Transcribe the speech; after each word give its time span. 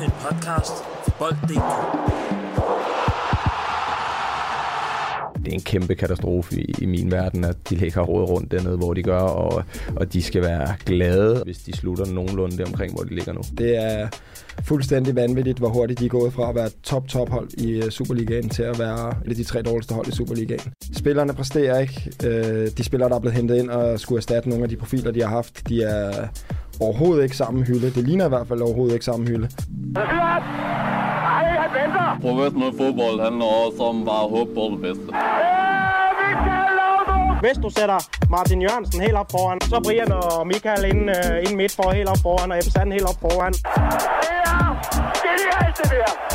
til 0.00 0.06
en 0.06 0.12
podcast 0.20 0.72
fra 1.04 1.12
Bold.dk. 1.18 1.70
det 5.44 5.50
er 5.50 5.54
en 5.54 5.60
kæmpe 5.60 5.94
katastrofe 5.94 6.60
i, 6.60 6.74
i 6.78 6.86
min 6.86 7.10
verden, 7.10 7.44
at 7.44 7.70
de 7.70 7.74
ligger 7.74 8.02
råd 8.02 8.24
rundt 8.30 8.52
dernede, 8.52 8.76
hvor 8.76 8.94
de 8.94 9.02
gør, 9.02 9.20
og, 9.20 9.64
og 9.96 10.12
de 10.12 10.22
skal 10.22 10.42
være 10.42 10.74
glade, 10.86 11.42
hvis 11.44 11.58
de 11.58 11.76
slutter 11.76 12.06
nogenlunde 12.06 12.56
det 12.56 12.66
omkring, 12.66 12.92
hvor 12.92 13.02
de 13.02 13.14
ligger 13.14 13.32
nu. 13.32 13.40
Det 13.58 13.76
er 13.76 14.08
fuldstændig 14.62 15.16
vanvittigt, 15.16 15.58
hvor 15.58 15.68
hurtigt 15.68 16.00
de 16.00 16.04
er 16.04 16.08
gået 16.08 16.32
fra 16.32 16.48
at 16.48 16.54
være 16.54 16.70
top-top-hold 16.82 17.48
i 17.58 17.70
øh, 17.70 17.90
Superligaen 17.90 18.48
til 18.48 18.62
at 18.62 18.78
være 18.78 19.14
et 19.24 19.30
af 19.30 19.36
de 19.36 19.44
tre 19.44 19.62
dårligste 19.62 19.94
hold 19.94 20.08
i 20.08 20.12
Superligaen. 20.12 20.72
Spillerne 20.92 21.34
præsterer 21.34 21.78
ikke. 21.78 22.12
Øh, 22.24 22.70
de 22.76 22.84
spillere, 22.84 23.08
der 23.08 23.16
er 23.16 23.20
blevet 23.20 23.36
hentet 23.36 23.56
ind 23.56 23.70
og 23.70 24.00
skulle 24.00 24.18
erstatte 24.18 24.48
nogle 24.48 24.64
af 24.64 24.70
de 24.70 24.76
profiler, 24.76 25.10
de 25.10 25.20
har 25.20 25.28
haft, 25.28 25.68
de 25.68 25.82
er 25.82 26.28
overhovedet 26.80 27.22
ikke 27.22 27.36
samme 27.36 27.64
hylde. 27.64 27.90
Det 27.90 28.04
ligner 28.04 28.24
i 28.24 28.28
hvert 28.28 28.48
fald 28.48 28.60
overhovedet 28.60 28.94
ikke 28.94 29.04
samme 29.04 29.26
hylde. 29.26 29.48
Professionel 32.20 32.72
fodbold 32.76 33.20
handler 33.20 33.46
også 33.66 33.82
om 33.82 34.04
bare 34.04 34.24
at 34.24 34.30
håbe 34.30 34.54
på 34.54 34.64
det 34.72 34.80
bedste. 34.80 35.10
Hvis 37.40 37.58
du 37.64 37.70
sætter 37.78 37.98
Martin 38.30 38.62
Jørgensen 38.62 39.00
helt 39.00 39.14
op 39.14 39.30
foran, 39.30 39.60
så 39.60 39.80
Brian 39.84 40.12
og 40.12 40.46
Michael 40.46 40.84
ind, 40.84 41.10
uh, 41.10 41.36
ind 41.44 41.56
midt 41.56 41.72
for 41.72 41.90
helt 41.90 42.08
op 42.08 42.18
foran, 42.22 42.52
og 42.52 42.58
Ebbe 42.58 42.70
Sand 42.70 42.92
helt 42.92 43.08
op 43.12 43.20
foran. 43.20 43.54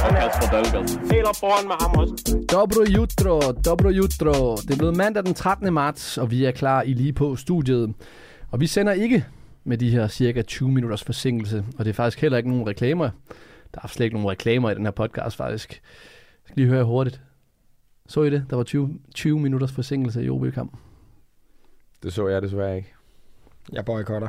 Og 0.05 0.09
Kasper 0.15 0.47
Dahlgaard. 0.51 1.11
Helt 1.11 1.27
op 1.31 1.35
foran 1.35 1.67
med 1.67 1.75
ham 1.81 1.91
også. 1.99 2.13
Dobro 2.51 2.83
jutro, 2.97 3.39
dobro 3.65 3.89
jutro. 3.89 4.55
Det 4.55 4.71
er 4.71 4.77
blevet 4.77 4.97
mandag 4.97 5.23
den 5.23 5.33
13. 5.33 5.73
marts, 5.73 6.17
og 6.17 6.31
vi 6.31 6.45
er 6.45 6.51
klar 6.51 6.81
i 6.81 6.93
lige 6.93 7.13
på 7.13 7.35
studiet. 7.35 7.93
Og 8.51 8.59
vi 8.61 8.67
sender 8.67 8.93
ikke 8.93 9.25
med 9.65 9.77
de 9.77 9.89
her 9.89 10.07
cirka 10.07 10.41
20 10.41 10.71
minutters 10.71 11.03
forsinkelse, 11.03 11.65
og 11.77 11.85
det 11.85 11.89
er 11.89 11.93
faktisk 11.93 12.21
heller 12.21 12.37
ikke 12.37 12.49
nogen 12.49 12.67
reklamer. 12.67 13.09
Der 13.73 13.79
er 13.83 13.87
slet 13.87 14.05
ikke 14.05 14.15
nogen 14.15 14.29
reklamer 14.29 14.71
i 14.71 14.75
den 14.75 14.85
her 14.85 14.91
podcast, 14.91 15.37
faktisk. 15.37 15.71
Jeg 15.71 15.79
skal 16.43 16.55
lige 16.55 16.67
høre 16.67 16.83
hurtigt. 16.83 17.21
Så 18.07 18.23
I 18.23 18.29
det? 18.29 18.45
Der 18.49 18.55
var 18.55 18.63
20, 18.63 18.99
20 19.15 19.39
minutters 19.39 19.71
forsinkelse 19.71 20.23
i 20.23 20.29
OB-kampen. 20.29 20.79
Det 22.03 22.13
så 22.13 22.27
jeg 22.27 22.41
desværre 22.41 22.77
ikke. 22.77 22.93
Jeg 23.71 23.85
boykotter. 23.85 24.27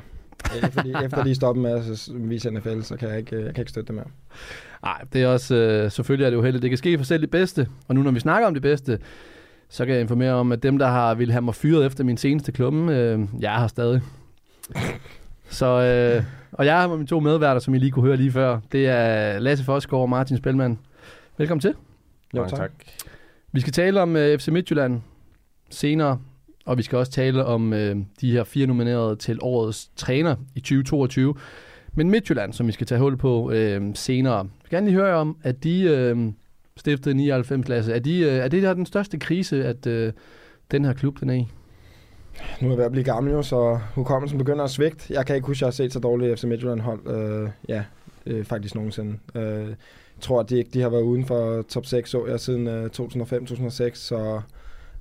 Efter 0.62 0.82
de, 0.82 1.04
efter 1.04 1.24
de 1.24 1.34
stopper 1.34 1.62
med 1.62 1.70
at 1.70 2.08
vise 2.30 2.50
NFL, 2.50 2.80
så 2.80 2.96
kan 2.96 3.08
jeg 3.08 3.18
ikke, 3.18 3.44
jeg 3.44 3.54
kan 3.54 3.62
ikke 3.62 3.70
støtte 3.70 3.86
det 3.86 3.94
mere. 3.94 4.06
Nej, 4.82 5.04
det 5.12 5.22
er 5.22 5.26
også, 5.26 5.54
øh, 5.54 5.90
selvfølgelig 5.90 6.26
er 6.26 6.30
det 6.30 6.36
uheldigt. 6.36 6.62
Det 6.62 6.70
kan 6.70 6.78
ske 6.78 6.98
for 6.98 7.04
selv 7.04 7.22
det 7.22 7.30
bedste. 7.30 7.68
Og 7.88 7.94
nu 7.94 8.02
når 8.02 8.10
vi 8.10 8.20
snakker 8.20 8.46
om 8.46 8.54
det 8.54 8.62
bedste, 8.62 8.98
så 9.68 9.84
kan 9.86 9.94
jeg 9.94 10.00
informere 10.00 10.32
om, 10.32 10.52
at 10.52 10.62
dem, 10.62 10.78
der 10.78 10.86
har 10.86 11.14
vil 11.14 11.32
have 11.32 11.42
mig 11.42 11.54
fyret 11.54 11.86
efter 11.86 12.04
min 12.04 12.16
seneste 12.16 12.52
klumme, 12.52 12.98
øh, 12.98 13.20
jeg 13.40 13.54
er 13.54 13.60
her 13.60 13.66
stadig. 13.66 14.02
Så, 15.56 15.66
øh, 15.66 16.24
og 16.52 16.66
jeg 16.66 16.80
har 16.80 16.88
mine 16.88 17.06
to 17.06 17.20
medværter, 17.20 17.60
som 17.60 17.74
I 17.74 17.78
lige 17.78 17.90
kunne 17.90 18.06
høre 18.06 18.16
lige 18.16 18.32
før. 18.32 18.60
Det 18.72 18.86
er 18.86 19.38
Lasse 19.38 19.64
Fosgaard 19.64 20.02
og 20.02 20.08
Martin 20.08 20.36
Spelman. 20.36 20.78
Velkommen 21.38 21.60
til. 21.60 21.74
Jo, 22.34 22.40
Mange 22.40 22.56
tak. 22.56 22.70
Vi 23.52 23.60
skal 23.60 23.72
tale 23.72 24.00
om 24.00 24.16
øh, 24.16 24.38
FC 24.38 24.48
Midtjylland 24.48 25.00
senere, 25.70 26.18
og 26.66 26.78
vi 26.78 26.82
skal 26.82 26.98
også 26.98 27.12
tale 27.12 27.44
om 27.44 27.72
øh, 27.72 27.96
de 28.20 28.32
her 28.32 28.44
fire 28.44 28.66
nominerede 28.66 29.16
til 29.16 29.38
årets 29.42 29.90
træner 29.96 30.36
i 30.54 30.60
2022. 30.60 31.34
Men 31.94 32.10
Midtjylland, 32.10 32.52
som 32.52 32.66
vi 32.66 32.72
skal 32.72 32.86
tage 32.86 33.00
hul 33.00 33.16
på 33.16 33.50
øh, 33.50 33.82
senere. 33.94 34.36
Jeg 34.36 34.44
vil 34.62 34.70
gerne 34.70 34.86
lige 34.86 35.00
høre 35.00 35.16
om, 35.16 35.36
at 35.42 35.64
de 35.64 35.82
øh, 35.82 36.32
stiftede 36.76 37.14
99 37.14 37.68
Lasse. 37.68 37.92
Er, 37.92 37.98
de, 37.98 38.18
øh, 38.20 38.32
er 38.32 38.48
det 38.48 38.62
der 38.62 38.74
den 38.74 38.86
største 38.86 39.18
krise, 39.18 39.64
at 39.64 39.86
øh, 39.86 40.12
den 40.70 40.84
her 40.84 40.92
klub 40.92 41.20
den 41.20 41.30
er 41.30 41.34
i? 41.34 41.48
Nu 42.60 42.68
er 42.68 42.70
jeg 42.72 42.78
ved 42.78 42.84
at 42.84 42.92
blive 42.92 43.04
gammel 43.04 43.32
jo, 43.32 43.42
så 43.42 43.78
hukommelsen 43.94 44.38
begynder 44.38 44.64
at 44.64 44.70
svigte. 44.70 45.14
Jeg 45.14 45.26
kan 45.26 45.36
ikke 45.36 45.46
huske, 45.46 45.58
at 45.58 45.60
jeg 45.60 45.66
har 45.66 45.72
set 45.72 45.92
så 45.92 46.00
dårligt 46.00 46.40
FC 46.40 46.44
Midtjylland 46.44 46.80
hold. 46.80 47.06
Øh, 47.06 47.48
ja, 47.68 47.84
øh, 48.26 48.44
faktisk 48.44 48.74
nogensinde. 48.74 49.18
Øh, 49.34 49.68
jeg 50.16 50.20
tror, 50.20 50.40
at 50.40 50.50
de 50.50 50.58
ikke 50.58 50.70
de 50.70 50.80
har 50.80 50.88
været 50.88 51.02
uden 51.02 51.24
for 51.24 51.62
top 51.62 51.86
6, 51.86 52.10
så 52.10 52.26
jeg, 52.26 52.40
siden 52.40 52.66
øh, 52.66 52.90
2005-2006. 53.00 53.94
Så 53.94 54.40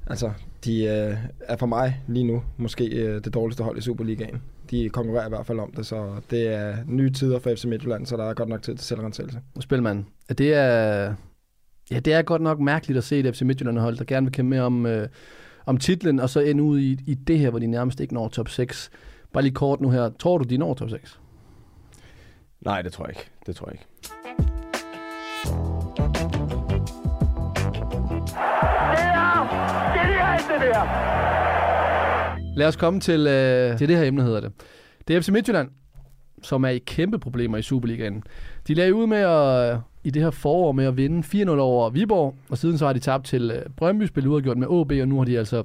altså, 0.08 0.32
de 0.66 0.84
øh, 0.84 1.18
er 1.40 1.58
for 1.58 1.66
mig 1.66 2.02
lige 2.08 2.28
nu 2.28 2.44
måske 2.58 2.86
øh, 2.86 3.24
det 3.24 3.34
dårligste 3.34 3.64
hold 3.64 3.78
i 3.78 3.82
Superligaen. 3.82 4.42
De 4.72 4.90
konkurrerer 4.90 5.26
i 5.26 5.30
hvert 5.30 5.46
fald 5.46 5.60
om 5.60 5.72
det, 5.78 5.86
så 5.86 6.12
det 6.30 6.48
er 6.48 6.76
nye 6.88 7.10
tider 7.10 7.40
for 7.40 7.56
FC 7.56 7.66
Midtjylland, 7.66 8.06
så 8.06 8.18
der 8.18 8.24
er 8.24 8.34
godt 8.34 8.50
nok 8.50 8.62
tid 8.62 8.76
til 8.76 8.86
selvrensagelse. 8.86 9.40
Spilmand, 9.60 10.06
at 10.30 10.38
det 10.38 10.54
er, 10.54 11.14
ja, 11.92 12.00
det 12.00 12.14
er 12.14 12.22
godt 12.22 12.42
nok 12.42 12.60
mærkeligt 12.60 12.98
at 12.98 13.04
se 13.04 13.20
et 13.20 13.36
FC 13.36 13.42
Midtjylland 13.42 13.78
hold, 13.78 13.98
der 13.98 14.04
gerne 14.04 14.26
vil 14.26 14.34
kæmpe 14.34 14.50
med 14.50 14.60
om, 14.60 14.86
øh, 14.86 15.08
om 15.66 15.78
titlen, 15.78 16.20
og 16.20 16.30
så 16.30 16.40
ende 16.40 16.64
ud 16.64 16.80
i, 16.80 17.00
i 17.08 17.14
det 17.14 17.40
her, 17.40 17.50
hvor 17.50 17.60
de 17.60 17.68
nærmest 17.68 18.00
ikke 18.00 18.14
når 18.14 18.28
top 18.28 18.50
6. 18.50 18.90
Bare 19.34 19.44
lige 19.44 19.54
kort 19.54 19.82
nu 19.82 19.90
her. 19.90 20.10
Tror 20.20 20.38
du, 20.38 20.44
de 20.44 20.58
når 20.58 20.74
top 20.74 20.90
6? 20.90 21.20
Nej, 22.62 22.82
det 22.82 22.94
tror 22.94 23.06
jeg 23.06 23.16
ikke. 23.18 23.30
Det 23.48 23.56
tror 23.56 23.68
jeg 23.68 23.74
ikke. 23.74 23.86
Lad 32.56 32.68
os 32.68 32.76
komme 32.76 33.00
til, 33.00 33.28
øh, 33.28 33.78
til 33.78 33.88
det 33.88 33.98
her 33.98 34.04
emne, 34.04 34.24
hedder 34.24 34.40
det. 34.40 34.52
Det 35.08 35.16
er 35.16 35.22
FC 35.22 35.30
Midtjylland, 35.30 35.70
som 36.46 36.64
er 36.64 36.70
i 36.70 36.78
kæmpe 36.78 37.20
problemer 37.20 37.58
i 37.58 37.62
Superligaen. 37.62 38.24
De 38.68 38.74
lagde 38.74 38.96
ud 38.96 39.08
med 39.08 39.18
at, 39.18 39.80
i 40.04 40.10
det 40.10 40.22
her 40.22 40.32
forår 40.32 40.72
med 40.72 40.86
at 40.86 40.98
vinde 40.98 41.44
4-0 41.44 41.50
over 41.50 41.90
Viborg, 41.90 42.36
og 42.50 42.58
siden 42.58 42.78
så 42.78 42.86
har 42.86 42.94
de 42.94 43.00
tabt 43.00 43.26
til 43.26 43.52
øh, 43.52 43.62
Brøndby, 43.78 44.06
spillet 44.06 44.30
udgjort 44.32 44.58
med 44.58 44.68
OB, 44.68 44.92
og 44.92 45.08
nu 45.08 45.18
har 45.18 45.26
de 45.26 45.38
altså 45.38 45.64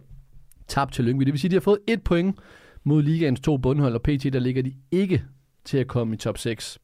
tabt 0.69 0.95
til 0.95 1.05
Lyngby. 1.05 1.25
Det 1.25 1.33
vil 1.33 1.41
sige, 1.41 1.49
at 1.49 1.51
de 1.51 1.57
har 1.57 1.61
fået 1.61 1.79
et 1.87 2.03
point 2.03 2.37
mod 2.85 3.03
ligaens 3.03 3.41
to 3.41 3.57
bundhold, 3.57 3.95
og 3.95 4.03
PT, 4.03 4.33
der 4.33 4.39
ligger 4.39 4.63
de 4.63 4.73
ikke 4.91 5.23
til 5.65 5.79
at 5.79 5.87
komme 5.87 6.15
i 6.15 6.17
top 6.17 6.39
6. 6.39 6.79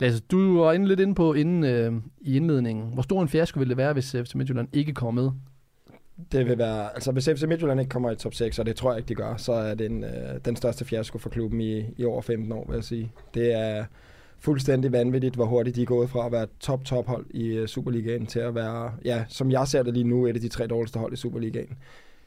Lasse, 0.00 0.22
du 0.30 0.58
var 0.58 0.72
inde 0.72 0.88
lidt 0.88 1.00
inde 1.00 1.14
på 1.14 1.34
inden, 1.34 1.64
øh, 1.64 1.92
i 2.20 2.36
indledningen. 2.36 2.92
Hvor 2.92 3.02
stor 3.02 3.22
en 3.22 3.28
fiasko 3.28 3.58
ville 3.58 3.68
det 3.68 3.76
være, 3.76 3.92
hvis 3.92 4.14
øh, 4.14 4.24
FC 4.24 4.34
Midtjylland 4.34 4.68
ikke 4.72 4.94
kom 4.94 5.14
med? 5.14 5.30
Det 6.32 6.46
vil 6.46 6.58
være, 6.58 6.94
altså 6.94 7.12
hvis 7.12 7.28
FC 7.28 7.42
Midtjylland 7.42 7.80
ikke 7.80 7.90
kommer 7.90 8.10
i 8.10 8.16
top 8.16 8.34
6, 8.34 8.58
og 8.58 8.66
det 8.66 8.76
tror 8.76 8.90
jeg 8.90 8.98
ikke, 8.98 9.08
de 9.08 9.14
gør, 9.14 9.36
så 9.36 9.52
er 9.52 9.74
det 9.74 9.86
en, 9.86 10.04
øh, 10.04 10.10
den 10.44 10.56
største 10.56 10.84
fiasko 10.84 11.18
for 11.18 11.28
klubben 11.28 11.60
i, 11.60 11.84
i 11.96 12.04
over 12.04 12.22
15 12.22 12.52
år, 12.52 12.66
vil 12.68 12.74
jeg 12.74 12.84
sige. 12.84 13.12
Det 13.34 13.52
er 13.52 13.84
fuldstændig 14.38 14.92
vanvittigt, 14.92 15.34
hvor 15.34 15.44
hurtigt 15.44 15.76
de 15.76 15.82
er 15.82 15.86
gået 15.86 16.10
fra 16.10 16.26
at 16.26 16.32
være 16.32 16.46
top-top-hold 16.60 17.26
i 17.30 17.46
øh, 17.46 17.68
Superligaen 17.68 18.26
til 18.26 18.40
at 18.40 18.54
være, 18.54 18.92
ja, 19.04 19.24
som 19.28 19.50
jeg 19.50 19.68
ser 19.68 19.82
det 19.82 19.94
lige 19.94 20.08
nu, 20.08 20.26
et 20.26 20.34
af 20.34 20.40
de 20.40 20.48
tre 20.48 20.66
dårligste 20.66 20.98
hold 20.98 21.12
i 21.12 21.16
Superligaen. 21.16 21.76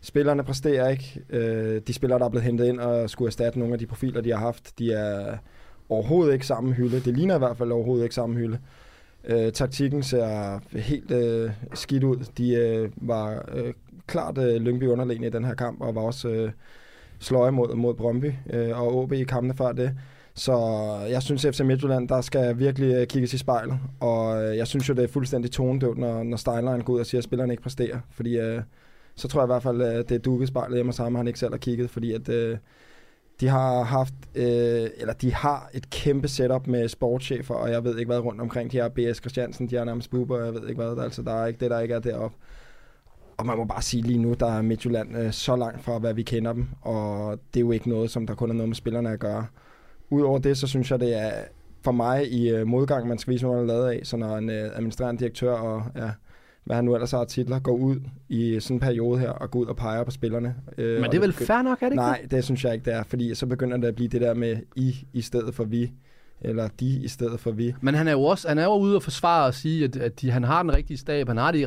Spillerne 0.01 0.43
præsterer 0.43 0.89
ikke. 0.89 1.21
Øh, 1.29 1.81
de 1.87 1.93
spillere, 1.93 2.19
der 2.19 2.25
er 2.25 2.29
blevet 2.29 2.45
hentet 2.45 2.65
ind 2.65 2.79
og 2.79 3.09
skulle 3.09 3.29
erstatte 3.29 3.59
nogle 3.59 3.73
af 3.73 3.79
de 3.79 3.85
profiler, 3.85 4.21
de 4.21 4.29
har 4.29 4.37
haft, 4.37 4.79
de 4.79 4.93
er 4.93 5.37
overhovedet 5.89 6.33
ikke 6.33 6.47
samme 6.47 6.73
hylde. 6.73 6.99
Det 6.99 7.17
ligner 7.17 7.35
i 7.35 7.37
hvert 7.37 7.57
fald 7.57 7.71
overhovedet 7.71 8.03
ikke 8.03 8.15
samme 8.15 8.35
hylde. 8.35 8.59
Øh, 9.23 9.51
taktikken 9.51 10.03
ser 10.03 10.59
helt 10.77 11.11
øh, 11.11 11.51
skidt 11.73 12.03
ud. 12.03 12.17
De 12.37 12.53
øh, 12.53 12.89
var 12.95 13.49
øh, 13.53 13.73
klart 14.07 14.37
øh, 14.37 14.55
Lyngby 14.61 14.83
underlegen 14.83 15.23
i 15.23 15.29
den 15.29 15.45
her 15.45 15.53
kamp, 15.53 15.81
og 15.81 15.95
var 15.95 16.01
også 16.01 16.29
øh, 16.29 16.51
sløje 17.19 17.51
mod, 17.51 17.75
mod 17.75 17.93
Brøndby 17.93 18.33
øh, 18.53 18.81
og 18.81 18.97
OB 18.97 19.13
i 19.13 19.23
kampene 19.23 19.53
før 19.53 19.71
det. 19.71 19.97
Så 20.33 20.55
jeg 21.09 21.23
synes, 21.23 21.45
at 21.45 21.55
FC 21.55 21.61
Midtjylland, 21.61 22.07
der 22.07 22.21
skal 22.21 22.59
virkelig 22.59 22.95
øh, 22.95 23.07
kigges 23.07 23.33
i 23.33 23.37
spejlet. 23.37 23.79
Og 23.99 24.43
øh, 24.43 24.57
jeg 24.57 24.67
synes 24.67 24.89
jo, 24.89 24.93
det 24.93 25.03
er 25.03 25.07
fuldstændig 25.07 25.51
tonedøvt, 25.51 25.97
når, 25.97 26.23
når 26.23 26.37
Steinlein 26.37 26.81
går 26.81 26.93
ud 26.93 26.99
og 26.99 27.05
siger, 27.05 27.19
at 27.19 27.23
spillerne 27.23 27.53
ikke 27.53 27.63
præsterer. 27.63 27.99
Fordi 28.11 28.37
øh, 28.37 28.61
så 29.15 29.27
tror 29.27 29.41
jeg 29.41 29.45
i 29.45 29.53
hvert 29.53 29.63
fald, 29.63 29.81
at 29.81 30.09
det 30.09 30.15
er 30.15 30.19
dukket 30.19 30.47
spejlet 30.47 30.77
hjemme 30.77 30.93
sammen, 30.93 31.17
han 31.17 31.27
ikke 31.27 31.39
selv 31.39 31.53
har 31.53 31.57
kigget. 31.57 31.89
Fordi 31.89 32.13
at 32.13 32.29
øh, 32.29 32.57
de 33.41 33.47
har 33.47 33.83
haft, 33.83 34.13
øh, 34.35 34.89
eller 34.97 35.13
de 35.21 35.33
har 35.33 35.69
et 35.73 35.89
kæmpe 35.89 36.27
setup 36.27 36.67
med 36.67 36.87
sportschefer, 36.87 37.55
og 37.55 37.71
jeg 37.71 37.83
ved 37.83 37.97
ikke 37.97 38.09
hvad 38.09 38.19
rundt 38.19 38.41
omkring. 38.41 38.71
De 38.71 38.77
har 38.77 38.89
B.S. 38.89 39.17
Christiansen, 39.17 39.69
de 39.69 39.75
har 39.75 39.83
nærmest 39.83 40.09
Buber, 40.09 40.39
og 40.39 40.45
jeg 40.45 40.53
ved 40.53 40.69
ikke 40.69 40.81
hvad. 40.81 40.95
Der, 40.95 41.03
altså, 41.03 41.21
der 41.21 41.33
er 41.33 41.47
ikke 41.47 41.59
det, 41.59 41.71
der 41.71 41.79
ikke 41.79 41.93
er 41.93 41.99
deroppe. 41.99 42.37
Og 43.41 43.47
man 43.47 43.57
må 43.57 43.65
bare 43.65 43.81
sige 43.81 44.03
lige 44.03 44.19
nu, 44.19 44.33
der 44.39 44.45
er 44.51 44.61
Midtjylland 44.61 45.17
øh, 45.17 45.31
så 45.31 45.55
langt 45.55 45.81
fra, 45.81 45.97
hvad 45.99 46.13
vi 46.13 46.23
kender 46.23 46.53
dem, 46.53 46.67
og 46.81 47.39
det 47.53 47.59
er 47.59 47.61
jo 47.61 47.71
ikke 47.71 47.89
noget, 47.89 48.11
som 48.11 48.27
der 48.27 48.35
kun 48.35 48.49
er 48.49 48.53
noget 48.53 48.69
med 48.69 48.75
spillerne 48.75 49.09
at 49.09 49.19
gøre. 49.19 49.45
Udover 50.09 50.39
det, 50.39 50.57
så 50.57 50.67
synes 50.67 50.91
jeg, 50.91 50.99
det 50.99 51.21
er 51.21 51.31
for 51.83 51.91
mig 51.91 52.31
i 52.31 52.49
øh, 52.49 52.67
modgang, 52.67 53.07
man 53.07 53.17
skal 53.17 53.33
vise, 53.33 53.45
hvad 53.45 53.55
man 53.55 53.63
er 53.63 53.67
lavet 53.73 53.89
af. 53.91 53.99
Så 54.03 54.17
når 54.17 54.37
en 54.37 54.49
øh, 54.49 54.69
administrerende 54.75 55.19
direktør 55.19 55.51
og 55.53 55.83
ja, 55.95 56.09
hvad 56.63 56.75
han 56.75 56.85
nu 56.85 56.93
ellers 56.93 57.11
har 57.11 57.23
titler, 57.25 57.59
går 57.59 57.71
ud 57.73 57.95
i 58.29 58.59
sådan 58.59 58.75
en 58.75 58.79
periode 58.81 59.19
her 59.19 59.29
og 59.29 59.51
går 59.51 59.59
ud 59.59 59.65
og 59.65 59.75
peger 59.75 60.03
på 60.03 60.11
spillerne. 60.11 60.55
Øh, 60.77 61.01
Men 61.01 61.11
det 61.11 61.17
er 61.17 61.21
vel 61.21 61.31
begy- 61.33 61.45
fair 61.45 61.61
nok, 61.61 61.81
er 61.81 61.85
det 61.85 61.93
ikke 61.93 61.95
Nej, 61.95 62.25
det 62.31 62.43
synes 62.43 62.65
jeg 62.65 62.73
ikke, 62.73 62.85
det 62.85 62.93
er, 62.93 63.03
fordi 63.03 63.35
så 63.35 63.45
begynder 63.45 63.77
det 63.77 63.87
at 63.87 63.95
blive 63.95 64.07
det 64.09 64.21
der 64.21 64.33
med 64.33 64.57
I 64.75 64.95
i 65.13 65.21
stedet 65.21 65.55
for 65.55 65.63
vi, 65.63 65.91
eller 66.41 66.67
de 66.79 66.85
i 66.85 67.07
stedet 67.07 67.39
for 67.39 67.51
vi. 67.51 67.73
Men 67.81 67.95
han 67.95 68.07
er 68.07 68.11
jo 68.11 68.23
også 68.23 68.47
han 68.47 68.57
er 68.57 68.63
jo 68.63 68.75
ude 68.75 68.95
og 68.95 69.03
forsvare 69.03 69.45
og 69.45 69.53
sige, 69.53 69.83
at, 69.83 69.95
at 69.95 70.21
de, 70.21 70.31
han 70.31 70.43
har 70.43 70.63
den 70.63 70.73
rigtige 70.73 70.97
stab, 70.97 71.27
han 71.27 71.37
har 71.37 71.51
det 71.51 71.59
i, 71.59 71.65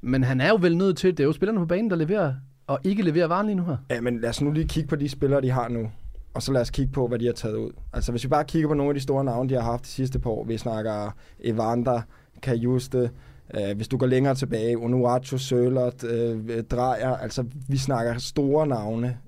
men 0.00 0.24
han 0.24 0.40
er 0.40 0.48
jo 0.48 0.58
vel 0.60 0.76
nødt 0.76 0.96
til, 0.96 1.10
det 1.10 1.20
er 1.20 1.24
jo 1.24 1.32
spillerne 1.32 1.58
på 1.58 1.66
banen, 1.66 1.90
der 1.90 1.96
leverer, 1.96 2.34
og 2.66 2.78
ikke 2.84 3.02
leverer 3.02 3.26
varen 3.26 3.46
lige 3.46 3.56
nu 3.56 3.64
her. 3.64 3.76
Ja, 3.90 4.00
men 4.00 4.20
lad 4.20 4.30
os 4.30 4.40
nu 4.40 4.52
lige 4.52 4.68
kigge 4.68 4.88
på 4.88 4.96
de 4.96 5.08
spillere, 5.08 5.40
de 5.40 5.50
har 5.50 5.68
nu. 5.68 5.90
Og 6.34 6.42
så 6.42 6.52
lad 6.52 6.60
os 6.60 6.70
kigge 6.70 6.92
på, 6.92 7.06
hvad 7.06 7.18
de 7.18 7.26
har 7.26 7.32
taget 7.32 7.56
ud. 7.56 7.70
Altså, 7.92 8.12
hvis 8.12 8.24
vi 8.24 8.28
bare 8.28 8.44
kigger 8.44 8.68
på 8.68 8.74
nogle 8.74 8.90
af 8.90 8.94
de 8.94 9.00
store 9.00 9.24
navne, 9.24 9.48
de 9.48 9.54
har 9.54 9.62
haft 9.62 9.84
de 9.84 9.88
sidste 9.88 10.18
par 10.18 10.30
år. 10.30 10.44
Vi 10.44 10.58
snakker 10.58 11.14
Evander, 11.40 12.00
Kajuste, 12.42 13.10
øh, 13.54 13.76
hvis 13.76 13.88
du 13.88 13.96
går 13.96 14.06
længere 14.06 14.34
tilbage, 14.34 14.78
Onuachu, 14.78 15.38
Sølert, 15.38 16.04
øh, 16.04 16.62
Drejer. 16.62 17.16
Altså, 17.16 17.44
vi 17.68 17.76
snakker 17.76 18.18
store 18.18 18.66
navne. 18.66 19.18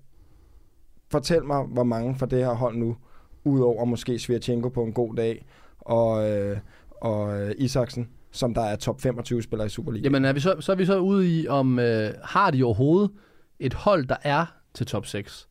Fortæl 1.11 1.45
mig, 1.45 1.63
hvor 1.63 1.85
mange 1.85 2.15
for 2.15 2.27
det 2.27 2.39
her 2.39 2.55
hold 2.55 2.77
nu, 2.77 2.97
udover 3.45 3.85
måske 3.85 4.19
Svirchenko 4.19 4.69
på 4.69 4.83
en 4.85 4.93
god 4.93 5.15
dag, 5.17 5.47
og, 5.81 6.31
øh, 6.31 6.59
og 6.91 7.41
øh, 7.41 7.55
Isaksen, 7.59 8.09
som 8.31 8.55
der 8.55 8.63
er 8.63 8.77
top 8.77 9.01
25 9.01 9.43
spillere 9.43 9.67
i 9.67 9.71
Superligaen. 9.71 10.05
Jamen, 10.05 10.25
er 10.25 10.33
vi 10.33 10.41
så, 10.41 10.57
så 10.61 10.73
er 10.73 10.77
vi 10.77 10.87
så 10.87 10.99
ude 10.99 11.41
i, 11.41 11.49
om 11.49 11.79
øh, 11.79 12.11
har 12.23 12.51
de 12.51 12.65
overhovedet 12.65 13.11
et 13.59 13.75
hold, 13.75 14.07
der 14.07 14.17
er 14.23 14.47
til 14.75 14.87
top 14.87 15.07
6? 15.07 15.49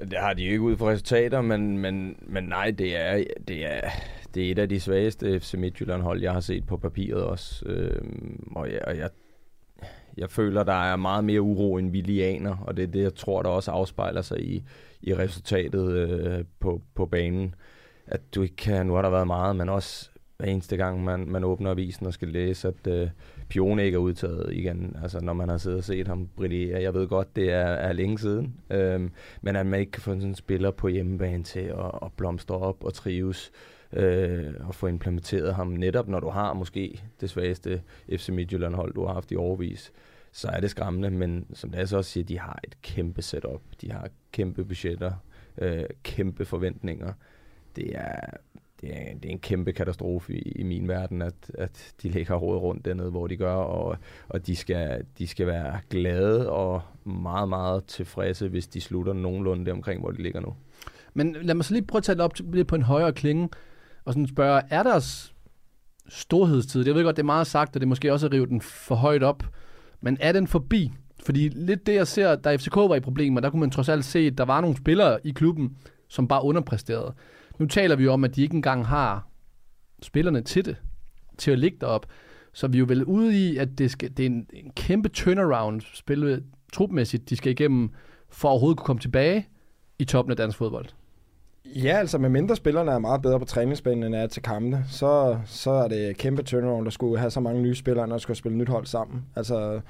Det 0.00 0.18
har 0.18 0.34
de 0.34 0.42
jo 0.42 0.50
ikke 0.50 0.62
ud 0.62 0.76
for 0.76 0.90
resultater, 0.90 1.40
men, 1.40 1.78
men, 1.78 2.16
men 2.22 2.44
nej, 2.44 2.70
det 2.70 2.96
er, 2.96 3.24
det, 3.48 3.66
er, 3.66 3.90
det 4.34 4.46
er 4.46 4.50
et 4.50 4.58
af 4.58 4.68
de 4.68 4.80
svageste 4.80 5.40
FC 5.40 5.54
Midtjylland-hold, 5.54 6.22
jeg 6.22 6.32
har 6.32 6.40
set 6.40 6.66
på 6.66 6.76
papiret 6.76 7.24
også. 7.24 7.64
Øhm, 7.66 8.52
og 8.56 8.72
jeg, 8.72 8.80
og 8.86 8.96
jeg, 8.96 9.10
jeg 10.16 10.30
føler, 10.30 10.62
der 10.62 10.92
er 10.92 10.96
meget 10.96 11.24
mere 11.24 11.40
uro, 11.40 11.76
end 11.76 11.90
vi 11.90 12.00
lige 12.00 12.26
aner, 12.26 12.56
og 12.56 12.76
det 12.76 12.82
er 12.82 12.86
det, 12.86 13.02
jeg 13.02 13.14
tror, 13.14 13.42
der 13.42 13.48
også 13.48 13.70
afspejler 13.70 14.22
sig 14.22 14.40
i, 14.40 14.64
i 15.02 15.14
resultatet 15.14 15.92
øh, 15.92 16.44
på, 16.60 16.82
på 16.94 17.06
banen. 17.06 17.54
At 18.06 18.20
du 18.34 18.42
ikke 18.42 18.56
kan, 18.56 18.86
nu 18.86 18.94
har 18.94 19.02
der 19.02 19.10
været 19.10 19.26
meget, 19.26 19.56
men 19.56 19.68
også 19.68 20.10
hver 20.36 20.46
eneste 20.46 20.76
gang, 20.76 21.04
man, 21.04 21.28
man 21.28 21.44
åbner 21.44 21.70
avisen 21.70 22.06
og 22.06 22.12
skal 22.12 22.28
læse, 22.28 22.68
at 22.68 22.86
øh, 22.86 23.08
Pione 23.48 23.84
ikke 23.84 23.94
er 23.94 24.00
udtaget 24.00 24.52
igen. 24.52 24.96
Altså, 25.02 25.20
når 25.20 25.32
man 25.32 25.48
har 25.48 25.56
siddet 25.56 25.78
og 25.78 25.84
set 25.84 26.08
ham 26.08 26.28
brillere. 26.36 26.82
Jeg 26.82 26.94
ved 26.94 27.08
godt, 27.08 27.36
det 27.36 27.52
er, 27.52 27.66
er 27.66 27.92
længe 27.92 28.18
siden. 28.18 28.54
Øhm, 28.70 29.10
men 29.42 29.56
at 29.56 29.66
man 29.66 29.80
ikke 29.80 29.92
kan 29.92 30.02
få 30.02 30.10
sådan 30.10 30.22
en 30.22 30.34
spiller 30.34 30.70
på 30.70 30.88
hjemmebane 30.88 31.44
til 31.44 31.60
at, 31.60 31.90
at 32.02 32.12
blomstre 32.16 32.58
op 32.58 32.84
og 32.84 32.94
trives 32.94 33.52
øh, 33.92 34.52
og 34.60 34.74
få 34.74 34.86
implementeret 34.86 35.54
ham 35.54 35.66
netop, 35.66 36.08
når 36.08 36.20
du 36.20 36.28
har 36.28 36.52
måske 36.52 37.02
det 37.20 37.30
svageste 37.30 37.82
FC 38.16 38.28
Midtjylland-hold, 38.28 38.94
du 38.94 39.06
har 39.06 39.14
haft 39.14 39.32
i 39.32 39.36
overvis 39.36 39.92
så 40.36 40.48
er 40.48 40.60
det 40.60 40.70
skræmmende, 40.70 41.10
men 41.10 41.46
som 41.52 41.70
Lasse 41.70 41.90
så 41.90 41.96
også 41.96 42.10
siger, 42.10 42.24
de 42.24 42.38
har 42.38 42.60
et 42.64 42.82
kæmpe 42.82 43.22
setup, 43.22 43.62
de 43.80 43.92
har 43.92 44.08
kæmpe 44.32 44.64
budgetter, 44.64 45.12
øh, 45.58 45.84
kæmpe 46.02 46.44
forventninger. 46.44 47.12
Det 47.76 47.96
er, 47.96 48.20
det 48.80 48.90
er, 48.90 49.14
det 49.14 49.24
er 49.24 49.32
en 49.32 49.38
kæmpe 49.38 49.72
katastrofe 49.72 50.34
i, 50.34 50.52
i 50.52 50.62
min 50.62 50.88
verden, 50.88 51.22
at, 51.22 51.34
at 51.58 51.94
de 52.02 52.08
ligger 52.08 52.34
råd 52.34 52.58
rundt 52.58 52.84
dernede, 52.84 53.10
hvor 53.10 53.26
de 53.26 53.36
gør, 53.36 53.54
og, 53.54 53.96
og 54.28 54.46
de, 54.46 54.56
skal, 54.56 55.04
de 55.18 55.26
skal 55.26 55.46
være 55.46 55.80
glade 55.90 56.50
og 56.50 56.82
meget, 57.04 57.48
meget 57.48 57.84
tilfredse, 57.84 58.48
hvis 58.48 58.66
de 58.66 58.80
slutter 58.80 59.12
nogenlunde 59.12 59.64
det 59.64 59.72
omkring, 59.72 60.00
hvor 60.00 60.10
de 60.10 60.22
ligger 60.22 60.40
nu. 60.40 60.54
Men 61.14 61.36
lad 61.42 61.54
mig 61.54 61.64
så 61.64 61.72
lige 61.74 61.86
prøve 61.86 61.98
at 61.98 62.04
tage 62.04 62.16
det 62.16 62.24
op 62.24 62.34
til, 62.34 62.44
lidt 62.52 62.68
på 62.68 62.74
en 62.76 62.82
højere 62.82 63.12
klinge, 63.12 63.48
og 64.04 64.12
sådan 64.12 64.26
spørge, 64.26 64.62
er 64.70 64.82
deres 64.82 65.34
storhedstid, 66.08 66.86
jeg 66.86 66.94
ved 66.94 67.04
godt, 67.04 67.16
det 67.16 67.22
er 67.22 67.26
meget 67.26 67.46
sagt, 67.46 67.76
og 67.76 67.80
det 67.80 67.86
er 67.86 67.88
måske 67.88 68.12
også 68.12 68.26
at 68.26 68.32
rive 68.32 68.46
den 68.46 68.60
for 68.60 68.94
højt 68.94 69.22
op, 69.22 69.42
men 70.04 70.16
er 70.20 70.32
den 70.32 70.46
forbi? 70.46 70.92
Fordi 71.24 71.48
lidt 71.48 71.86
det, 71.86 71.94
jeg 71.94 72.06
ser, 72.06 72.34
da 72.36 72.56
FCK 72.56 72.76
var 72.76 72.94
i 72.94 73.00
problemer, 73.00 73.40
der 73.40 73.50
kunne 73.50 73.60
man 73.60 73.70
trods 73.70 73.88
alt 73.88 74.04
se, 74.04 74.18
at 74.18 74.38
der 74.38 74.44
var 74.44 74.60
nogle 74.60 74.76
spillere 74.76 75.26
i 75.26 75.30
klubben, 75.30 75.76
som 76.08 76.28
bare 76.28 76.44
underpræsterede. 76.44 77.14
Nu 77.58 77.66
taler 77.66 77.96
vi 77.96 78.04
jo 78.04 78.12
om, 78.12 78.24
at 78.24 78.36
de 78.36 78.42
ikke 78.42 78.54
engang 78.54 78.86
har 78.86 79.28
spillerne 80.02 80.42
til 80.42 80.64
det, 80.64 80.76
til 81.38 81.50
at 81.50 81.58
ligge 81.58 81.78
derop. 81.80 82.06
Så 82.52 82.68
vi 82.68 82.76
er 82.76 82.80
jo 82.80 82.86
vel 82.88 83.04
ude 83.04 83.48
i, 83.48 83.56
at 83.56 83.78
det, 83.78 83.90
skal, 83.90 84.10
det 84.16 84.22
er 84.22 84.26
en, 84.26 84.46
en 84.52 84.70
kæmpe 84.76 85.08
turnaround, 85.08 85.80
spillet 85.94 86.44
trupmæssigt, 86.72 87.30
de 87.30 87.36
skal 87.36 87.52
igennem, 87.52 87.90
for 88.28 88.48
at 88.48 88.52
overhovedet 88.52 88.78
kunne 88.78 88.86
komme 88.86 89.00
tilbage 89.00 89.48
i 89.98 90.04
toppen 90.04 90.30
af 90.30 90.36
dansk 90.36 90.58
fodbold. 90.58 90.86
Ja, 91.64 91.96
altså 91.98 92.18
med 92.18 92.28
mindre 92.28 92.56
spillerne 92.56 92.90
er 92.90 92.98
meget 92.98 93.22
bedre 93.22 93.38
på 93.38 93.44
træningsbanen 93.44 94.02
end 94.02 94.14
er 94.14 94.26
til 94.26 94.42
kampe, 94.42 94.78
så, 94.88 95.38
så 95.46 95.70
er 95.70 95.88
det 95.88 96.16
kæmpe 96.16 96.42
turnaround, 96.42 96.84
der 96.84 96.90
skulle 96.90 97.18
have 97.18 97.30
så 97.30 97.40
mange 97.40 97.62
nye 97.62 97.74
spillere, 97.74 98.06
når 98.08 98.14
der 98.14 98.20
skulle 98.20 98.36
spille 98.36 98.58
nyt 98.58 98.68
hold 98.68 98.86
sammen. 98.86 99.24
Altså, 99.36 99.80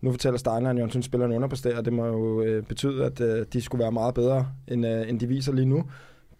nu 0.00 0.10
fortæller 0.10 0.38
Steiner, 0.38 0.70
at 0.70 0.76
Jørgensen 0.76 1.02
spillerne 1.02 1.34
underpresterer, 1.34 1.80
det 1.80 1.92
må 1.92 2.06
jo 2.06 2.42
øh, 2.42 2.62
betyde, 2.62 3.04
at 3.04 3.20
øh, 3.20 3.46
de 3.52 3.62
skulle 3.62 3.82
være 3.82 3.92
meget 3.92 4.14
bedre, 4.14 4.46
end, 4.68 4.86
øh, 4.86 5.08
end 5.08 5.20
de 5.20 5.26
viser 5.26 5.52
lige 5.52 5.66
nu. 5.66 5.84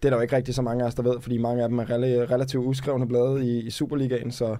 Det 0.01 0.05
er 0.05 0.09
der 0.09 0.17
jo 0.17 0.21
ikke 0.21 0.35
rigtig 0.35 0.55
så 0.55 0.61
mange 0.61 0.83
af 0.83 0.87
os, 0.87 0.95
der 0.95 1.03
ved, 1.03 1.19
fordi 1.21 1.37
mange 1.37 1.63
af 1.63 1.69
dem 1.69 1.79
er 1.79 1.85
rel- 1.85 2.31
relativt 2.31 2.65
uskrevne 2.65 3.07
blade 3.07 3.45
i, 3.45 3.61
i 3.61 3.69
Superligaen, 3.69 4.31
så 4.31 4.57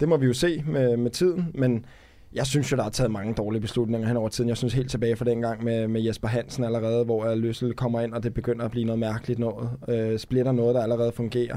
det 0.00 0.08
må 0.08 0.16
vi 0.16 0.26
jo 0.26 0.32
se 0.32 0.64
med, 0.66 0.96
med 0.96 1.10
tiden, 1.10 1.50
men 1.54 1.84
jeg 2.32 2.46
synes 2.46 2.72
jo, 2.72 2.76
der 2.76 2.84
er 2.84 2.88
taget 2.90 3.10
mange 3.10 3.34
dårlige 3.34 3.60
beslutninger 3.60 4.08
hen 4.08 4.16
over 4.16 4.28
tiden. 4.28 4.48
Jeg 4.48 4.56
synes 4.56 4.74
helt 4.74 4.90
tilbage 4.90 5.16
fra 5.16 5.24
den 5.24 5.40
gang 5.40 5.64
med, 5.64 5.88
med 5.88 6.00
Jesper 6.00 6.28
Hansen 6.28 6.64
allerede, 6.64 7.04
hvor 7.04 7.34
Løssel 7.34 7.74
kommer 7.74 8.00
ind, 8.00 8.14
og 8.14 8.22
det 8.22 8.34
begynder 8.34 8.64
at 8.64 8.70
blive 8.70 8.84
noget 8.84 8.98
mærkeligt 8.98 9.38
noget. 9.38 9.70
Øh, 9.88 10.18
splitter 10.18 10.52
noget, 10.52 10.74
der 10.74 10.82
allerede 10.82 11.12
fungerer. 11.12 11.56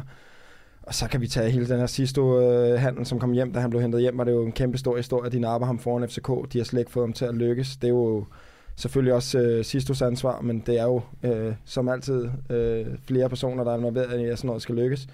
Og 0.82 0.94
så 0.94 1.08
kan 1.08 1.22
vi 1.22 1.28
tage 1.28 1.50
hele 1.50 1.70
den 1.70 1.80
her 1.80 1.86
sidste 1.86 2.22
øh, 2.22 2.80
handel, 2.80 3.06
som 3.06 3.20
kom 3.20 3.32
hjem, 3.32 3.54
da 3.54 3.60
han 3.60 3.70
blev 3.70 3.82
hentet 3.82 4.02
hjem, 4.02 4.18
var 4.18 4.24
det 4.24 4.32
jo 4.32 4.46
en 4.46 4.52
kæmpe 4.52 4.78
stor 4.78 4.98
historie. 4.98 5.32
De 5.32 5.40
napper 5.40 5.66
ham 5.66 5.80
foran 5.80 6.10
FCK. 6.10 6.54
De 6.54 6.58
har 6.58 6.66
slet 6.66 6.80
ikke 6.80 6.92
fået 6.92 7.04
ham 7.04 7.14
til 7.14 7.26
at 7.26 7.36
lykkes. 7.36 7.78
Det 7.78 7.88
er 7.88 7.92
jo 7.92 8.26
selvfølgelig 8.76 9.14
også 9.14 9.40
øh, 9.40 9.66
Sistos 9.66 10.02
ansvar, 10.02 10.42
men 10.42 10.64
det 10.66 10.80
er 10.80 10.84
jo 10.84 11.02
øh, 11.24 11.54
som 11.66 11.90
altid 11.90 12.30
øh, 12.50 12.86
flere 13.08 13.30
personer, 13.30 13.64
der 13.64 13.72
er 13.72 13.78
involveret 13.78 14.22
i, 14.22 14.26
at 14.26 14.38
sådan 14.38 14.48
noget 14.48 14.62
skal 14.62 14.76
lykkes. 14.76 15.08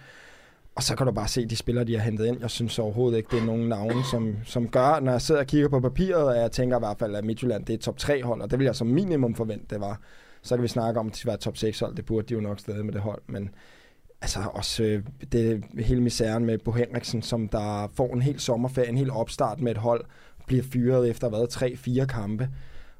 Og 0.75 0.83
så 0.83 0.95
kan 0.95 1.05
du 1.05 1.11
bare 1.11 1.27
se 1.27 1.45
de 1.45 1.55
spillere, 1.55 1.85
de 1.85 1.97
har 1.97 2.03
hentet 2.03 2.25
ind. 2.25 2.37
Jeg 2.41 2.49
synes 2.49 2.79
overhovedet 2.79 3.17
ikke, 3.17 3.29
det 3.31 3.41
er 3.41 3.45
nogen 3.45 3.69
navne, 3.69 4.03
som, 4.11 4.35
som 4.45 4.67
gør, 4.67 4.99
når 4.99 5.11
jeg 5.11 5.21
sidder 5.21 5.41
og 5.41 5.47
kigger 5.47 5.69
på 5.69 5.79
papiret, 5.79 6.35
at 6.35 6.41
jeg 6.41 6.51
tænker 6.51 6.77
i 6.77 6.79
hvert 6.79 6.99
fald, 6.99 7.15
at 7.15 7.25
Midtjylland 7.25 7.65
det 7.65 7.73
er 7.73 7.77
top 7.77 7.97
3 7.97 8.23
hold, 8.23 8.41
og 8.41 8.51
det 8.51 8.59
vil 8.59 8.65
jeg 8.65 8.75
som 8.75 8.87
minimum 8.87 9.35
forvente, 9.35 9.65
det 9.69 9.81
var. 9.81 10.01
Så 10.41 10.55
kan 10.55 10.63
vi 10.63 10.67
snakke 10.67 10.99
om, 10.99 11.07
at 11.07 11.19
de 11.23 11.25
var 11.25 11.35
top 11.35 11.57
6 11.57 11.79
hold. 11.79 11.95
Det 11.95 12.05
burde 12.05 12.27
de 12.27 12.33
jo 12.33 12.39
nok 12.39 12.59
stadig 12.59 12.85
med 12.85 12.93
det 12.93 13.01
hold, 13.01 13.21
men 13.27 13.49
altså 14.21 14.39
også 14.53 14.83
øh, 14.83 15.03
det 15.31 15.63
hele 15.79 16.01
misæren 16.01 16.45
med 16.45 16.57
Bo 16.57 16.71
Henriksen, 16.71 17.21
som 17.21 17.47
der 17.47 17.91
får 17.93 18.13
en 18.13 18.21
hel 18.21 18.39
sommerferie, 18.39 18.89
en 18.89 18.97
hel 18.97 19.11
opstart 19.11 19.61
med 19.61 19.71
et 19.71 19.77
hold, 19.77 20.05
bliver 20.47 20.63
fyret 20.63 21.09
efter 21.09 21.29
hvad, 21.29 21.47
tre, 21.47 21.75
fire 21.75 22.05
kampe. 22.05 22.49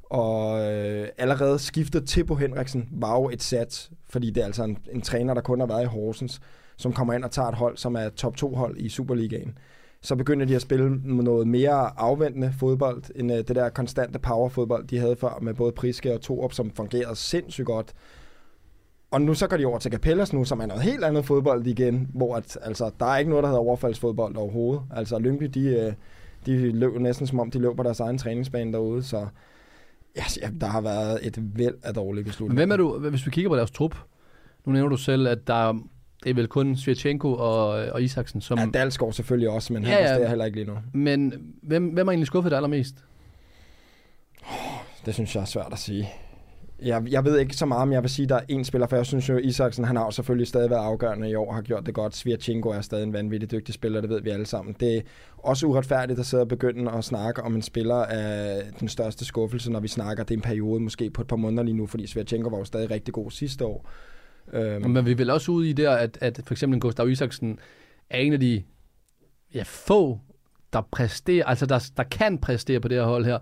Og 0.03 0.59
øh, 0.71 1.07
allerede 1.17 1.59
skiftet 1.59 2.07
til 2.07 2.23
Bo 2.25 2.35
Henriksen 2.35 2.89
var 2.91 3.15
jo 3.15 3.29
et 3.29 3.43
sats, 3.43 3.91
fordi 4.09 4.29
det 4.29 4.41
er 4.41 4.45
altså 4.45 4.63
en, 4.63 4.77
en 4.91 5.01
træner, 5.01 5.33
der 5.33 5.41
kun 5.41 5.59
har 5.59 5.67
været 5.67 5.83
i 5.83 5.87
Horsens 5.87 6.41
som 6.79 6.93
kommer 6.93 7.13
ind 7.13 7.23
og 7.23 7.31
tager 7.31 7.47
et 7.47 7.55
hold, 7.55 7.77
som 7.77 7.95
er 7.95 8.09
top 8.09 8.37
2 8.37 8.55
hold 8.55 8.77
i 8.77 8.89
Superligaen. 8.89 9.57
Så 10.01 10.15
begynder 10.15 10.45
de 10.45 10.55
at 10.55 10.61
spille 10.61 11.01
noget 11.03 11.47
mere 11.47 11.99
afventende 11.99 12.53
fodbold, 12.59 13.03
end 13.15 13.31
øh, 13.31 13.37
det 13.37 13.55
der 13.55 13.69
konstante 13.69 14.19
powerfodbold, 14.19 14.87
de 14.87 14.97
havde 14.97 15.15
før 15.15 15.39
med 15.41 15.53
både 15.53 15.71
Priske 15.71 16.13
og 16.13 16.21
Torup, 16.21 16.53
som 16.53 16.71
fungerede 16.71 17.15
sindssygt 17.15 17.65
godt. 17.65 17.93
Og 19.11 19.21
nu 19.21 19.33
så 19.33 19.47
går 19.47 19.57
de 19.57 19.65
over 19.65 19.79
til 19.79 19.91
Capellas 19.91 20.33
nu, 20.33 20.43
som 20.43 20.59
er 20.59 20.65
noget 20.65 20.83
helt 20.83 21.03
andet 21.03 21.25
fodbold 21.25 21.67
igen, 21.67 22.09
hvor 22.13 22.35
at, 22.35 22.57
altså, 22.61 22.91
der 22.99 23.05
er 23.05 23.17
ikke 23.17 23.29
noget, 23.29 23.43
der 23.43 23.49
hedder 23.49 23.61
overfaldsfodbold 23.61 24.35
overhovedet. 24.35 24.81
Altså 24.91 25.19
Lyngby, 25.19 25.45
de, 25.45 25.65
øh, 25.65 25.93
de 26.45 26.71
løb 26.71 26.99
næsten 26.99 27.27
som 27.27 27.39
om, 27.39 27.51
de 27.51 27.59
løb 27.59 27.75
på 27.77 27.83
deres 27.83 27.99
egen 27.99 28.17
træningsbane 28.17 28.73
derude, 28.73 29.03
så 29.03 29.27
ja, 30.15 30.49
der 30.61 30.67
har 30.67 30.81
været 30.81 31.27
et 31.27 31.57
væld 31.57 31.75
af 31.83 31.93
dårlige 31.93 32.23
beslutninger. 32.23 32.59
Hvem 32.59 32.71
er 32.71 32.77
du, 32.77 33.09
hvis 33.09 33.25
vi 33.25 33.31
kigger 33.31 33.49
på 33.49 33.55
deres 33.55 33.71
trup, 33.71 33.95
nu 34.65 34.71
nævner 34.71 34.89
du 34.89 34.97
selv, 34.97 35.27
at 35.27 35.47
der 35.47 35.73
det 36.23 36.29
er 36.29 36.33
vel 36.33 36.47
kun 36.47 36.75
Svirchenko 36.75 37.33
og, 37.33 37.67
og 37.67 38.03
Isaksen, 38.03 38.41
som... 38.41 38.59
Ja, 38.59 38.65
Dalsgaard 38.73 39.13
selvfølgelig 39.13 39.49
også, 39.49 39.73
men 39.73 39.83
han 39.83 40.03
ja, 40.03 40.15
ja. 40.15 40.27
heller 40.27 40.45
ikke 40.45 40.57
lige 40.57 40.67
nu. 40.67 40.77
Men 40.93 41.33
hvem, 41.61 41.87
hvem 41.87 42.07
har 42.07 42.11
egentlig 42.11 42.27
skuffet 42.27 42.51
dig 42.51 42.57
allermest? 42.57 42.95
Det 45.05 45.13
synes 45.13 45.35
jeg 45.35 45.41
er 45.41 45.45
svært 45.45 45.69
at 45.71 45.79
sige. 45.79 46.09
Jeg, 46.81 47.03
jeg 47.09 47.25
ved 47.25 47.39
ikke 47.39 47.55
så 47.55 47.65
meget, 47.65 47.81
om 47.81 47.91
jeg 47.91 48.01
vil 48.01 48.09
sige, 48.09 48.23
at 48.23 48.29
der 48.29 48.35
er 48.35 48.41
en 48.47 48.65
spiller, 48.65 48.87
for 48.87 48.95
jeg 48.95 49.05
synes 49.05 49.29
jo, 49.29 49.37
Isaksen, 49.37 49.85
han 49.85 49.95
har 49.95 50.05
jo 50.05 50.11
selvfølgelig 50.11 50.47
stadig 50.47 50.69
været 50.69 50.83
afgørende 50.83 51.29
i 51.29 51.35
år, 51.35 51.53
har 51.53 51.61
gjort 51.61 51.85
det 51.85 51.93
godt. 51.93 52.15
Svirchenko 52.15 52.69
er 52.69 52.81
stadig 52.81 53.03
en 53.03 53.13
vanvittig 53.13 53.51
dygtig 53.51 53.73
spiller, 53.73 54.01
det 54.01 54.09
ved 54.09 54.21
vi 54.21 54.29
alle 54.29 54.45
sammen. 54.45 54.75
Det 54.79 54.97
er 54.97 55.01
også 55.37 55.65
uretfærdigt 55.67 56.19
at 56.19 56.25
sidde 56.25 56.41
og 56.41 56.47
begynde 56.47 56.91
at 56.91 57.03
snakke 57.03 57.43
om 57.43 57.55
en 57.55 57.61
spiller 57.61 57.95
af 57.95 58.61
den 58.79 58.87
største 58.87 59.25
skuffelse, 59.25 59.71
når 59.71 59.79
vi 59.79 59.87
snakker, 59.87 60.23
det 60.23 60.33
er 60.33 60.37
en 60.37 60.41
periode 60.41 60.79
måske 60.79 61.09
på 61.09 61.21
et 61.21 61.27
par 61.27 61.35
måneder 61.35 61.63
lige 61.63 61.77
nu, 61.77 61.87
fordi 61.87 62.07
Svirchenko 62.07 62.49
var 62.49 62.57
jo 62.57 62.65
stadig 62.65 62.91
rigtig 62.91 63.13
god 63.13 63.31
sidste 63.31 63.65
år. 63.65 63.89
Øhm. 64.53 64.91
Men 64.91 65.05
vi 65.05 65.13
vil 65.13 65.29
også 65.29 65.51
ud 65.51 65.65
i 65.65 65.73
der, 65.73 65.91
at, 65.91 66.17
at 66.21 66.41
for 66.45 66.53
eksempel 66.53 66.79
Gustav 66.79 67.09
Isaksen 67.09 67.59
er 68.09 68.17
en 68.17 68.33
af 68.33 68.39
de 68.39 68.63
ja, 69.53 69.63
få, 69.65 70.19
der 70.73 70.81
præsterer, 70.91 71.45
altså 71.45 71.65
der, 71.65 71.91
der 71.97 72.03
kan 72.03 72.37
præstere 72.37 72.79
på 72.79 72.87
det 72.87 72.97
her 72.97 73.05
hold 73.05 73.25
her. 73.25 73.37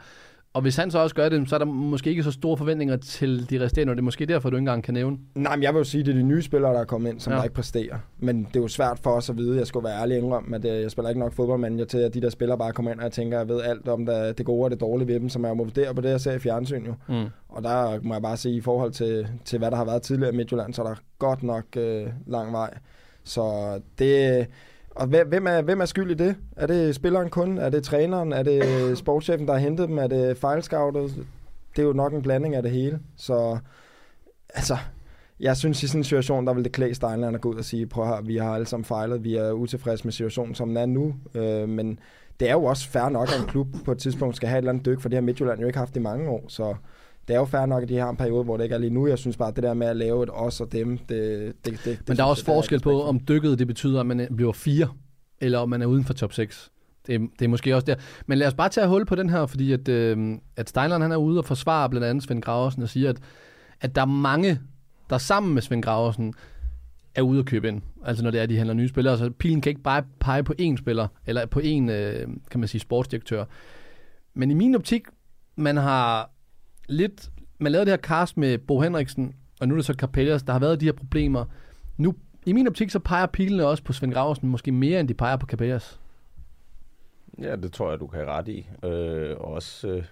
Og 0.57 0.61
hvis 0.61 0.75
han 0.75 0.91
så 0.91 0.99
også 0.99 1.15
gør 1.15 1.29
det, 1.29 1.49
så 1.49 1.55
er 1.55 1.59
der 1.59 1.65
måske 1.65 2.09
ikke 2.09 2.23
så 2.23 2.31
store 2.31 2.57
forventninger 2.57 2.97
til 2.97 3.49
de 3.49 3.65
resterende, 3.65 3.91
og 3.91 3.95
det 3.95 4.01
er 4.01 4.05
måske 4.05 4.25
derfor, 4.25 4.49
du 4.49 4.55
ikke 4.55 4.61
engang 4.61 4.83
kan 4.83 4.93
nævne. 4.93 5.17
Nej, 5.35 5.55
men 5.55 5.63
jeg 5.63 5.73
vil 5.73 5.79
jo 5.79 5.83
sige, 5.83 5.99
at 5.99 6.05
det 6.05 6.11
er 6.11 6.17
de 6.17 6.23
nye 6.23 6.41
spillere, 6.41 6.73
der 6.73 6.79
er 6.79 6.85
kommet 6.85 7.09
ind, 7.09 7.19
som 7.19 7.33
ja. 7.33 7.37
der 7.37 7.43
ikke 7.43 7.53
præsterer. 7.53 7.97
Men 8.19 8.43
det 8.43 8.55
er 8.55 8.59
jo 8.59 8.67
svært 8.67 8.99
for 8.99 9.09
os 9.09 9.29
at 9.29 9.37
vide, 9.37 9.57
jeg 9.57 9.67
skal 9.67 9.83
være 9.83 10.01
ærlig 10.01 10.17
indrømme, 10.17 10.55
at 10.55 10.65
øh, 10.65 10.81
jeg 10.81 10.91
spiller 10.91 11.09
ikke 11.09 11.19
nok 11.19 11.33
fodboldmanager 11.33 11.85
til, 11.85 11.97
at 11.97 12.13
de 12.13 12.21
der 12.21 12.29
spillere 12.29 12.57
bare 12.57 12.73
kommer 12.73 12.91
ind, 12.91 12.99
og 12.99 13.03
jeg 13.03 13.11
tænker, 13.11 13.39
at 13.39 13.47
jeg 13.47 13.55
ved 13.55 13.63
alt 13.63 13.87
om 13.87 14.05
det, 14.05 14.37
det 14.37 14.45
gode 14.45 14.63
og 14.63 14.71
det 14.71 14.81
dårlige 14.81 15.07
ved 15.07 15.19
dem, 15.19 15.29
som 15.29 15.45
jeg 15.45 15.57
må 15.57 15.63
vurdere 15.63 15.95
på 15.95 16.01
det, 16.01 16.09
jeg 16.09 16.21
ser 16.21 16.33
i 16.33 16.39
fjernsyn 16.39 16.85
jo. 16.85 16.93
Mm. 17.07 17.25
Og 17.49 17.63
der 17.63 17.99
må 18.01 18.13
jeg 18.13 18.21
bare 18.21 18.37
sige, 18.37 18.55
i 18.55 18.61
forhold 18.61 18.91
til, 18.91 19.27
til 19.45 19.59
hvad 19.59 19.71
der 19.71 19.77
har 19.77 19.85
været 19.85 20.01
tidligere 20.01 20.33
i 20.33 20.37
Midtjylland, 20.37 20.73
så 20.73 20.83
er 20.83 20.87
der 20.87 20.95
godt 21.19 21.43
nok 21.43 21.65
øh, 21.77 22.07
lang 22.27 22.53
vej. 22.53 22.77
Så 23.23 23.79
det, 23.99 24.47
og 24.97 25.07
hvem 25.07 25.47
er, 25.47 25.61
hvem 25.61 25.81
er 25.81 25.85
skyld 25.85 26.11
i 26.11 26.13
det? 26.13 26.35
Er 26.55 26.67
det 26.67 26.95
spilleren 26.95 27.29
kun? 27.29 27.57
Er 27.57 27.69
det 27.69 27.83
træneren? 27.83 28.33
Er 28.33 28.43
det 28.43 28.63
sportschefen, 28.97 29.47
der 29.47 29.53
har 29.53 29.59
hentet 29.59 29.89
dem? 29.89 29.97
Er 29.97 30.07
det 30.07 30.37
fejlscoutet? 30.37 31.15
Det 31.75 31.81
er 31.81 31.87
jo 31.87 31.93
nok 31.93 32.13
en 32.13 32.21
blanding 32.21 32.55
af 32.55 32.63
det 32.63 32.71
hele. 32.71 32.99
Så 33.15 33.57
altså, 34.49 34.77
jeg 35.39 35.57
synes 35.57 35.83
i 35.83 35.87
sådan 35.87 35.99
en 35.99 36.03
situation, 36.03 36.47
der 36.47 36.53
vil 36.53 36.63
det 36.63 36.71
klæde 36.71 36.95
Steinland 36.95 37.35
at 37.35 37.41
gå 37.41 37.49
ud 37.49 37.55
og 37.55 37.65
sige, 37.65 37.87
prøv 37.87 38.05
her, 38.05 38.21
vi 38.21 38.37
har 38.37 38.53
alle 38.53 38.67
sammen 38.67 38.85
fejlet, 38.85 39.23
vi 39.23 39.35
er 39.35 39.51
utilfredse 39.51 40.03
med 40.03 40.11
situationen, 40.11 40.55
som 40.55 40.67
den 40.67 40.77
er 40.77 40.85
nu. 40.85 41.15
Øh, 41.35 41.69
men 41.69 41.99
det 42.39 42.49
er 42.49 42.53
jo 42.53 42.63
også 42.63 42.89
fair 42.89 43.09
nok, 43.09 43.27
at 43.27 43.39
en 43.41 43.47
klub 43.47 43.67
på 43.85 43.91
et 43.91 43.97
tidspunkt 43.97 44.35
skal 44.35 44.49
have 44.49 44.57
et 44.57 44.61
eller 44.61 44.71
andet 44.71 44.85
dyk, 44.85 44.99
for 44.99 45.09
det 45.09 45.15
har 45.15 45.21
Midtjylland 45.21 45.59
jo 45.59 45.67
ikke 45.67 45.79
haft 45.79 45.95
i 45.95 45.99
mange 45.99 46.29
år. 46.29 46.45
Så 46.47 46.75
det 47.27 47.33
er 47.35 47.39
jo 47.39 47.45
fair 47.45 47.65
nok, 47.65 47.83
at 47.83 47.89
de 47.89 47.97
har 47.97 48.09
en 48.09 48.15
periode, 48.17 48.43
hvor 48.43 48.57
det 48.57 48.63
ikke 48.63 48.75
er 48.75 48.79
lige 48.79 48.89
nu. 48.93 49.07
Jeg 49.07 49.17
synes 49.17 49.37
bare, 49.37 49.47
at 49.49 49.55
det 49.55 49.63
der 49.63 49.73
med 49.73 49.87
at 49.87 49.97
lave 49.97 50.23
et 50.23 50.29
os 50.33 50.61
og 50.61 50.71
dem, 50.71 50.97
det, 50.97 51.09
det, 51.09 51.55
det, 51.65 51.79
det 51.85 51.99
Men 52.07 52.17
der 52.17 52.23
er 52.23 52.27
også 52.27 52.43
jeg, 52.47 52.55
forskel 52.55 52.79
på, 52.79 53.03
om 53.03 53.19
dykket 53.19 53.59
det 53.59 53.67
betyder, 53.67 53.99
at 53.99 54.05
man 54.05 54.27
bliver 54.35 54.53
fire, 54.53 54.87
eller 55.41 55.59
om 55.59 55.69
man 55.69 55.81
er 55.81 55.85
uden 55.85 56.03
for 56.03 56.13
top 56.13 56.33
6. 56.33 56.71
Det, 57.07 57.15
er- 57.15 57.19
det 57.39 57.45
er 57.45 57.49
måske 57.49 57.75
også 57.75 57.85
der. 57.85 57.95
Men 58.25 58.37
lad 58.37 58.47
os 58.47 58.53
bare 58.53 58.69
tage 58.69 58.87
hul 58.87 59.05
på 59.05 59.15
den 59.15 59.29
her, 59.29 59.45
fordi 59.45 59.71
at, 59.71 59.87
øh, 59.87 60.37
at 60.55 60.69
Steinland 60.69 61.03
han 61.03 61.11
er 61.11 61.15
ude 61.17 61.39
og 61.39 61.45
forsvare 61.45 61.89
blandt 61.89 62.07
andet 62.07 62.23
Svend 62.23 62.41
Graversen 62.41 62.83
og 62.83 62.89
siger, 62.89 63.09
at, 63.09 63.17
at 63.81 63.95
der 63.95 64.01
er 64.01 64.05
mange, 64.05 64.59
der 65.09 65.17
sammen 65.17 65.53
med 65.53 65.61
Svend 65.61 65.83
Graversen 65.83 66.33
er 67.15 67.21
ude 67.21 67.39
at 67.39 67.45
købe 67.45 67.67
ind. 67.67 67.81
Altså 68.05 68.23
når 68.23 68.31
det 68.31 68.41
er, 68.41 68.45
de 68.45 68.57
handler 68.57 68.73
nye 68.73 68.87
spillere. 68.87 69.17
Så 69.17 69.29
pilen 69.29 69.61
kan 69.61 69.69
ikke 69.69 69.81
bare 69.81 70.03
pege 70.19 70.43
på 70.43 70.53
én 70.61 70.77
spiller, 70.77 71.07
eller 71.25 71.45
på 71.45 71.59
én, 71.59 71.91
øh, 71.91 72.27
kan 72.51 72.59
man 72.59 72.67
sige, 72.67 72.81
sportsdirektør. 72.81 73.45
Men 74.33 74.51
i 74.51 74.53
min 74.53 74.75
optik, 74.75 75.01
man 75.55 75.77
har 75.77 76.31
lidt... 76.87 77.29
Man 77.59 77.71
lavede 77.71 77.85
det 77.85 77.91
her 77.91 77.97
cast 77.97 78.37
med 78.37 78.57
Bo 78.57 78.81
Henriksen, 78.81 79.35
og 79.59 79.67
nu 79.67 79.73
er 79.73 79.77
det 79.77 79.85
så 79.85 79.93
Capellas. 79.93 80.43
Der 80.43 80.53
har 80.53 80.59
været 80.59 80.81
de 80.81 80.85
her 80.85 80.91
problemer. 80.91 81.45
Nu, 81.97 82.15
i 82.45 82.53
min 82.53 82.67
optik, 82.67 82.89
så 82.89 82.99
peger 82.99 83.25
pilene 83.25 83.65
også 83.65 83.83
på 83.83 83.93
Svend 83.93 84.13
Graversen, 84.13 84.49
måske 84.49 84.71
mere, 84.71 84.99
end 84.99 85.07
de 85.07 85.13
peger 85.13 85.37
på 85.37 85.45
Capellas. 85.45 85.99
Ja, 87.41 87.55
det 87.55 87.73
tror 87.73 87.89
jeg, 87.89 87.99
du 87.99 88.07
kan 88.07 88.19
have 88.19 88.31
ret 88.31 88.47
i. 88.47 88.67
Øh, 88.83 89.35
også, 89.37 89.87
øh, 89.87 90.03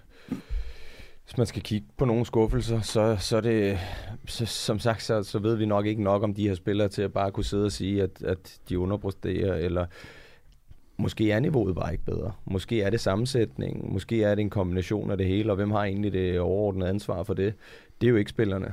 hvis 1.24 1.38
man 1.38 1.46
skal 1.46 1.62
kigge 1.62 1.86
på 1.96 2.04
nogle 2.04 2.26
skuffelser, 2.26 2.80
så, 2.80 3.16
så 3.20 3.36
er 3.36 3.40
det, 3.40 3.78
så, 4.26 4.46
som 4.46 4.78
sagt, 4.78 5.02
så, 5.02 5.22
så 5.22 5.38
ved 5.38 5.56
vi 5.56 5.66
nok 5.66 5.86
ikke 5.86 6.02
nok 6.02 6.22
om 6.22 6.34
de 6.34 6.48
her 6.48 6.54
spillere 6.54 6.88
til 6.88 7.02
at 7.02 7.12
bare 7.12 7.30
kunne 7.30 7.44
sidde 7.44 7.64
og 7.64 7.72
sige, 7.72 8.02
at, 8.02 8.22
at 8.22 8.58
de 8.68 8.78
underpresterer, 8.78 9.54
eller 9.54 9.86
måske 10.98 11.30
er 11.30 11.40
niveauet 11.40 11.74
bare 11.74 11.92
ikke 11.92 12.04
bedre. 12.04 12.32
Måske 12.44 12.82
er 12.82 12.90
det 12.90 13.00
sammensætningen, 13.00 13.92
måske 13.92 14.22
er 14.22 14.34
det 14.34 14.42
en 14.42 14.50
kombination 14.50 15.10
af 15.10 15.18
det 15.18 15.26
hele, 15.26 15.52
og 15.52 15.56
hvem 15.56 15.70
har 15.70 15.84
egentlig 15.84 16.12
det 16.12 16.40
overordnede 16.40 16.90
ansvar 16.90 17.22
for 17.22 17.34
det? 17.34 17.54
Det 18.00 18.06
er 18.06 18.10
jo 18.10 18.16
ikke 18.16 18.30
spillerne. 18.30 18.72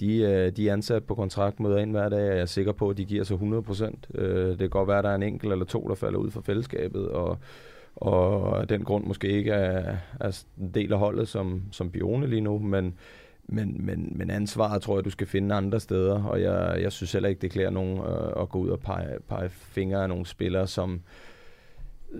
De, 0.00 0.16
øh, 0.16 0.52
de 0.52 0.68
er 0.68 0.72
ansat 0.72 1.04
på 1.04 1.14
kontrakt, 1.14 1.60
møder 1.60 1.78
ind 1.78 1.90
hver 1.90 2.08
dag, 2.08 2.30
og 2.30 2.36
jeg 2.36 2.38
er 2.38 2.46
sikker 2.46 2.72
på, 2.72 2.90
at 2.90 2.96
de 2.96 3.04
giver 3.04 3.24
sig 3.24 3.34
100 3.34 3.62
procent. 3.62 4.06
Øh, 4.14 4.48
det 4.48 4.58
kan 4.58 4.70
godt 4.70 4.88
være, 4.88 4.98
at 4.98 5.04
der 5.04 5.10
er 5.10 5.14
en 5.14 5.22
enkelt 5.22 5.52
eller 5.52 5.64
to, 5.64 5.88
der 5.88 5.94
falder 5.94 6.18
ud 6.18 6.30
fra 6.30 6.40
fællesskabet, 6.40 7.08
og, 7.08 7.38
og 7.96 8.68
den 8.68 8.84
grund 8.84 9.04
måske 9.04 9.28
ikke 9.28 9.50
er, 9.50 9.96
er 10.20 10.44
en 10.60 10.70
del 10.74 10.92
af 10.92 10.98
holdet 10.98 11.28
som, 11.28 11.62
som 11.72 11.90
Bione 11.90 12.26
lige 12.26 12.40
nu, 12.40 12.58
men, 12.58 12.94
men, 13.48 13.86
men, 13.86 14.12
men 14.16 14.30
ansvaret 14.30 14.82
tror 14.82 14.96
jeg, 14.96 15.04
du 15.04 15.10
skal 15.10 15.26
finde 15.26 15.54
andre 15.54 15.80
steder, 15.80 16.24
og 16.24 16.42
jeg, 16.42 16.78
jeg 16.82 16.92
synes 16.92 17.12
heller 17.12 17.28
ikke, 17.28 17.40
det 17.40 17.50
klæder 17.50 17.70
nogen 17.70 17.98
øh, 17.98 18.42
at 18.42 18.48
gå 18.48 18.58
ud 18.58 18.68
og 18.68 18.80
pege, 18.80 19.18
pege 19.28 19.48
fingre 19.48 20.02
af 20.02 20.08
nogle 20.08 20.26
spillere, 20.26 20.66
som, 20.66 21.00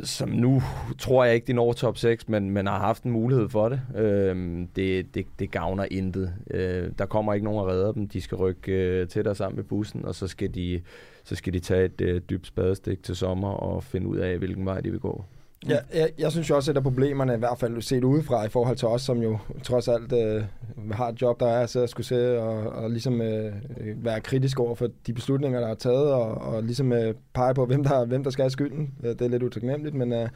som 0.02 0.28
nu 0.28 0.62
tror 0.98 1.24
jeg 1.24 1.34
ikke, 1.34 1.46
de 1.46 1.52
når 1.52 1.72
top 1.72 1.98
6, 1.98 2.28
men, 2.28 2.50
men 2.50 2.66
har 2.66 2.78
haft 2.78 3.02
en 3.02 3.10
mulighed 3.10 3.48
for 3.48 3.68
det. 3.68 3.80
Øhm, 3.96 4.68
det, 4.76 5.14
det, 5.14 5.26
det 5.38 5.50
gavner 5.50 5.86
intet. 5.90 6.34
Øh, 6.50 6.90
der 6.98 7.06
kommer 7.06 7.34
ikke 7.34 7.44
nogen 7.44 7.60
at 7.60 7.74
redde 7.74 7.94
dem. 7.94 8.08
De 8.08 8.20
skal 8.20 8.36
rykke 8.36 8.72
øh, 8.72 9.08
tættere 9.08 9.34
sammen 9.34 9.56
med 9.56 9.64
bussen, 9.64 10.04
og 10.04 10.14
så 10.14 10.26
skal 10.26 10.54
de, 10.54 10.80
så 11.24 11.36
skal 11.36 11.52
de 11.52 11.58
tage 11.58 11.84
et 11.84 12.00
øh, 12.00 12.20
dybt 12.30 12.46
spadestik 12.46 13.02
til 13.02 13.16
sommer 13.16 13.48
og 13.48 13.84
finde 13.84 14.06
ud 14.06 14.16
af, 14.16 14.38
hvilken 14.38 14.66
vej 14.66 14.80
de 14.80 14.90
vil 14.90 15.00
gå. 15.00 15.24
Ja, 15.68 15.78
jeg, 15.94 16.10
jeg 16.18 16.32
synes 16.32 16.50
jo 16.50 16.56
også, 16.56 16.70
at 16.70 16.74
et 16.74 16.78
af 16.78 16.82
problemerne, 16.82 17.34
i 17.34 17.38
hvert 17.38 17.58
fald 17.58 17.82
set 17.82 18.04
udefra, 18.04 18.44
i 18.44 18.48
forhold 18.48 18.76
til 18.76 18.88
os, 18.88 19.02
som 19.02 19.22
jo 19.22 19.38
trods 19.62 19.88
alt 19.88 20.12
øh, 20.12 20.44
har 20.92 21.08
et 21.08 21.22
job, 21.22 21.40
der 21.40 21.46
er, 21.46 21.66
så 21.66 21.86
skulle 21.86 22.06
sidde 22.06 22.38
og, 22.38 22.82
og 22.82 22.90
ligesom 22.90 23.22
øh, 23.22 23.52
øh, 23.80 24.04
være 24.04 24.20
kritisk 24.20 24.60
over 24.60 24.74
for 24.74 24.88
de 25.06 25.12
beslutninger, 25.12 25.60
der 25.60 25.68
er 25.68 25.74
taget, 25.74 26.12
og, 26.12 26.34
og 26.34 26.62
ligesom 26.62 26.92
øh, 26.92 27.14
pege 27.34 27.54
på, 27.54 27.66
hvem 27.66 27.84
der, 27.84 28.04
hvem 28.04 28.24
der 28.24 28.30
skal 28.30 28.42
have 28.42 28.50
skylden. 28.50 28.94
Det 29.02 29.22
er 29.22 29.28
lidt 29.28 29.42
utaknemmeligt, 29.42 29.94
men 29.94 30.12
øh, 30.12 30.28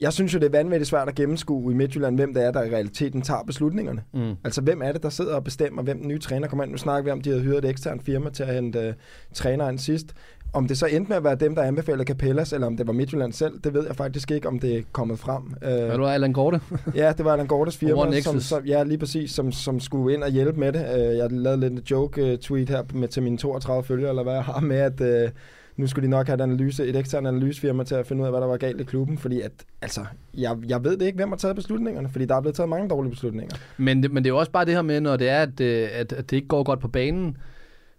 jeg 0.00 0.12
synes 0.12 0.34
jo, 0.34 0.38
det 0.38 0.46
er 0.46 0.50
vanvittigt 0.50 0.88
svært 0.90 1.08
at 1.08 1.14
gennemskue 1.14 1.72
i 1.72 1.74
Midtjylland, 1.76 2.16
hvem 2.16 2.34
det 2.34 2.44
er, 2.44 2.50
der 2.50 2.62
i 2.62 2.70
realiteten 2.70 3.22
tager 3.22 3.42
beslutningerne. 3.46 4.02
Mm. 4.14 4.34
Altså, 4.44 4.60
hvem 4.60 4.82
er 4.82 4.92
det, 4.92 5.02
der 5.02 5.08
sidder 5.08 5.34
og 5.34 5.44
bestemmer, 5.44 5.82
hvem 5.82 5.98
den 5.98 6.08
nye 6.08 6.18
træner 6.18 6.48
kommer 6.48 6.64
ind? 6.64 6.72
Nu 6.72 6.78
snakker 6.78 7.04
vi 7.04 7.10
om, 7.10 7.20
de 7.20 7.30
havde 7.30 7.42
hyret 7.42 7.64
et 7.64 7.70
eksternt 7.70 8.04
firma 8.04 8.30
til 8.30 8.42
at 8.42 8.54
hente 8.54 8.78
øh, 8.78 8.94
træneren 9.34 9.78
sidst. 9.78 10.06
Om 10.52 10.68
det 10.68 10.78
så 10.78 10.86
endte 10.86 11.08
med 11.08 11.16
at 11.16 11.24
være 11.24 11.34
dem, 11.34 11.54
der 11.54 11.62
anbefalede 11.62 12.04
Capellas, 12.04 12.52
eller 12.52 12.66
om 12.66 12.76
det 12.76 12.86
var 12.86 12.92
Midtjylland 12.92 13.32
selv, 13.32 13.58
det 13.64 13.74
ved 13.74 13.86
jeg 13.86 13.96
faktisk 13.96 14.30
ikke, 14.30 14.48
om 14.48 14.58
det 14.58 14.76
er 14.78 14.82
kommet 14.92 15.18
frem. 15.18 15.42
Øh, 15.62 15.70
Er 15.70 15.96
du 15.96 16.06
Allan 16.06 16.32
Gorte? 16.32 16.60
Ja, 16.94 17.12
det 17.16 17.24
var 17.24 17.32
Allan 17.32 17.46
Gortes 17.46 17.76
firma, 17.76 17.94
som, 18.24 18.40
som, 18.40 18.64
ja, 18.64 18.82
lige 18.82 18.98
præcis, 18.98 19.30
som, 19.30 19.52
som 19.52 19.80
skulle 19.80 20.14
ind 20.14 20.22
og 20.22 20.30
hjælpe 20.30 20.60
med 20.60 20.72
det. 20.72 20.80
Øh, 21.10 21.16
Jeg 21.16 21.32
lavede 21.32 21.60
lidt 21.60 21.72
en 21.72 21.78
joke-tweet 21.90 22.68
her 22.68 22.82
med, 22.94 23.08
til 23.08 23.22
mine 23.22 23.38
32 23.38 23.84
følgere, 23.84 24.08
eller 24.10 24.22
hvad 24.22 24.34
jeg 24.34 24.44
har 24.44 24.60
med, 24.60 24.76
at 24.76 25.00
øh, 25.00 25.30
nu 25.76 25.86
skulle 25.86 26.06
de 26.06 26.10
nok 26.10 26.26
have 26.26 26.34
et, 26.34 26.40
analyse, 26.40 26.86
et 26.86 26.96
ekstern 26.96 27.26
analysefirma 27.26 27.84
til 27.84 27.94
at 27.94 28.06
finde 28.06 28.22
ud 28.22 28.26
af, 28.26 28.32
hvad 28.32 28.40
der 28.40 28.46
var 28.46 28.56
galt 28.56 28.80
i 28.80 28.84
klubben, 28.84 29.18
fordi 29.18 29.40
at, 29.40 29.52
altså, 29.82 30.00
jeg, 30.34 30.56
jeg 30.68 30.84
ved 30.84 30.96
det 30.96 31.06
ikke, 31.06 31.16
hvem 31.16 31.28
har 31.28 31.36
taget 31.36 31.56
beslutningerne, 31.56 32.08
fordi 32.08 32.24
der 32.24 32.36
er 32.36 32.40
blevet 32.40 32.56
taget 32.56 32.68
mange 32.68 32.88
dårlige 32.88 33.10
beslutninger. 33.10 33.56
Men 33.76 34.00
men 34.00 34.16
det 34.16 34.26
er 34.26 34.34
jo 34.34 34.38
også 34.38 34.52
bare 34.52 34.64
det 34.64 34.74
her 34.74 34.82
med, 34.82 35.00
når 35.00 35.16
det 35.16 35.28
er, 35.28 35.42
at, 35.42 35.60
øh, 35.60 35.88
at, 35.92 36.12
at 36.12 36.30
det 36.30 36.36
ikke 36.36 36.48
går 36.48 36.62
godt 36.62 36.80
på 36.80 36.88
banen, 36.88 37.36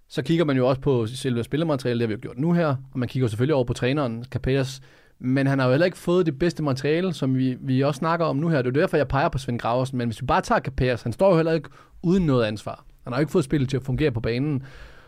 så 0.07 0.21
kigger 0.21 0.45
man 0.45 0.57
jo 0.57 0.67
også 0.67 0.81
på 0.81 1.05
selve 1.05 1.43
spillermaterialet, 1.43 1.99
det 1.99 2.07
har 2.07 2.07
vi 2.07 2.13
jo 2.13 2.19
gjort 2.21 2.37
nu 2.37 2.51
her, 2.51 2.67
og 2.67 2.99
man 2.99 3.09
kigger 3.09 3.27
selvfølgelig 3.27 3.55
over 3.55 3.65
på 3.65 3.73
træneren, 3.73 4.25
Capellas, 4.31 4.81
men 5.19 5.47
han 5.47 5.59
har 5.59 5.65
jo 5.65 5.71
heller 5.71 5.85
ikke 5.85 5.97
fået 5.97 6.25
det 6.25 6.39
bedste 6.39 6.63
materiale, 6.63 7.13
som 7.13 7.37
vi, 7.37 7.57
vi 7.61 7.81
også 7.81 7.97
snakker 7.97 8.25
om 8.25 8.35
nu 8.35 8.49
her. 8.49 8.57
Det 8.57 8.67
er 8.67 8.71
jo 8.75 8.81
derfor, 8.81 8.97
jeg 8.97 9.07
peger 9.07 9.29
på 9.29 9.37
Svend 9.37 9.59
Graversen, 9.59 9.97
men 9.97 10.07
hvis 10.07 10.21
vi 10.21 10.25
bare 10.25 10.41
tager 10.41 10.61
Capellas, 10.61 11.03
han 11.03 11.13
står 11.13 11.29
jo 11.29 11.35
heller 11.35 11.51
ikke 11.51 11.69
uden 12.03 12.25
noget 12.25 12.45
ansvar. 12.45 12.85
Han 13.03 13.13
har 13.13 13.19
jo 13.19 13.21
ikke 13.21 13.31
fået 13.31 13.43
spillet 13.43 13.69
til 13.69 13.77
at 13.77 13.83
fungere 13.83 14.11
på 14.11 14.19
banen. 14.19 14.63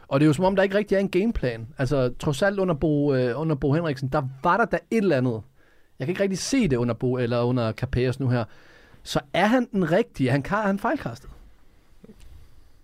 Og 0.10 0.20
det 0.20 0.26
er 0.26 0.28
jo 0.28 0.34
som 0.34 0.46
om, 0.46 0.56
der 0.56 0.64
ikke 0.64 0.78
rigtig 0.78 0.96
er 0.96 1.00
en 1.00 1.10
gameplan. 1.10 1.68
Altså, 1.78 2.14
trods 2.20 2.42
alt 2.42 2.60
under 2.60 2.76
Bo, 2.76 3.14
øh, 3.14 3.42
under 3.42 3.56
Bo 3.56 3.74
Henriksen, 3.74 4.10
der 4.10 4.22
var 4.44 4.58
der 4.58 4.66
da 4.66 4.78
et 4.92 4.98
eller 4.98 5.18
andet. 5.18 5.42
Jeg 6.00 6.08
kan 6.08 6.12
ikke 6.12 6.24
rigtig 6.24 6.40
se 6.40 6.68
det 6.68 6.78
under 6.78 6.94
Bo 6.94 7.18
eller 7.18 7.42
under 7.42 7.72
Capellas 7.72 8.20
nu 8.20 8.30
her. 8.30 8.44
Så 9.04 9.20
er 9.34 9.46
han 9.46 9.68
den 9.72 9.92
rigtige? 9.92 10.30
Han, 10.32 10.42
kan, 10.42 10.58
han 10.58 10.80
fejlkastet? 10.80 11.30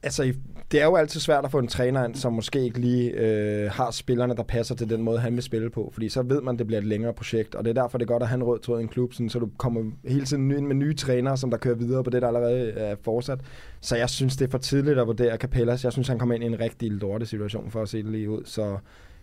Altså, 0.06 0.34
det 0.72 0.82
er 0.82 0.86
jo 0.86 0.96
altid 0.96 1.20
svært 1.20 1.46
at 1.46 1.52
få 1.52 1.60
en 1.60 1.68
træner 1.68 2.06
ind, 2.06 2.16
som 2.16 2.34
måske 2.34 2.64
ikke 2.64 2.80
lige 2.80 3.12
øh, 3.12 3.72
har 3.72 3.92
spillerne, 3.92 4.36
der 4.36 4.44
passer 4.44 4.76
til 4.76 4.90
den 4.90 5.02
måde, 5.02 5.20
han 5.20 5.34
vil 5.34 5.44
spille 5.44 5.70
på. 5.70 5.90
Fordi 5.94 6.10
så 6.10 6.22
ved 6.22 6.42
man, 6.42 6.56
at 6.56 6.60
det 6.60 6.68
bliver 6.68 6.80
et 6.80 6.88
længere 6.88 7.14
projekt. 7.14 7.56
Og 7.56 7.66
det 7.66 7.78
er 7.78 7.82
derfor, 7.82 7.98
det 7.98 8.06
er 8.06 8.08
godt 8.08 8.24
at 8.24 8.30
have 8.30 8.36
en 8.36 8.44
rød 8.44 8.60
tråd 8.60 8.80
i 8.80 8.84
en 8.84 8.88
klub, 8.88 9.14
sådan, 9.14 9.30
så 9.30 9.40
du 9.40 9.50
kommer 9.58 9.92
hele 10.08 10.26
tiden 10.26 10.52
ind 10.52 10.68
med 10.68 10.76
nye 10.76 10.94
trænere, 10.96 11.38
som 11.38 11.50
der 11.50 11.58
kører 11.58 11.76
videre 11.76 12.04
på 12.04 12.10
det, 12.10 12.22
der 12.22 12.28
allerede 12.28 12.72
er 12.72 12.96
fortsat. 13.02 13.40
Så 13.82 13.96
jeg 13.96 14.10
synes, 14.10 14.38
det 14.38 14.46
er 14.46 14.52
for 14.52 14.58
tidligt 14.58 15.00
at 15.00 15.08
vurdere 15.08 15.38
Capellas. 15.38 15.84
Jeg 15.84 15.92
synes, 15.92 16.08
han 16.08 16.20
kommer 16.20 16.36
ind 16.36 16.44
i 16.44 16.48
en 16.48 16.60
rigtig 16.60 16.92
lorte 16.92 17.26
situation, 17.26 17.72
for 17.72 17.82
at 17.82 17.90
se 17.90 18.04
det 18.04 18.12
lige 18.12 18.30
ud. 18.30 18.42
Så 18.46 18.62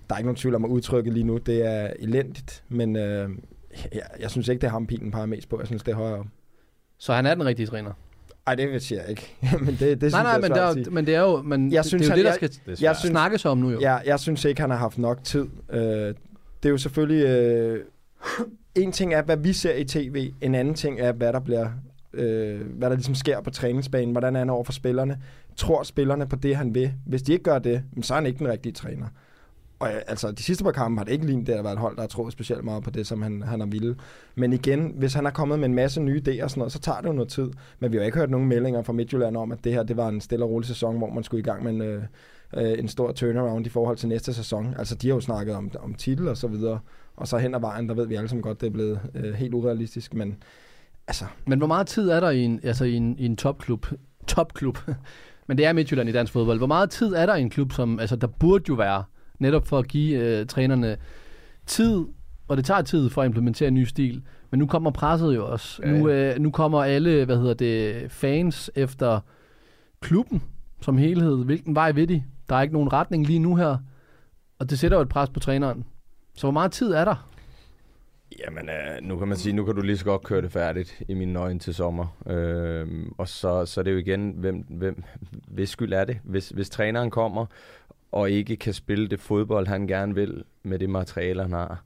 der 0.09 0.15
er 0.15 0.19
ikke 0.19 0.27
nogen 0.27 0.37
tvivl 0.37 0.55
om 0.55 0.65
at 0.65 0.69
udtrykke 0.69 1.11
lige 1.11 1.25
nu. 1.25 1.39
Det 1.39 1.67
er 1.67 1.91
elendigt, 1.99 2.65
men 2.69 2.97
øh, 2.97 3.31
jeg, 3.93 4.03
jeg 4.21 4.31
synes 4.31 4.49
ikke, 4.49 4.61
det 4.61 4.67
er 4.67 4.71
ham, 4.71 4.87
pilen 4.87 5.11
peger 5.11 5.27
mest 5.27 5.49
på. 5.49 5.59
Jeg 5.59 5.67
synes, 5.67 5.83
det 5.83 5.93
er 5.93 5.97
højere. 5.97 6.25
Så 6.99 7.13
han 7.13 7.27
er 7.27 7.35
den 7.35 7.45
rigtige 7.45 7.67
træner? 7.67 7.93
Ej, 8.47 8.55
det 8.55 8.83
siger 8.83 9.01
jeg 9.01 9.11
ikke. 9.11 9.35
men 9.65 9.67
det, 9.67 9.81
det 9.81 9.99
synes 10.01 10.13
nej, 10.13 10.23
nej, 10.23 10.33
jeg 10.33 10.41
men, 10.41 10.51
der, 10.51 10.63
er 10.63 10.91
men 10.91 11.07
det 11.07 11.15
er 11.15 11.21
jo, 11.21 11.43
men 11.43 11.73
Jeg 11.73 11.85
synes, 11.85 12.03
det 12.03 12.11
er 12.11 12.17
jo 12.17 12.17
han- 12.17 12.19
det, 12.19 12.25
der 12.25 12.31
jeg- 12.47 12.53
skal 12.53 12.61
er 12.67 12.71
Jeg 12.71 12.79
svært. 12.79 12.97
synes, 12.99 13.11
snakkes 13.11 13.45
om 13.45 13.59
nu 13.59 13.71
jo. 13.71 13.81
Ja, 13.81 13.95
jeg 13.97 14.21
synes 14.21 14.45
ikke, 14.45 14.61
han 14.61 14.71
har 14.71 14.77
haft 14.77 14.99
nok 14.99 15.25
tid. 15.25 15.47
Øh, 15.73 15.81
det 15.81 16.15
er 16.65 16.69
jo 16.71 16.79
selvfølgelig... 16.79 17.27
Øh, 17.27 17.85
en 18.75 18.93
ting 18.93 19.15
er, 19.15 19.23
hvad 19.23 19.37
vi 19.37 19.53
ser 19.53 19.75
i 19.75 19.85
tv. 19.85 20.31
En 20.41 20.55
anden 20.55 20.75
ting 20.75 21.01
er, 21.01 21.13
hvad 21.13 21.33
der 21.33 21.41
bliver... 21.41 21.69
Øh, 22.15 22.61
hvad 22.79 22.91
der 22.91 22.97
ligesom 22.97 23.15
sker 23.15 23.41
på 23.41 23.51
træningsbanen. 23.51 24.13
Hvordan 24.13 24.35
er 24.35 24.39
han 24.39 24.51
over 24.51 24.65
for 24.65 24.73
spillerne. 24.73 25.19
Tror 25.57 25.83
spillerne 25.83 26.27
på 26.29 26.37
det, 26.37 26.57
han 26.57 26.75
vil? 26.75 26.93
Hvis 27.07 27.23
de 27.23 27.33
ikke 27.33 27.43
gør 27.45 27.59
det, 27.59 27.83
så 28.03 28.15
er 28.15 28.19
han 28.19 28.27
ikke 28.27 28.39
den 28.39 28.49
rigtige 28.49 28.73
træner. 28.73 29.07
Og 29.83 29.89
øh, 29.89 30.01
altså, 30.07 30.31
de 30.33 30.43
sidste 30.43 30.65
par 30.65 30.73
kampe 30.73 30.99
har 30.99 31.05
det 31.05 31.13
ikke 31.13 31.27
lignet, 31.27 31.47
det 31.47 31.57
har 31.57 31.63
været 31.63 31.73
et 31.73 31.81
hold, 31.81 31.97
der 31.97 32.03
har 32.03 32.09
troet 32.09 32.33
specielt 32.33 32.65
meget 32.65 32.83
på 32.83 32.91
det, 32.91 33.07
som 33.07 33.23
han, 33.23 33.43
han 33.43 33.61
har 33.61 33.67
ville. 33.67 33.97
Men 34.35 34.53
igen, 34.53 34.95
hvis 34.97 35.15
han 35.15 35.27
er 35.27 35.31
kommet 35.31 35.59
med 35.59 35.69
en 35.69 35.75
masse 35.75 36.01
nye 36.01 36.23
idéer 36.27 36.45
og 36.45 36.51
sådan 36.51 36.61
noget, 36.61 36.73
så 36.73 36.79
tager 36.79 37.01
det 37.01 37.09
jo 37.09 37.13
noget 37.13 37.29
tid. 37.29 37.51
Men 37.81 37.93
vi 37.93 37.97
har 37.97 38.05
ikke 38.05 38.19
hørt 38.19 38.31
nogen 38.31 38.49
meldinger 38.49 38.83
fra 38.83 38.93
Midtjylland 38.93 39.37
om, 39.37 39.53
at 39.53 39.65
det 39.65 39.73
her 39.73 39.83
det 39.83 39.97
var 39.97 40.09
en 40.09 40.21
stille 40.21 40.45
og 40.45 40.51
rolig 40.51 40.69
sæson, 40.69 40.99
hvor 40.99 41.11
man 41.11 41.25
skulle 41.25 41.41
i 41.41 41.45
gang 41.45 41.65
med 41.65 41.73
en, 41.73 41.83
øh, 41.83 42.03
øh, 42.57 42.79
en 42.79 42.89
stor 42.89 43.13
turnaround 43.13 43.67
i 43.67 43.69
forhold 43.69 43.97
til 43.97 44.09
næste 44.09 44.35
sæson. 44.35 44.75
Altså, 44.79 44.95
de 44.95 45.09
har 45.09 45.15
jo 45.15 45.21
snakket 45.21 45.55
om, 45.55 45.71
om 45.81 45.95
titel 45.95 46.29
og 46.29 46.37
så 46.37 46.49
videre. 46.49 46.79
Og 47.17 47.29
så 47.29 47.39
hen 47.39 47.55
ad 47.55 47.61
vejen, 47.61 47.89
der 47.89 47.95
ved 47.95 48.07
vi 48.07 48.15
alle 48.15 48.29
sammen 48.29 48.43
godt, 48.43 48.61
det 48.61 48.67
er 48.67 48.71
blevet 48.71 49.01
øh, 49.15 49.35
helt 49.35 49.55
urealistisk. 49.55 50.15
Men 50.15 50.37
altså, 51.07 51.25
Men 51.47 51.59
hvor 51.59 51.69
meget 51.69 51.87
tid 51.87 52.09
er 52.09 52.21
der 52.21 52.31
i 52.31 52.41
en, 52.41 52.61
altså 52.63 52.85
i 52.85 52.95
en, 52.95 53.19
i 53.19 53.27
en 53.27 53.37
topklub? 53.37 53.87
Topklub. 54.27 54.79
Men 55.49 55.59
det 55.59 55.67
er 55.67 55.73
Midtjylland 55.73 56.09
i 56.09 56.13
dansk 56.13 56.33
fodbold. 56.33 56.59
Hvor 56.59 56.67
meget 56.67 56.91
tid 56.91 57.13
er 57.15 57.27
der 57.27 57.35
i 57.35 57.41
en 57.41 57.51
klub, 57.51 57.73
som 57.73 58.01
altså, 58.01 58.17
der 58.17 58.27
burde 58.27 58.65
jo 58.69 58.75
være, 58.75 59.05
netop 59.43 59.67
for 59.67 59.79
at 59.79 59.89
give 59.89 60.19
øh, 60.19 60.47
trænerne 60.47 60.97
tid, 61.67 62.05
og 62.49 62.57
det 62.57 62.65
tager 62.65 62.83
tid 62.83 63.11
for 63.11 63.23
at 63.23 63.27
implementere 63.27 63.69
en 63.69 63.75
ny 63.75 63.85
stil. 63.85 64.23
Men 64.51 64.59
nu 64.59 64.67
kommer 64.67 64.91
presset 64.91 65.35
jo 65.35 65.53
også. 65.53 65.83
Ja, 65.83 65.91
Nu, 65.91 66.09
øh, 66.09 66.39
nu 66.39 66.51
kommer 66.51 66.85
alle, 66.85 67.25
hvad 67.25 67.37
hedder 67.37 67.55
det, 67.55 68.11
fans 68.11 68.71
efter 68.75 69.21
klubben 70.01 70.43
som 70.81 70.99
helhed. 70.99 71.45
Hvilken 71.45 71.75
vej 71.75 71.93
vil 71.93 72.09
de? 72.09 72.23
Der 72.49 72.57
er 72.57 72.63
ikke 72.63 72.75
nogen 72.75 72.93
retning 72.93 73.27
lige 73.27 73.39
nu 73.39 73.57
her. 73.57 73.77
Og 74.59 74.71
det 74.71 74.79
sætter 74.79 74.97
jo 74.97 75.03
et 75.03 75.09
pres 75.09 75.31
på 75.31 75.41
træneren. 75.41 75.85
Så 76.35 76.47
hvor 76.47 76.51
meget 76.51 76.73
tid 76.73 76.93
er 76.93 77.05
der? 77.05 77.29
Jamen, 78.47 78.69
øh, 78.69 79.09
nu 79.09 79.19
kan 79.19 79.29
man 79.29 79.37
sige, 79.37 79.53
nu 79.53 79.65
kan 79.65 79.75
du 79.75 79.83
lige 79.83 79.97
så 79.97 80.05
godt 80.05 80.23
køre 80.23 80.43
det 80.43 80.53
færdigt 80.53 81.03
i 81.09 81.15
mine 81.15 81.39
øjne 81.39 81.59
til 81.59 81.75
sommer. 81.75 82.17
Øhm, 82.27 83.13
og 83.19 83.29
så, 83.29 83.67
så 83.67 83.81
er 83.81 83.85
det 83.85 83.93
jo 83.93 83.97
igen, 83.97 84.31
hvem, 84.31 84.57
hvem, 84.57 85.03
hvis 85.49 85.71
skyld 85.71 85.93
er 85.93 86.05
det? 86.05 86.19
Hvis, 86.25 86.49
hvis 86.49 86.71
træneren 86.71 87.11
kommer 87.11 87.47
og 88.13 88.31
ikke 88.31 88.57
kan 88.57 88.73
spille 88.73 89.09
det 89.09 89.21
fodbold, 89.21 89.67
han 89.67 89.87
gerne 89.87 90.15
vil 90.15 90.45
med 90.63 90.79
det 90.79 90.91
materiale, 90.91 91.43
han 91.43 91.53
har, 91.53 91.85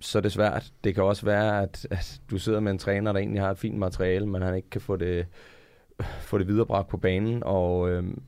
så 0.00 0.18
er 0.18 0.22
det 0.22 0.32
svært. 0.32 0.72
Det 0.84 0.94
kan 0.94 1.04
også 1.04 1.26
være, 1.26 1.62
at, 1.62 1.86
at 1.90 2.20
du 2.30 2.38
sidder 2.38 2.60
med 2.60 2.72
en 2.72 2.78
træner, 2.78 3.12
der 3.12 3.20
egentlig 3.20 3.42
har 3.42 3.50
et 3.50 3.58
fint 3.58 3.78
materiale, 3.78 4.26
men 4.26 4.42
han 4.42 4.54
ikke 4.54 4.70
kan 4.70 4.80
få 4.80 4.96
det 4.96 5.26
få 6.20 6.38
det 6.38 6.48
viderebragt 6.48 6.88
på 6.88 6.96
banen, 6.96 7.42
og, 7.44 7.90
øhm, 7.90 8.22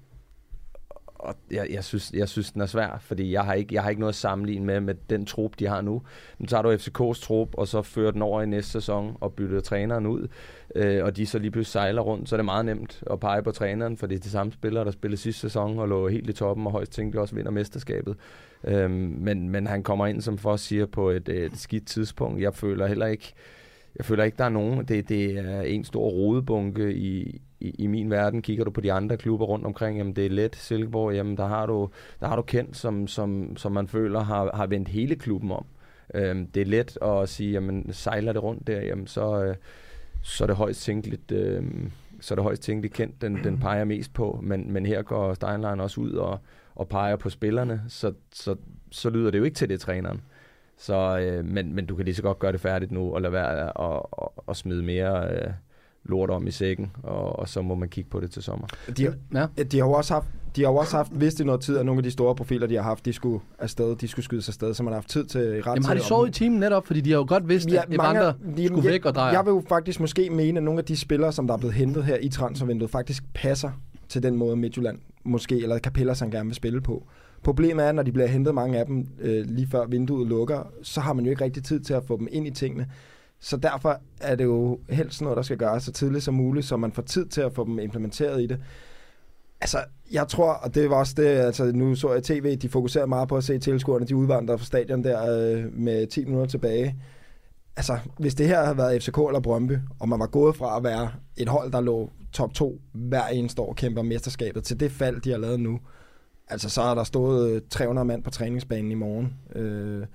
og 1.07 1.35
jeg, 1.51 1.67
jeg, 1.71 1.85
synes, 1.85 2.13
jeg 2.15 2.29
synes, 2.29 2.53
den 2.53 2.61
er 2.61 2.67
svær, 2.67 2.99
fordi 3.01 3.33
jeg 3.33 3.45
har, 3.45 3.55
ikke, 3.55 3.75
jeg 3.75 3.83
har 3.83 3.91
ikke 3.91 4.01
noget 4.01 4.13
at 4.13 4.17
sammenligne 4.17 4.67
med, 4.67 4.81
med 4.81 4.95
den 5.11 5.27
trup, 5.27 5.59
de 5.59 5.67
har 5.67 5.81
nu. 5.81 6.03
Nu 6.39 6.47
tager 6.47 6.63
du 6.63 6.75
FCK's 6.75 7.25
trup, 7.25 7.55
og 7.55 7.69
så 7.69 7.83
fører 7.83 8.11
den 8.11 8.23
over 8.23 8.43
i 8.43 8.47
næste 8.47 8.71
sæson, 8.71 9.17
og 9.21 9.33
bytter 9.33 9.61
træneren 9.61 10.07
ud, 10.07 10.29
øh, 10.75 11.05
og 11.05 11.17
de 11.17 11.27
så 11.27 11.39
lige 11.39 11.51
pludselig 11.51 11.73
sejler 11.73 12.03
rundt, 12.03 12.29
så 12.29 12.35
er 12.35 12.39
det 12.39 12.45
meget 12.45 12.65
nemt 12.65 13.03
at 13.11 13.21
pege 13.21 13.43
på 13.43 13.51
træneren, 13.51 13.97
for 13.97 14.07
det 14.07 14.15
er 14.15 14.21
de 14.21 14.31
samme 14.31 14.53
spillere, 14.53 14.85
der 14.85 14.91
spillede 14.91 15.21
sidste 15.21 15.41
sæson, 15.41 15.79
og 15.79 15.89
lå 15.89 16.09
helt 16.09 16.31
i 16.31 16.33
toppen, 16.33 16.67
og 16.67 16.73
højst 16.73 16.93
tænkte 16.93 17.21
også 17.21 17.35
vinder 17.35 17.51
mesterskabet. 17.51 18.17
Øh, 18.65 18.91
men, 18.91 19.49
men 19.49 19.67
han 19.67 19.83
kommer 19.83 20.07
ind, 20.07 20.21
som 20.21 20.39
for 20.39 20.57
siger, 20.57 20.87
på 20.87 21.11
et, 21.11 21.29
øh, 21.29 21.47
et 21.47 21.57
skidt 21.57 21.87
tidspunkt. 21.87 22.41
Jeg 22.41 22.55
føler 22.55 22.87
heller 22.87 23.07
ikke, 23.07 23.33
jeg 23.97 24.05
føler 24.05 24.25
ikke, 24.25 24.37
der 24.39 24.45
er 24.45 24.49
nogen. 24.49 24.85
Det, 24.85 25.09
det 25.09 25.39
er 25.39 25.61
en 25.63 25.85
stor 25.85 26.11
rodebunke 26.11 26.95
i, 26.95 27.41
i, 27.61 27.71
i 27.71 27.87
min 27.87 28.11
verden. 28.11 28.43
Kigger 28.43 28.65
du 28.65 28.71
på 28.71 28.81
de 28.81 28.93
andre 28.93 29.17
klubber 29.17 29.47
rundt 29.47 29.67
omkring, 29.67 29.99
jamen 29.99 30.17
det 30.17 30.27
er 30.27 30.31
let. 30.31 30.57
Silkeborg, 30.57 31.15
jamen 31.15 31.37
der 31.37 31.47
har 31.47 31.67
du, 31.67 31.89
der 32.21 32.27
har 32.27 32.37
du 32.37 32.43
kendt, 32.43 32.77
som, 32.77 33.07
som, 33.07 33.57
som 33.57 33.73
man 33.73 33.89
føler 33.89 34.21
har, 34.21 34.51
har 34.55 34.67
vendt 34.67 34.89
hele 34.89 35.17
klubben 35.17 35.51
om. 35.51 35.67
Øhm, 36.15 36.47
det 36.47 36.61
er 36.61 36.67
let 36.67 36.99
at 37.03 37.29
sige, 37.29 37.53
jamen 37.53 37.93
sejler 37.93 38.33
det 38.33 38.43
rundt 38.43 38.67
der, 38.67 38.81
jamen 38.81 39.07
så, 39.07 39.45
øh, 39.45 39.55
så 40.23 40.45
er 40.45 40.47
det 40.47 40.57
højst 40.57 40.83
tænkeligt, 40.83 41.33
øh, 41.33 41.65
så 42.21 42.35
er 42.35 42.37
det 42.37 42.43
højst 42.43 42.63
tænkeligt 42.63 42.95
kendt, 42.95 43.23
den, 43.23 43.45
den 43.45 43.59
peger 43.59 43.85
mest 43.85 44.13
på. 44.13 44.41
Men, 44.43 44.73
men 44.73 44.87
her 44.87 45.03
går 45.03 45.35
Steinlein 45.35 45.81
også 45.81 46.01
ud 46.01 46.13
og, 46.13 46.39
og 46.75 46.89
peger 46.89 47.17
på 47.17 47.31
spillerne, 47.31 47.83
så, 47.89 48.13
så, 48.33 48.57
så 48.91 49.11
lyder 49.11 49.31
det 49.31 49.39
jo 49.39 49.45
ikke 49.45 49.55
til 49.55 49.69
det 49.69 49.81
træneren. 49.81 50.21
Så, 50.77 51.19
øh, 51.19 51.45
men, 51.45 51.75
men 51.75 51.87
du 51.87 51.97
kan 51.97 52.05
lige 52.05 52.15
så 52.15 52.23
godt 52.23 52.39
gøre 52.39 52.53
det 52.53 52.61
færdigt 52.61 52.93
nu, 52.93 53.15
og 53.15 53.23
lade 53.23 53.33
være 53.33 53.81
at, 53.97 54.03
at, 54.49 54.57
smide 54.57 54.83
mere 54.83 55.31
øh, 55.31 55.51
lort 56.05 56.31
om 56.31 56.47
i 56.47 56.51
sækken, 56.51 56.91
og, 57.03 57.39
og 57.39 57.49
så 57.49 57.63
må 57.63 57.75
man 57.75 57.89
kigge 57.89 58.11
på 58.11 58.21
det 58.21 58.31
til 58.31 58.43
sommer. 58.43 58.67
De, 58.97 59.03
Ja. 59.03 59.47
ja. 59.59 59.63
de 59.63 59.79
har 59.79 59.87
jo 59.87 59.93
også 59.93 60.15
haft, 60.15 60.27
de 60.57 60.63
har 60.63 60.71
jo 60.71 60.77
også 60.77 60.97
haft, 60.97 61.21
vidst 61.21 61.41
i 61.41 61.45
noget 61.45 61.61
tid, 61.61 61.77
at 61.79 61.87
nogle 61.87 61.99
af 61.99 62.03
de 62.03 62.11
store 62.11 62.35
profiler, 62.35 62.67
de 62.67 62.75
har 62.75 62.83
haft, 62.83 63.05
de 63.05 63.13
skulle 63.13 63.41
afsted, 63.59 63.97
de 63.97 64.09
skulle 64.09 64.25
skydes 64.25 64.49
afsted, 64.49 64.75
så 64.75 64.83
man 64.83 64.93
har 64.93 64.97
haft 64.97 65.09
tid 65.09 65.25
til 65.25 65.41
ret 65.41 65.67
Jamen 65.67 65.85
har 65.85 65.95
de 65.95 66.01
sovet 66.03 66.29
i 66.29 66.33
timen 66.33 66.61
netop, 66.61 66.87
fordi 66.87 67.01
de 67.01 67.11
har 67.11 67.19
jo 67.19 67.25
godt 67.29 67.49
vidst, 67.49 67.67
at 67.67 67.73
ja, 67.73 67.83
mange 67.89 67.95
Evander 68.21 68.29
af- 68.29 68.57
de- 68.57 68.67
skulle 68.67 68.85
jeg- 68.85 68.93
væk 68.93 69.05
og 69.07 69.15
dreje. 69.15 69.33
Jeg 69.37 69.45
vil 69.47 69.51
jo 69.51 69.63
faktisk 69.69 70.01
måske 70.01 70.31
mene, 70.31 70.59
at 70.59 70.63
nogle 70.65 70.79
af 70.79 70.85
de 70.85 70.97
spillere, 70.97 71.33
som 71.33 71.47
der 71.47 71.55
er 71.55 71.59
blevet 71.59 71.75
hentet 71.75 72.05
her 72.05 72.17
i 72.17 72.29
transfervinduet, 72.29 72.91
faktisk 72.91 73.25
passer 73.35 73.71
til 74.09 74.23
den 74.23 74.37
måde 74.37 74.57
Midtjylland 74.57 74.99
måske, 75.25 75.63
eller 75.63 75.79
Capella, 75.79 76.15
som 76.15 76.31
gerne 76.31 76.47
vil 76.47 76.55
spille 76.55 76.81
på. 76.81 77.07
Problemet 77.43 77.87
er, 77.87 77.93
når 77.93 78.03
de 78.03 78.13
bliver 78.13 78.27
hentet 78.29 78.55
mange 78.55 78.79
af 78.79 78.87
dem 78.87 79.07
øh, 79.21 79.45
lige 79.47 79.67
før 79.67 79.87
vinduet 79.87 80.29
lukker, 80.29 80.73
så 80.83 81.01
har 81.01 81.13
man 81.13 81.25
jo 81.25 81.31
ikke 81.31 81.45
rigtig 81.45 81.65
tid 81.65 81.81
til 81.81 81.95
at 81.95 82.05
få 82.05 82.17
dem 82.19 82.29
ind 82.31 82.47
i 82.47 82.51
tingene. 82.51 82.87
Så 83.41 83.57
derfor 83.57 84.01
er 84.21 84.35
det 84.35 84.45
jo 84.45 84.79
helst 84.89 85.23
noget, 85.23 85.37
der 85.37 85.43
skal 85.43 85.59
gøres 85.59 85.83
så 85.83 85.93
tidligt 85.93 86.25
som 86.25 86.35
muligt, 86.35 86.67
så 86.67 86.77
man 86.77 86.93
får 86.93 87.03
tid 87.03 87.27
til 87.27 87.41
at 87.41 87.53
få 87.53 87.65
dem 87.65 87.79
implementeret 87.79 88.43
i 88.43 88.47
det. 88.47 88.61
Altså, 89.61 89.79
jeg 90.13 90.29
tror, 90.29 90.53
og 90.53 90.75
det 90.75 90.91
var 90.91 90.97
også 90.97 91.15
det, 91.17 91.27
altså 91.27 91.65
nu 91.65 91.95
så 91.95 92.13
jeg 92.13 92.23
tv, 92.23 92.57
de 92.57 92.69
fokuserer 92.69 93.07
meget 93.07 93.29
på 93.29 93.37
at 93.37 93.45
se 93.45 93.59
tilskuerne, 93.59 94.07
de 94.07 94.17
udvandrer 94.17 94.57
fra 94.57 94.65
stadion 94.65 95.05
der 95.05 95.37
øh, 95.37 95.73
med 95.73 96.07
10 96.07 96.25
minutter 96.25 96.47
tilbage. 96.47 96.97
Altså, 97.77 97.99
hvis 98.19 98.35
det 98.35 98.49
her 98.49 98.65
havde 98.65 98.77
været 98.77 99.03
FCK 99.03 99.19
eller 99.19 99.41
Brøndby, 99.41 99.77
og 100.01 100.09
man 100.09 100.21
var 100.21 100.27
gået 100.27 100.57
fra 100.57 100.77
at 100.77 100.85
være 100.85 101.11
et 101.37 101.49
hold, 101.49 101.73
der 101.73 101.81
lå 101.81 102.11
top 102.33 102.55
2 102.55 102.81
hver 102.93 103.27
eneste 103.27 103.63
år 103.63 103.69
og 103.69 103.77
kæmper 103.77 104.03
mesterskabet, 104.03 104.65
til 104.65 104.81
det 104.81 104.93
fald, 104.93 105.21
de 105.21 105.31
har 105.31 105.39
lavet 105.39 105.61
nu, 105.61 105.81
altså 106.49 106.71
så 106.71 106.83
har 106.83 106.95
der 106.95 107.05
stået 107.05 107.51
øh, 107.51 107.63
300 107.71 108.05
mand 108.05 108.23
på 108.23 108.31
træningsbanen 108.31 108.91
i 108.91 108.95
morgen. 108.95 109.35
Øh, 109.55 110.07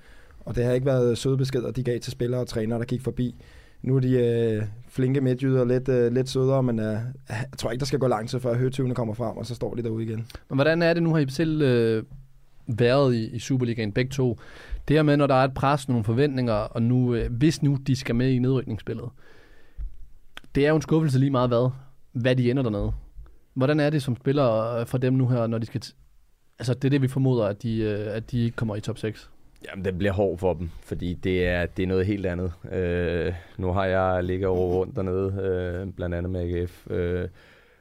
og 0.46 0.56
det 0.56 0.64
har 0.64 0.72
ikke 0.72 0.86
været 0.86 1.18
søde 1.18 1.36
beskeder, 1.36 1.70
de 1.70 1.82
gav 1.82 2.00
til 2.00 2.12
spillere 2.12 2.40
og 2.40 2.46
trænere, 2.46 2.78
der 2.78 2.84
gik 2.84 3.02
forbi. 3.02 3.34
Nu 3.82 3.96
er 3.96 4.00
de 4.00 4.12
øh, 4.12 4.62
flinke 4.88 5.20
midtjyder, 5.20 5.64
lidt, 5.64 5.88
øh, 5.88 6.12
lidt 6.12 6.28
sødere, 6.28 6.62
men 6.62 6.78
øh, 6.78 6.98
jeg 7.28 7.46
tror 7.58 7.70
ikke, 7.70 7.80
der 7.80 7.86
skal 7.86 7.98
gå 7.98 8.06
lang 8.06 8.28
tid, 8.28 8.40
før 8.40 8.58
højtyvene 8.58 8.94
kommer 8.94 9.14
frem, 9.14 9.36
og 9.36 9.46
så 9.46 9.54
står 9.54 9.74
de 9.74 9.82
derude 9.82 10.04
igen. 10.04 10.26
Men 10.48 10.56
hvordan 10.56 10.82
er 10.82 10.94
det, 10.94 11.02
nu 11.02 11.12
har 11.14 11.18
I 11.18 11.28
selv 11.28 11.62
øh, 11.62 12.04
været 12.66 13.14
i, 13.14 13.26
i 13.28 13.38
Superligaen 13.38 13.92
begge 13.92 14.10
to. 14.10 14.38
Det 14.88 14.96
her 14.96 15.02
med, 15.02 15.16
når 15.16 15.26
der 15.26 15.34
er 15.34 15.44
et 15.44 15.54
pres, 15.54 15.88
nogle 15.88 16.04
forventninger, 16.04 16.52
og 16.52 16.82
nu, 16.82 17.14
øh, 17.14 17.32
hvis 17.32 17.62
nu 17.62 17.78
de 17.86 17.96
skal 17.96 18.14
med 18.14 18.30
i 18.30 18.38
nedrykningsspillet, 18.38 19.08
det 20.54 20.66
er 20.66 20.68
jo 20.68 20.76
en 20.76 20.82
skuffelse 20.82 21.18
lige 21.18 21.30
meget 21.30 21.50
hvad, 21.50 21.70
hvad 22.12 22.36
de 22.36 22.50
ender 22.50 22.62
dernede. 22.62 22.92
Hvordan 23.54 23.80
er 23.80 23.90
det 23.90 24.02
som 24.02 24.16
spiller 24.16 24.74
øh, 24.74 24.86
for 24.86 24.98
dem 24.98 25.12
nu 25.12 25.28
her, 25.28 25.46
når 25.46 25.58
de 25.58 25.66
skal... 25.66 25.80
T- 25.84 25.94
altså, 26.58 26.74
det 26.74 26.84
er 26.84 26.90
det, 26.90 27.02
vi 27.02 27.08
formoder, 27.08 27.44
at 27.44 27.62
de, 27.62 27.78
øh, 27.78 28.16
at 28.16 28.30
de 28.30 28.44
ikke 28.44 28.56
kommer 28.56 28.76
i 28.76 28.80
top 28.80 28.98
6. 28.98 29.30
Jamen, 29.64 29.84
det 29.84 29.98
bliver 29.98 30.12
hård 30.12 30.38
for 30.38 30.54
dem, 30.54 30.70
fordi 30.82 31.14
det 31.14 31.46
er, 31.46 31.66
det 31.66 31.82
er 31.82 31.86
noget 31.86 32.06
helt 32.06 32.26
andet. 32.26 32.52
Øh, 32.72 33.34
nu 33.58 33.72
har 33.72 33.84
jeg 33.84 34.24
ligget 34.24 34.48
over 34.48 34.74
rundt 34.74 34.96
dernede, 34.96 35.42
øh, 35.42 35.92
blandt 35.92 36.14
andet 36.14 36.32
med 36.32 36.40
AGF, 36.40 36.90
øh, 36.90 37.28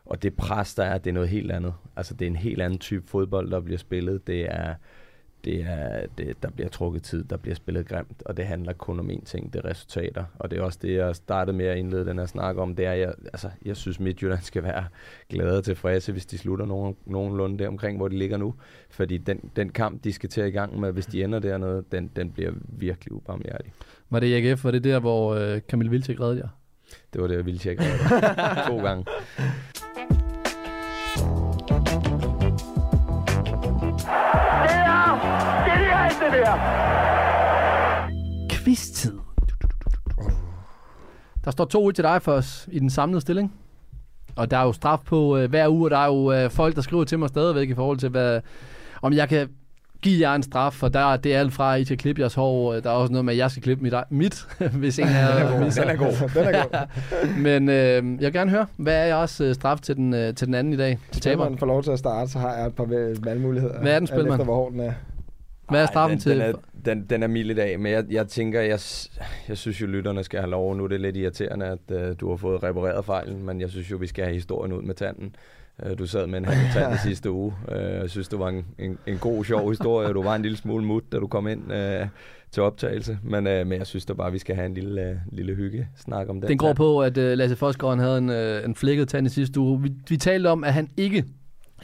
og 0.06 0.24
det 0.24 0.36
pres, 0.36 0.76
der 0.76 0.84
er, 0.84 0.98
det 0.98 1.10
er 1.10 1.14
noget 1.14 1.30
helt 1.30 1.52
andet. 1.52 1.74
Altså, 1.96 2.14
det 2.14 2.26
er 2.26 2.30
en 2.30 2.36
helt 2.36 2.62
anden 2.62 2.80
type 2.80 3.08
fodbold, 3.08 3.52
der 3.52 3.60
bliver 3.60 3.78
spillet. 3.78 4.28
Det 4.28 4.46
er, 4.46 4.76
det 5.46 5.62
er, 5.62 6.08
det, 6.18 6.44
der 6.44 6.50
bliver 6.50 6.70
trukket 6.70 7.04
tid, 7.04 7.24
der 7.24 7.38
bliver 7.38 7.56
spillet 7.56 7.88
grimt, 7.88 8.24
og 8.26 8.38
det 8.38 8.46
handler 8.46 8.74
kun 8.74 9.00
om 9.00 9.10
én 9.10 9.26
ting, 9.26 9.54
det 9.54 9.66
er 9.66 9.70
resultater. 9.70 10.24
Og 10.40 10.52
det 10.52 10.60
er 10.60 10.64
også 10.64 10.80
det, 10.82 10.94
jeg 10.94 11.16
startede 11.16 11.58
med 11.58 11.66
at 11.66 11.78
indlede 11.78 12.06
den 12.06 12.20
her 12.20 12.26
snak 12.26 12.58
om, 12.58 12.76
det 12.76 12.86
er, 12.86 12.94
jeg, 12.94 13.14
altså, 13.34 13.50
jeg 13.66 13.78
synes, 13.78 14.00
Midtjylland 14.00 14.42
skal 14.42 14.64
være 14.64 14.86
glade 15.30 15.58
og 15.58 15.64
tilfredse, 15.64 16.12
hvis 16.12 16.26
de 16.26 16.38
slutter 16.38 16.66
nogen, 16.66 16.96
nogenlunde 17.06 17.60
der 17.60 17.68
omkring, 17.68 17.98
hvor 17.98 18.08
de 18.08 18.18
ligger 18.18 18.38
nu. 18.38 18.54
Fordi 18.90 19.18
den, 19.18 19.52
den 19.56 19.70
kamp, 19.70 20.04
de 20.04 20.14
skal 20.14 20.30
til 20.30 20.46
i 20.46 20.50
gang 20.50 20.80
med, 20.80 20.92
hvis 20.92 21.06
de 21.06 21.24
ender 21.24 21.40
dernede, 21.40 21.84
den, 21.92 22.12
den 22.16 22.32
bliver 22.32 22.52
virkelig 22.68 23.12
ubarmhjertig. 23.12 23.72
Var 24.10 24.20
det 24.20 24.28
i 24.28 24.34
AGF? 24.34 24.64
Var 24.64 24.72
det 24.72 24.84
der, 24.84 25.00
hvor 25.00 25.36
øh, 25.36 25.60
Camille 25.60 25.92
Vilcek 25.92 26.20
reddede 26.20 26.40
jer? 26.40 26.48
Det 27.14 27.22
var 27.22 27.28
det, 27.28 27.36
jeg 27.36 27.46
ville 27.46 27.60
tjekke 27.60 27.84
to 28.68 28.78
gange. 28.78 29.06
Quiz-tid. 38.52 39.14
Der 41.46 41.52
står 41.52 41.90
2-1 41.90 41.92
til 41.92 42.04
dig 42.04 42.22
for 42.22 42.32
os 42.32 42.68
i 42.72 42.80
den 42.80 42.90
samlede 42.90 43.22
stilling. 43.22 43.54
Og 44.36 44.52
der 44.52 44.58
er 44.58 44.64
jo 44.64 44.72
straf 44.74 45.00
på 45.06 45.38
øh, 45.38 45.50
hver 45.50 45.70
uge, 45.70 45.86
og 45.86 45.92
der 45.92 45.98
er 45.98 46.06
jo 46.08 46.32
øh, 46.34 46.50
folk, 46.50 46.76
der 46.76 46.82
skriver 46.82 47.04
til 47.04 47.20
mig 47.20 47.30
stadigvæk 47.30 47.70
i 47.70 47.74
forhold 47.76 47.98
til, 47.98 48.10
hvad, 48.10 48.42
om 49.02 49.14
jeg 49.14 49.30
kan 49.30 49.48
give 50.02 50.30
jer 50.30 50.36
en 50.36 50.44
straf, 50.44 50.74
for 50.74 50.88
der, 50.88 51.18
det 51.18 51.36
er 51.36 51.40
alt 51.40 51.54
fra, 51.54 51.76
at 51.76 51.82
I 51.82 51.86
skal 51.86 51.98
klippe 51.98 52.22
jeres 52.22 52.34
hår. 52.34 52.74
øh, 52.74 52.84
Der 52.84 52.90
er 52.90 52.94
også 52.94 53.12
noget 53.12 53.26
med, 53.26 53.34
at 53.34 53.38
jeg 53.38 53.52
skal 53.52 53.64
klippe 53.64 53.84
mit, 53.84 53.94
mit 54.10 54.46
hvis 54.80 55.00
en 55.00 55.08
af 55.08 55.40
jer 55.40 55.60
misser. 55.64 55.82
Den 55.82 55.92
er 55.92 55.96
god. 55.96 56.30
den 56.44 56.56
er 56.56 56.64
god. 56.64 56.88
Men 57.48 57.70
øh, 57.70 57.76
jeg 57.96 58.04
vil 58.20 58.34
gerne 58.34 58.52
høre, 58.52 58.66
hvad 58.78 58.94
er 59.02 59.06
jeres 59.06 59.42
øh, 59.42 59.56
straf 59.56 59.80
til 59.80 59.96
den, 59.96 60.14
øh, 60.14 60.34
til 60.36 60.48
den 60.48 60.56
anden 60.56 60.74
i 60.74 60.78
dag? 60.78 61.00
Til 61.12 61.22
taberen? 61.22 61.38
Spilmanden 61.38 61.58
får 61.60 61.66
lov 61.66 61.84
til 61.84 61.92
at 61.92 62.00
starte, 62.00 62.32
så 62.32 62.40
har 62.40 62.54
jeg 62.56 62.68
et 62.68 62.76
par 62.76 62.86
valg- 62.86 63.26
valgmuligheder. 63.26 63.80
Hvad 63.82 63.94
er 63.96 64.00
den, 64.00 64.08
Spilmand? 64.08 64.30
Efter, 64.34 64.44
hvor 64.46 64.56
hård 64.56 64.72
den 64.72 64.80
er. 64.80 64.94
Hvad 65.70 65.82
er 65.82 65.86
straffen 65.86 66.20
til? 66.20 66.32
Den 66.32 66.42
er, 66.42 66.54
den, 66.86 67.06
den 67.10 67.24
er 67.24 67.28
mild 67.28 67.52
i 67.52 67.54
dag, 67.54 67.80
men 67.80 67.92
jeg, 67.92 68.06
jeg 68.10 68.28
tænker, 68.28 68.62
jeg, 68.62 68.80
jeg 69.48 69.58
synes 69.58 69.82
jo, 69.82 69.88
lytterne 69.88 70.24
skal 70.24 70.40
have 70.40 70.50
lov. 70.50 70.76
Nu 70.76 70.84
er 70.84 70.88
det 70.88 71.02
lidt 71.02 71.18
irriterende, 71.18 71.66
at 71.66 72.10
uh, 72.10 72.16
du 72.20 72.30
har 72.30 72.36
fået 72.38 72.64
repareret 72.64 73.06
fejlen, 73.06 73.46
men 73.46 73.62
jeg 73.62 73.70
synes 73.70 73.92
jo, 73.92 73.98
vi 73.98 74.08
skal 74.08 74.24
have 74.24 74.34
historien 74.34 74.74
ud 74.74 74.82
med 74.82 74.96
tanden. 74.96 75.36
Uh, 75.86 75.98
du 75.98 76.06
sad 76.06 76.28
med 76.28 76.38
en 76.38 76.46
halv 76.46 76.74
tand 76.74 76.96
i 76.96 76.98
sidste 77.08 77.32
uge. 77.32 77.54
Uh, 77.68 77.78
jeg 77.78 78.10
synes, 78.10 78.28
det 78.28 78.40
var 78.40 78.50
en, 78.50 78.66
en, 78.80 78.98
en 79.08 79.18
god, 79.18 79.46
sjov 79.46 79.70
historie. 79.70 80.14
Du 80.14 80.24
var 80.24 80.36
en 80.36 80.42
lille 80.42 80.58
smule 80.58 80.86
mut, 80.86 81.04
da 81.12 81.18
du 81.18 81.28
kom 81.28 81.48
ind 81.48 81.72
uh, 81.72 82.08
til 82.52 82.64
optagelse. 82.64 83.18
Men, 83.24 83.48
uh, 83.48 83.54
men 83.54 83.72
jeg 83.72 83.88
synes 83.88 84.06
da 84.06 84.14
bare, 84.14 84.32
vi 84.32 84.40
skal 84.40 84.56
have 84.56 84.66
en 84.66 84.74
lille, 84.74 85.22
uh, 85.30 85.38
lille 85.38 85.56
hygge 85.56 85.88
snak 85.98 86.30
om 86.30 86.42
den. 86.42 86.50
Den 86.50 86.58
går 86.58 86.68
tand. 86.68 86.78
på, 86.78 87.02
at 87.02 87.18
uh, 87.18 87.24
Lasse 87.24 87.56
Forsgaard 87.56 88.00
havde 88.00 88.18
en, 88.18 88.30
uh, 88.30 88.66
en 88.66 88.76
flækket 88.76 89.08
tand 89.08 89.28
i 89.28 89.30
sidste 89.30 89.60
uge. 89.60 89.82
Vi, 89.82 89.92
vi 90.10 90.18
talte 90.18 90.48
om, 90.48 90.64
at 90.64 90.74
han 90.74 90.90
ikke 90.98 91.24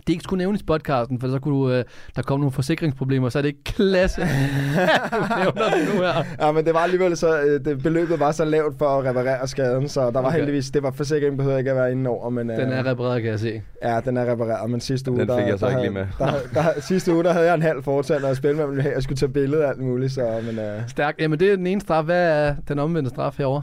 det 0.08 0.14
ikke 0.14 0.24
skulle 0.24 0.38
nævnes 0.38 0.62
i 0.62 0.66
podcasten, 0.66 1.20
for 1.20 1.28
så 1.28 1.40
kunne 1.40 1.56
du, 1.56 1.78
uh, 1.80 1.84
der 2.16 2.22
komme 2.22 2.42
nogle 2.42 2.52
forsikringsproblemer, 2.52 3.30
så 3.30 3.38
er 3.38 3.42
det 3.42 3.50
ikke 3.50 3.64
klasse. 3.64 4.22
du 5.12 5.18
nævner 5.38 5.76
det 5.78 5.96
nu 5.96 6.02
her. 6.02 6.24
Ja, 6.42 6.52
men 6.52 6.66
det 6.66 6.74
var 6.74 6.80
alligevel 6.80 7.18
så, 7.18 7.42
øh, 7.42 7.66
det, 7.66 7.84
beløbet 7.84 8.20
var 8.20 8.32
så 8.32 8.46
lavt 8.46 8.78
for 8.78 8.86
at 8.86 9.06
reparere 9.06 9.48
skaden, 9.48 9.90
så 9.90 10.02
der 10.02 10.12
var 10.12 10.22
Okay. 10.32 10.38
heldigvis, 10.38 10.72
det 10.72 10.84
var 10.84 10.92
forsikringen 10.92 11.38
behøvede 11.38 11.60
ikke 11.60 11.72
at 11.72 11.78
være 11.78 11.92
inde 11.92 12.10
over, 12.10 12.30
men 12.30 12.50
øh, 12.52 12.58
Den 12.58 12.72
er 12.72 12.86
repareret, 12.86 13.22
kan 13.22 13.32
jeg 13.32 13.40
se. 13.40 13.62
ja, 13.84 14.00
den 14.06 14.18
er 14.18 14.32
repareret, 14.32 14.70
men 14.70 14.80
sidste 14.80 15.12
uge, 15.12 15.20
Den 15.20 15.28
fik 15.28 15.38
der, 15.38 15.48
jeg 15.48 15.60
så 15.60 15.66
der, 15.70 15.80
ikke 15.84 15.94
lige 15.94 16.08
Der, 16.20 16.32
der, 16.54 16.82
sidste 16.82 17.14
uge, 17.14 17.24
der 17.24 17.34
havde 17.34 17.46
jeg 17.46 17.56
en 17.56 17.62
halv 17.62 17.84
fortand, 17.84 18.24
og 18.24 18.36
spille 18.36 18.68
med, 18.68 18.86
at 18.86 18.94
jeg 18.94 19.04
skulle 19.04 19.18
tage 19.18 19.32
billeder 19.32 19.64
og 19.64 19.70
alt 19.70 19.80
muligt, 19.82 20.12
så, 20.14 20.40
men 20.46 20.60
øh, 20.60 20.82
Stærk. 20.88 21.16
Jamen, 21.20 21.40
det 21.40 21.52
er 21.52 21.56
den 21.56 21.68
ene 21.68 21.82
straf. 21.82 22.04
Hvad 22.06 22.48
er 22.48 22.56
den 22.68 22.80
omvendte 22.80 23.10
straf 23.10 23.36
herovre? 23.38 23.62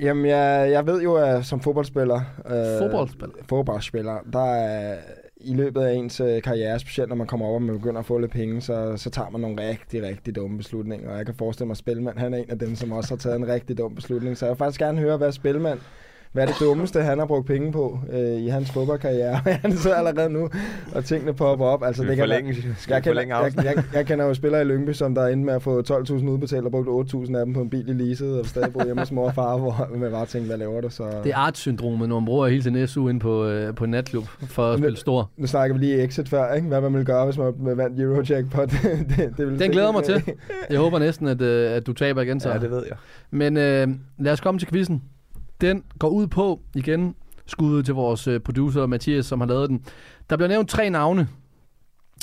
jamen, 0.00 0.26
jeg, 0.26 0.68
jeg 0.70 0.86
ved 0.86 1.02
jo, 1.02 1.14
at 1.14 1.44
som 1.46 1.60
fodboldspiller, 1.60 2.20
øh, 2.50 2.78
Fodboldspiller. 2.78 3.34
fodboldspiller, 3.48 4.14
der 4.32 4.54
er 4.54 4.94
i 5.44 5.54
løbet 5.54 5.80
af 5.80 5.94
ens 5.94 6.20
øh, 6.20 6.42
karriere, 6.42 6.78
specielt 6.78 7.08
når 7.08 7.16
man 7.16 7.26
kommer 7.26 7.46
op 7.46 7.54
og 7.54 7.62
man 7.62 7.76
begynder 7.78 8.00
at 8.00 8.06
få 8.06 8.18
lidt 8.18 8.32
penge, 8.32 8.60
så, 8.60 8.96
så 8.96 9.10
tager 9.10 9.30
man 9.30 9.40
nogle 9.40 9.68
rigtig, 9.68 10.02
rigtig 10.02 10.36
dumme 10.36 10.56
beslutninger. 10.56 11.10
Og 11.10 11.16
jeg 11.16 11.26
kan 11.26 11.34
forestille 11.34 11.66
mig, 11.66 11.72
at 11.72 11.78
Spilmand, 11.78 12.18
han 12.18 12.34
er 12.34 12.38
en 12.38 12.50
af 12.50 12.58
dem, 12.58 12.74
som 12.74 12.92
også 12.92 13.10
har 13.10 13.16
taget 13.16 13.36
en 13.36 13.48
rigtig 13.48 13.78
dum 13.78 13.94
beslutning. 13.94 14.38
Så 14.38 14.46
jeg 14.46 14.50
vil 14.50 14.58
faktisk 14.58 14.80
gerne 14.80 15.00
høre, 15.00 15.16
hvad 15.16 15.32
Spilmand, 15.32 15.80
hvad 16.34 16.42
er 16.42 16.46
det 16.46 16.56
dummeste, 16.60 17.02
han 17.02 17.18
har 17.18 17.26
brugt 17.26 17.46
penge 17.46 17.72
på 17.72 17.98
øh, 18.12 18.40
i 18.40 18.48
hans 18.48 18.70
fodboldkarriere. 18.70 19.34
han 19.62 19.72
sidder 19.72 19.96
allerede 19.96 20.30
nu, 20.30 20.50
og 20.94 21.04
tingene 21.04 21.34
popper 21.34 21.66
op. 21.66 21.82
Altså, 21.84 22.02
det 22.02 22.16
kan 22.16 22.22
forlænge, 22.22 22.56
jeg, 22.88 23.04
forlænge 23.04 23.34
kender, 23.34 23.48
jeg, 23.56 23.76
jeg, 23.76 23.84
jeg 23.94 24.06
kender 24.06 24.24
jo 24.24 24.34
spillere 24.34 24.62
i 24.62 24.64
Lyngby, 24.64 24.92
som 24.92 25.14
der 25.14 25.22
er 25.22 25.28
inde 25.28 25.44
med 25.44 25.54
at 25.54 25.62
få 25.62 25.80
12.000 25.80 26.28
udbetalt 26.28 26.64
og 26.64 26.70
brugt 26.70 27.14
8.000 27.14 27.36
af 27.36 27.44
dem 27.44 27.54
på 27.54 27.60
en 27.60 27.70
bil 27.70 27.88
i 27.88 27.92
leaset, 27.92 28.40
og 28.40 28.46
stadig 28.46 28.72
boet 28.72 28.84
hjemme 28.84 29.00
hos 29.02 29.12
mor 29.12 29.26
og 29.26 29.34
far, 29.34 29.56
hvor 29.56 29.88
man 29.96 30.10
bare 30.10 30.26
tænker, 30.26 30.46
hvad 30.46 30.58
laver 30.58 30.80
du? 30.80 30.90
Så... 30.90 31.04
Det 31.24 31.32
er 31.32 31.36
artssyndromet, 31.36 32.08
når 32.08 32.20
man 32.20 32.26
bruger 32.26 32.48
hele 32.48 32.62
sin 32.62 32.86
SU 32.86 33.08
ind 33.08 33.20
på, 33.20 33.44
øh, 33.44 33.74
på 33.74 33.84
en 33.84 33.90
natklub 33.90 34.24
for 34.48 34.72
at 34.72 34.78
spille 34.78 34.96
stor. 34.96 35.30
Nu 35.36 35.46
snakker 35.46 35.76
vi 35.76 35.84
lige 35.84 36.04
exit 36.04 36.28
før, 36.28 36.54
ikke? 36.54 36.68
hvad 36.68 36.80
man 36.80 36.92
ville 36.92 37.06
gøre, 37.06 37.24
hvis 37.24 37.38
man 37.38 37.76
vandt 37.76 38.00
Eurojackpot. 38.00 38.70
det, 39.16 39.34
det 39.36 39.46
ville 39.46 39.58
Den 39.58 39.70
glæder 39.70 39.92
mig 39.92 40.04
til. 40.04 40.22
Jeg 40.70 40.78
håber 40.78 40.98
næsten, 40.98 41.28
at, 41.28 41.40
øh, 41.40 41.70
at 41.70 41.86
du 41.86 41.92
taber 41.92 42.22
igen 42.22 42.40
så. 42.40 42.50
Ja, 42.50 42.58
det 42.58 42.70
ved 42.70 42.82
jeg. 42.88 42.96
Men 43.30 43.56
øh, 43.56 43.88
lad 44.18 44.32
os 44.32 44.40
komme 44.40 44.58
til 44.58 44.68
quizzen. 44.68 45.02
Den 45.60 45.84
går 45.98 46.08
ud 46.08 46.26
på, 46.26 46.60
igen, 46.74 47.14
skuddet 47.46 47.84
til 47.84 47.94
vores 47.94 48.26
øh, 48.26 48.40
producer 48.40 48.86
Mathias, 48.86 49.26
som 49.26 49.40
har 49.40 49.48
lavet 49.48 49.68
den. 49.68 49.84
Der 50.30 50.36
bliver 50.36 50.48
nævnt 50.48 50.68
tre 50.68 50.90
navne, 50.90 51.28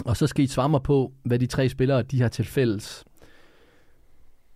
og 0.05 0.17
så 0.17 0.27
skal 0.27 0.43
I 0.43 0.47
svare 0.47 0.69
mig 0.69 0.83
på, 0.83 1.11
hvad 1.23 1.39
de 1.39 1.45
tre 1.45 1.69
spillere 1.69 2.01
de 2.01 2.21
har 2.21 2.27
til 2.27 2.45
fælles. 2.45 3.05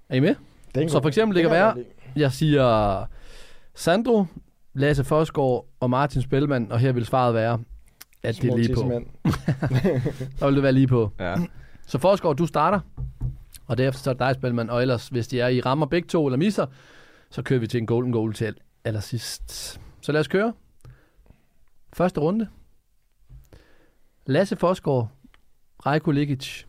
Er 0.10 0.16
I 0.16 0.20
med? 0.20 0.36
Det 0.68 0.78
er 0.78 0.82
en 0.82 0.90
Så 0.90 1.02
for 1.02 1.08
eksempel, 1.08 1.36
det 1.36 1.44
kan 1.44 1.54
jeg 1.54 1.76
være-. 1.76 1.86
Jeg 2.16 2.32
siger 2.32 3.06
Sandro, 3.76 4.26
Lasse 4.74 5.04
Forsgaard 5.04 5.66
og 5.80 5.90
Martin 5.90 6.22
Spelman, 6.22 6.72
og 6.72 6.80
her 6.80 6.92
vil 6.92 7.06
svaret 7.06 7.34
være, 7.34 7.60
at 8.24 8.36
det 8.36 8.44
er 8.44 8.48
Små 8.48 8.58
lige 8.58 8.76
på. 8.76 8.82
Der 10.40 10.46
vil 10.46 10.56
det 10.56 10.64
være 10.64 10.72
lige 10.72 10.88
på. 10.88 11.12
Ja. 11.20 11.36
Så 11.88 11.98
Forsgaard, 11.98 12.36
du 12.36 12.46
starter, 12.46 12.80
og 13.68 13.78
derefter 13.78 14.02
så 14.02 14.10
er 14.10 14.14
det 14.14 14.20
dig, 14.20 14.36
Spelman, 14.36 14.70
og 14.70 14.82
ellers, 14.82 15.08
hvis 15.08 15.28
de 15.28 15.40
er 15.40 15.48
i 15.48 15.62
rammer 15.62 15.86
begge 15.86 16.08
to 16.08 16.26
eller 16.26 16.38
misser, 16.38 16.66
så 17.30 17.42
kører 17.44 17.60
vi 17.60 17.68
til 17.68 17.78
en 17.78 17.86
golden 17.88 18.12
goal 18.12 18.34
til 18.34 18.46
al- 18.46 18.58
allersidst. 18.86 19.82
Så 20.02 20.12
lad 20.12 20.20
os 20.20 20.28
køre. 20.28 20.54
Første 21.94 22.20
runde. 22.22 22.50
Lasse 24.26 24.56
Forsgaard, 24.56 25.10
Rejko 25.86 26.12
Ligic, 26.12 26.64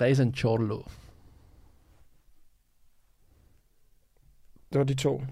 Rezan 0.00 0.34
Chortelo. 0.34 0.82
Det 4.72 4.78
var 4.78 4.84
de 4.84 4.94
to. 4.94 5.22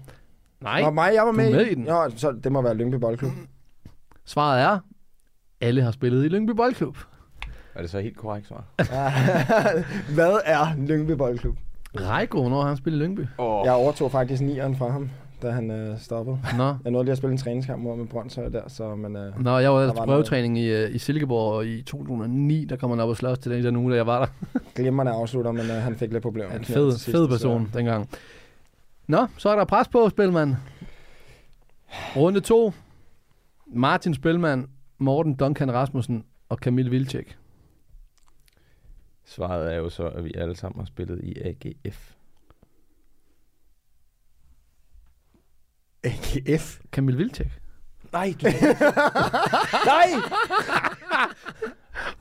Nej, 0.61 0.81
Nå, 0.81 0.89
mig, 0.91 1.13
jeg 1.13 1.23
var 1.25 1.31
du 1.31 1.37
er 1.39 1.43
med, 1.43 1.51
med 1.51 1.65
i 1.65 1.75
den. 1.75 1.85
Ja, 1.85 2.09
så 2.15 2.31
det 2.31 2.51
må 2.51 2.61
være 2.61 2.75
Lyngby 2.75 2.95
Boldklub. 2.95 3.31
svaret 4.25 4.61
er, 4.61 4.79
alle 5.61 5.81
har 5.81 5.91
spillet 5.91 6.25
i 6.25 6.27
Lyngby 6.27 6.51
Boldklub. 6.51 6.97
Er 7.75 7.81
det 7.81 7.89
så 7.89 7.99
helt 7.99 8.17
korrekt 8.17 8.47
svar? 8.47 8.63
Hvad 10.15 10.39
er 10.45 10.75
Lyngby 10.87 11.11
Boldklub? 11.11 11.57
Hvornår 11.93 12.61
har 12.61 12.67
han 12.67 12.77
spillet 12.77 12.99
i 12.99 13.03
Lyngby? 13.03 13.25
Oh. 13.37 13.65
Jeg 13.65 13.73
overtog 13.73 14.11
faktisk 14.11 14.41
nieren 14.41 14.75
fra 14.75 14.89
ham, 14.89 15.09
da 15.41 15.49
han 15.51 15.71
øh, 15.71 15.99
stoppede. 15.99 16.39
Nå, 16.57 16.75
Jeg 16.83 16.91
nåede 16.91 17.05
lige 17.05 17.11
at 17.11 17.17
spille 17.17 17.31
en 17.31 17.37
træningskamp 17.37 17.83
mod 17.83 17.97
med 17.97 18.07
Brøndshøj 18.07 18.49
der, 18.49 18.61
så 18.67 18.95
men, 18.95 19.15
øh, 19.15 19.43
Nå 19.43 19.57
jeg 19.57 19.73
var 19.73 19.79
ellers 19.81 19.97
til 19.97 20.05
prøvetræning 20.05 20.57
i, 20.57 20.67
øh, 20.67 20.95
i 20.95 20.97
Silkeborg 20.97 21.53
og 21.53 21.65
i 21.65 21.81
2009, 21.81 22.65
der 22.65 22.75
kom 22.75 22.89
han 22.89 22.99
op 22.99 23.09
og 23.09 23.17
slås 23.17 23.39
til 23.39 23.51
den, 23.51 23.63
den 23.63 23.75
uge, 23.75 23.91
da 23.91 23.95
jeg 23.97 24.07
var 24.07 24.19
der. 24.19 24.59
glimrende 24.75 25.11
afslutter, 25.11 25.51
men 25.51 25.61
øh, 25.61 25.75
han 25.77 25.95
fik 25.95 26.11
lidt 26.11 26.23
problemer. 26.23 26.51
En 26.51 26.65
fed, 26.65 26.91
til 26.91 26.99
sidst, 26.99 27.17
fed 27.17 27.27
person 27.27 27.69
dengang. 27.73 28.09
Nå, 29.07 29.27
så 29.37 29.49
er 29.49 29.55
der 29.55 29.65
pres 29.65 29.87
på, 29.87 30.09
Spilman. 30.09 30.55
Runde 32.15 32.39
2. 32.39 32.73
Martin 33.67 34.13
Spilman, 34.13 34.67
Morten 34.97 35.35
Duncan 35.35 35.73
Rasmussen 35.73 36.23
og 36.49 36.57
Camille 36.57 36.91
Vilcek. 36.91 37.37
Svaret 39.29 39.73
er 39.73 39.77
jo 39.77 39.89
så, 39.89 40.07
at 40.07 40.23
vi 40.23 40.33
alle 40.35 40.55
sammen 40.55 40.79
har 40.79 40.85
spillet 40.85 41.19
i 41.23 41.41
AGF. 41.41 42.11
AGF? 46.03 46.79
Camille 46.91 47.17
Vilcek? 47.17 47.47
Nej, 48.11 48.33
du... 48.41 48.47
Nej! 49.91 50.09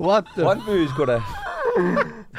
What 0.01 0.25
the 0.37 0.43
Brøndby 0.43 0.87
sgu 0.87 1.05
da. 1.05 1.23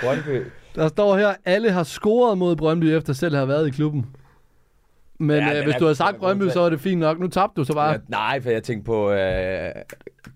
Brøndby. 0.01 0.45
Der 0.75 0.87
står 0.87 1.17
her, 1.17 1.35
alle 1.45 1.71
har 1.71 1.83
scoret 1.83 2.37
mod 2.37 2.55
Brøndby 2.55 2.85
efter 2.85 3.13
selv 3.13 3.35
have 3.35 3.47
været 3.47 3.67
i 3.67 3.71
klubben. 3.71 4.15
Men 5.19 5.37
Ja, 5.37 5.57
øh, 5.57 5.63
hvis 5.63 5.75
du 5.75 5.83
havde 5.85 5.95
sagt 5.95 6.17
Brøndby, 6.17 6.49
så 6.49 6.59
var 6.59 6.69
det 6.69 6.79
fint 6.79 6.99
nok. 6.99 7.19
Nu 7.19 7.27
tabte 7.27 7.61
du 7.61 7.65
så 7.65 7.73
bare. 7.73 7.91
Ja, 7.91 7.97
nej, 8.07 8.41
for 8.41 8.49
jeg 8.49 8.63
tænkte 8.63 8.85
på 8.85 9.11
øh, 9.11 9.71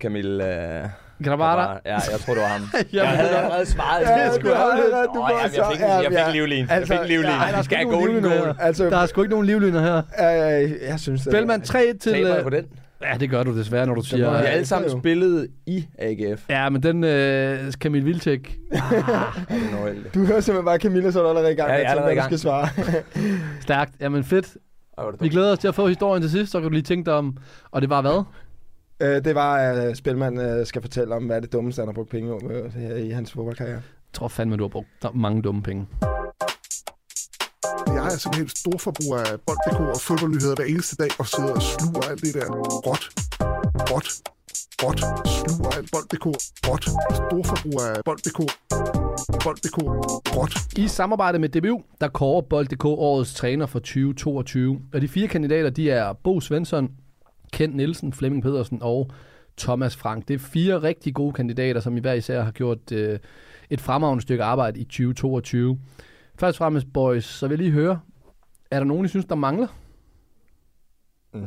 Camille... 0.00 0.80
Øh, 0.82 0.88
Gravata. 1.24 1.72
Ja, 1.84 1.94
jeg 2.12 2.20
tror, 2.20 2.34
det 2.34 2.42
var 2.42 2.48
ham. 2.48 2.62
Jeg 2.92 3.08
havde 3.08 3.30
er- 3.30 3.36
allerede 3.36 3.66
svaret. 3.66 4.02
Ja, 4.02 4.10
Jeg 4.10 4.26
det 4.26 4.34
skulle 4.40 4.56
have- 4.56 4.72
allerede- 4.84 5.08
du 5.14 5.18
var 5.20 5.28
så- 5.28 5.60
jeg 5.62 5.66
fik, 5.72 5.80
ja, 5.80 5.94
jeg 5.94 6.04
fik 6.08 6.18
ja. 6.18 6.26
en 6.26 6.32
livlin. 6.32 6.66
Altså, 6.70 6.94
Jeg 6.94 7.00
fik 7.00 7.04
en 7.04 7.08
livlin. 7.08 7.30
ja, 7.30 7.56
der 7.56 7.62
skal 7.62 7.80
ikke 7.80 7.92
have 7.92 8.02
nogen 8.06 8.22
golden 8.22 8.38
goal. 8.42 8.54
her. 8.56 8.62
Altså, 8.64 8.84
Der 8.90 8.96
er 8.96 9.06
sgu 9.06 9.22
ikke 9.22 9.30
nogen 9.30 9.46
livliner 9.46 9.80
her. 9.80 9.96
øh, 10.62 10.70
jeg 10.88 11.00
synes 11.00 11.22
det. 11.22 11.32
Spilman 11.32 11.60
3 11.60 11.92
til... 12.00 12.12
Taber 12.12 12.28
jeg 12.28 12.36
øh, 12.38 12.42
på 12.42 12.50
den? 12.50 12.64
Ja, 13.02 13.16
det 13.20 13.30
gør 13.30 13.42
du 13.42 13.58
desværre, 13.58 13.86
når 13.86 13.94
du 13.94 14.02
siger... 14.02 14.18
jeg- 14.24 14.30
Vi 14.32 14.36
har 14.36 14.42
Ja, 14.44 14.48
alle 14.50 14.66
sammen 14.66 14.90
spillet 15.00 15.48
i 15.66 15.86
AGF. 15.98 16.42
Ja, 16.50 16.68
men 16.68 16.82
den 16.82 17.04
øh, 17.04 17.72
Camille 17.72 18.04
Vilcek, 18.04 18.56
noget 18.72 19.94
heldigt? 19.94 20.14
Du 20.14 20.24
hører 20.24 20.40
simpelthen 20.40 20.64
bare 20.64 20.78
Camilla, 20.78 21.10
så 21.10 21.18
er 21.18 21.22
du 21.22 21.28
allerede 21.28 21.52
i 21.52 21.56
gang 21.56 21.68
Ja, 21.70 21.74
med 21.74 21.80
jeg 21.80 21.86
er 21.86 21.90
allerede 21.90 22.14
hvad 22.14 22.16
i 22.16 22.20
du 22.20 22.24
skal 22.24 22.38
svare. 22.38 22.68
stærkt. 23.60 23.92
Jamen 24.00 24.24
fedt. 24.24 24.56
Vi 25.20 25.28
glæder 25.28 25.52
os 25.52 25.58
til 25.58 25.68
at 25.68 25.74
få 25.74 25.88
historien 25.88 26.22
til 26.22 26.30
sidst, 26.30 26.52
så 26.52 26.58
kan 26.60 26.68
du 26.68 26.72
lige 26.72 26.82
tænke 26.82 27.06
dig 27.06 27.14
om... 27.14 27.36
Og 27.70 27.82
det 27.82 27.90
var 27.90 28.00
hvad? 28.00 28.24
Øh, 29.00 29.24
det 29.24 29.34
var, 29.34 29.56
at 29.56 29.96
Spilman 29.96 30.38
øh, 30.38 30.66
skal 30.66 30.82
fortælle 30.82 31.14
om, 31.14 31.26
hvad 31.26 31.36
er 31.36 31.40
det 31.40 31.52
dummeste, 31.52 31.80
han 31.80 31.88
har 31.88 31.92
brugt 31.92 32.10
penge 32.10 32.40
på 32.40 32.50
øh, 32.50 33.06
i 33.06 33.10
hans 33.10 33.32
fodboldkarriere. 33.32 33.74
Jeg 33.74 34.12
tror 34.12 34.28
fandme, 34.28 34.56
du 34.56 34.64
har 34.64 34.68
brugt 34.68 34.88
der 35.02 35.08
er 35.08 35.12
mange 35.12 35.42
dumme 35.42 35.62
penge. 35.62 35.86
Jeg 37.86 38.04
er 38.04 38.18
simpelthen 38.18 38.48
stor 38.48 38.78
forbruger 38.78 39.18
af 39.18 39.40
bold.dk 39.46 39.80
og 39.80 40.00
fodboldnyheder 40.00 40.54
hver 40.54 40.64
eneste 40.64 40.96
dag, 40.96 41.10
og 41.18 41.26
sidder 41.26 41.52
og 41.52 41.62
sluger 41.62 42.02
alt 42.10 42.20
det 42.20 42.34
der 42.34 42.46
råt, 42.88 43.04
råt, 43.90 44.08
råt, 44.82 45.00
sluger 45.36 45.70
alt 45.78 45.88
bold.dk, 45.92 46.26
råt, 46.68 46.84
stor 47.20 47.42
forbruger 47.50 47.84
af 47.94 48.04
bold.dk, 48.04 48.40
bold.dk, 49.44 49.78
råt. 50.36 50.54
I 50.76 50.88
samarbejde 50.88 51.38
med 51.38 51.48
DBU, 51.48 51.82
der 52.00 52.08
kårer 52.08 52.42
Bold.dk 52.42 52.84
årets 52.84 53.34
træner 53.34 53.66
for 53.66 53.78
2022. 53.78 54.80
Og 54.94 55.00
de 55.00 55.08
fire 55.08 55.28
kandidater, 55.28 55.70
de 55.70 55.90
er 55.90 56.12
Bo 56.12 56.40
Svensson, 56.40 56.90
Kent 57.54 57.76
Nielsen, 57.76 58.12
Flemming 58.12 58.42
Pedersen 58.42 58.78
og 58.82 59.10
Thomas 59.58 59.96
Frank. 59.96 60.28
Det 60.28 60.34
er 60.34 60.38
fire 60.38 60.82
rigtig 60.82 61.14
gode 61.14 61.32
kandidater, 61.32 61.80
som 61.80 61.96
i 61.96 62.00
hver 62.00 62.12
især 62.12 62.42
har 62.42 62.50
gjort 62.50 62.92
øh, 62.92 63.18
et 63.70 63.80
fremragende 63.80 64.22
stykke 64.22 64.44
arbejde 64.44 64.80
i 64.80 64.84
2022. 64.84 65.78
Først 66.38 66.54
og 66.54 66.58
fremmest, 66.58 66.92
boys, 66.92 67.24
så 67.24 67.48
vil 67.48 67.54
jeg 67.54 67.58
lige 67.58 67.72
høre, 67.72 68.00
er 68.70 68.78
der 68.78 68.84
nogen, 68.84 69.04
I 69.04 69.08
synes, 69.08 69.24
der 69.26 69.34
mangler? 69.34 69.66
Mm, 71.32 71.40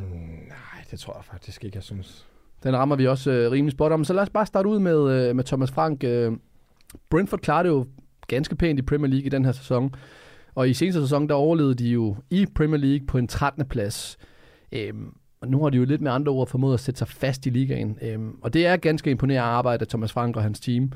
nej, 0.48 0.84
det 0.90 1.00
tror 1.00 1.16
jeg 1.16 1.24
faktisk 1.24 1.64
ikke, 1.64 1.76
jeg 1.76 1.82
synes. 1.82 2.26
Den 2.62 2.76
rammer 2.76 2.96
vi 2.96 3.06
også 3.06 3.30
øh, 3.30 3.50
rimelig 3.50 3.72
spot 3.72 3.92
om. 3.92 4.04
Så 4.04 4.12
lad 4.12 4.22
os 4.22 4.30
bare 4.30 4.46
starte 4.46 4.68
ud 4.68 4.78
med, 4.78 5.28
øh, 5.28 5.36
med 5.36 5.44
Thomas 5.44 5.70
Frank. 5.70 6.04
Øh, 6.04 6.32
Brentford 7.10 7.40
klarede 7.40 7.68
det 7.68 7.74
jo 7.74 7.86
ganske 8.26 8.56
pænt 8.56 8.78
i 8.78 8.82
Premier 8.82 9.10
League 9.10 9.26
i 9.26 9.28
den 9.28 9.44
her 9.44 9.52
sæson. 9.52 9.94
Og 10.54 10.68
i 10.68 10.74
seneste 10.74 11.00
sæson, 11.00 11.28
der 11.28 11.34
overlevede 11.34 11.74
de 11.74 11.88
jo 11.88 12.16
i 12.30 12.46
Premier 12.54 12.80
League 12.80 13.06
på 13.06 13.18
en 13.18 13.28
13. 13.28 13.68
plads. 13.68 14.18
Øhm, 14.72 15.14
og 15.40 15.48
nu 15.48 15.62
har 15.62 15.70
de 15.70 15.76
jo 15.76 15.84
lidt 15.84 16.00
med 16.00 16.12
andre 16.12 16.32
ord 16.32 16.48
formået 16.48 16.74
at 16.74 16.80
sætte 16.80 16.98
sig 16.98 17.08
fast 17.08 17.46
i 17.46 17.50
ligaen. 17.50 17.98
Øhm, 18.02 18.38
og 18.42 18.52
det 18.52 18.66
er 18.66 18.76
ganske 18.76 19.10
imponerende 19.10 19.50
arbejde 19.50 19.82
af 19.82 19.88
Thomas 19.88 20.12
Frank 20.12 20.36
og 20.36 20.42
hans 20.42 20.60
team. 20.60 20.92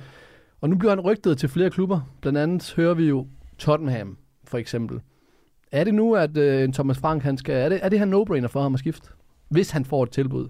Og 0.61 0.71
nu 0.71 0.77
bliver 0.77 0.91
han 0.91 1.01
rygtet 1.01 1.39
til 1.39 1.49
flere 1.49 1.71
klubber. 1.71 2.01
Blandt 2.21 2.39
andet 2.39 2.73
hører 2.77 2.95
vi 2.95 3.09
jo 3.09 3.27
Tottenham, 3.59 4.17
for 4.45 4.59
eksempel. 4.59 5.01
Er 5.73 5.85
det 5.85 5.95
nu, 5.95 6.15
at 6.15 6.37
øh, 6.37 6.65
en 6.65 6.73
Thomas 6.73 6.99
Frank, 6.99 7.23
han 7.23 7.39
skal, 7.39 7.55
er 7.55 7.69
det, 7.69 7.81
er 7.83 7.89
det 7.89 7.99
her 7.99 8.07
no-brainer 8.07 8.47
for 8.47 8.63
ham 8.63 8.75
at 8.75 8.79
skifte? 8.79 9.09
Hvis 9.49 9.71
han 9.71 9.85
får 9.85 10.03
et 10.03 10.11
tilbud. 10.11 10.49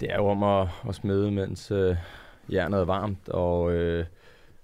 Det 0.00 0.12
er 0.12 0.16
jo 0.16 0.26
om 0.26 0.42
at, 0.42 0.68
at 0.88 0.94
smide, 0.94 1.30
mens 1.30 1.70
øh, 1.70 1.96
jernet 2.52 2.80
er 2.80 2.84
varmt, 2.84 3.28
og, 3.28 3.72
øh, 3.72 4.04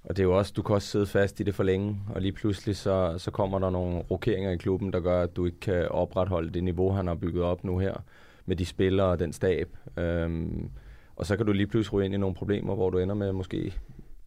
og 0.06 0.16
det 0.16 0.22
er 0.22 0.24
jo 0.24 0.38
også, 0.38 0.52
du 0.56 0.62
kan 0.62 0.74
også 0.74 0.88
sidde 0.88 1.06
fast 1.06 1.40
i 1.40 1.42
det 1.42 1.54
for 1.54 1.62
længe, 1.62 1.96
og 2.14 2.20
lige 2.20 2.32
pludselig 2.32 2.76
så, 2.76 3.14
så 3.18 3.30
kommer 3.30 3.58
der 3.58 3.70
nogle 3.70 3.98
rokeringer 3.98 4.50
i 4.50 4.56
klubben, 4.56 4.92
der 4.92 5.00
gør, 5.00 5.22
at 5.22 5.36
du 5.36 5.46
ikke 5.46 5.60
kan 5.60 5.88
opretholde 5.88 6.50
det 6.50 6.64
niveau, 6.64 6.90
han 6.90 7.06
har 7.06 7.14
bygget 7.14 7.42
op 7.42 7.64
nu 7.64 7.78
her, 7.78 7.94
med 8.46 8.56
de 8.56 8.66
spillere 8.66 9.06
og 9.06 9.18
den 9.18 9.32
stab. 9.32 9.76
Øhm, 9.96 10.70
og 11.16 11.26
så 11.26 11.36
kan 11.36 11.46
du 11.46 11.52
lige 11.52 11.66
pludselig 11.66 11.92
ryge 11.92 12.04
ind 12.04 12.14
i 12.14 12.18
nogle 12.18 12.34
problemer, 12.34 12.74
hvor 12.74 12.90
du 12.90 12.98
ender 12.98 13.14
med 13.14 13.32
måske 13.32 13.74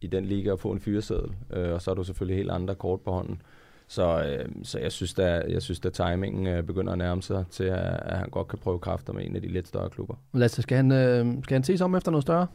i 0.00 0.06
den 0.06 0.24
liga 0.24 0.52
at 0.52 0.60
få 0.60 0.70
en 0.72 0.80
fyreseddel, 0.80 1.30
øh, 1.52 1.72
og 1.72 1.82
så 1.82 1.90
er 1.90 1.94
du 1.94 2.04
selvfølgelig 2.04 2.36
helt 2.36 2.50
andre 2.50 2.74
kort 2.74 3.00
på 3.00 3.10
hånden. 3.10 3.42
Så, 3.88 4.24
øh, 4.24 4.48
så 4.62 4.78
jeg 4.78 4.92
synes, 4.92 5.18
at 5.18 5.52
jeg 5.52 5.62
synes, 5.62 5.80
at 5.84 5.92
timingen 5.92 6.46
øh, 6.46 6.62
begynder 6.62 6.92
at 6.92 6.98
nærme 6.98 7.22
sig 7.22 7.44
til, 7.50 7.64
at, 7.64 8.00
at 8.02 8.18
han 8.18 8.28
godt 8.30 8.48
kan 8.48 8.58
prøve 8.58 8.78
kræfter 8.78 9.12
med 9.12 9.26
en 9.26 9.36
af 9.36 9.42
de 9.42 9.48
lidt 9.48 9.68
større 9.68 9.90
klubber. 9.90 10.14
Lasse, 10.32 10.62
skal 10.62 10.76
han, 10.76 10.92
øh, 10.92 11.42
skal 11.44 11.54
han 11.54 11.64
se 11.64 11.84
om 11.84 11.94
efter 11.94 12.10
noget 12.10 12.22
større? 12.22 12.46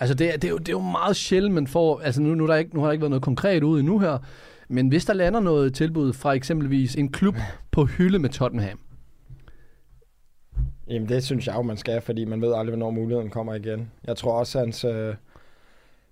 Altså, 0.00 0.14
det 0.14 0.34
er, 0.34 0.36
det 0.36 0.44
er, 0.44 0.50
jo, 0.50 0.58
det 0.58 0.68
er 0.68 0.72
jo 0.72 0.80
meget 0.80 1.16
sjældent, 1.16 1.54
man 1.54 1.66
får... 1.66 2.00
Altså, 2.00 2.22
nu, 2.22 2.34
nu, 2.34 2.46
der 2.46 2.54
ikke, 2.54 2.74
nu 2.74 2.80
har 2.80 2.86
der 2.86 2.92
ikke 2.92 3.02
været 3.02 3.10
noget 3.10 3.22
konkret 3.22 3.62
ude 3.62 3.80
endnu 3.80 3.98
her. 3.98 4.18
Men 4.68 4.88
hvis 4.88 5.04
der 5.04 5.12
lander 5.12 5.40
noget 5.40 5.74
tilbud 5.74 6.12
fra 6.12 6.32
eksempelvis 6.32 6.94
en 6.94 7.08
klub 7.12 7.36
på 7.70 7.84
hylde 7.84 8.18
med 8.18 8.30
Tottenham. 8.30 8.78
Jamen 10.88 11.08
det 11.08 11.24
synes 11.24 11.46
jeg 11.46 11.54
jo, 11.56 11.62
man 11.62 11.76
skal, 11.76 12.00
fordi 12.00 12.24
man 12.24 12.40
ved 12.40 12.54
aldrig, 12.54 12.76
hvornår 12.76 12.90
muligheden 12.90 13.30
kommer 13.30 13.54
igen. 13.54 13.90
Jeg 14.06 14.16
tror 14.16 14.38
også, 14.38 14.58
hans, 14.58 14.84
øh, 14.84 15.14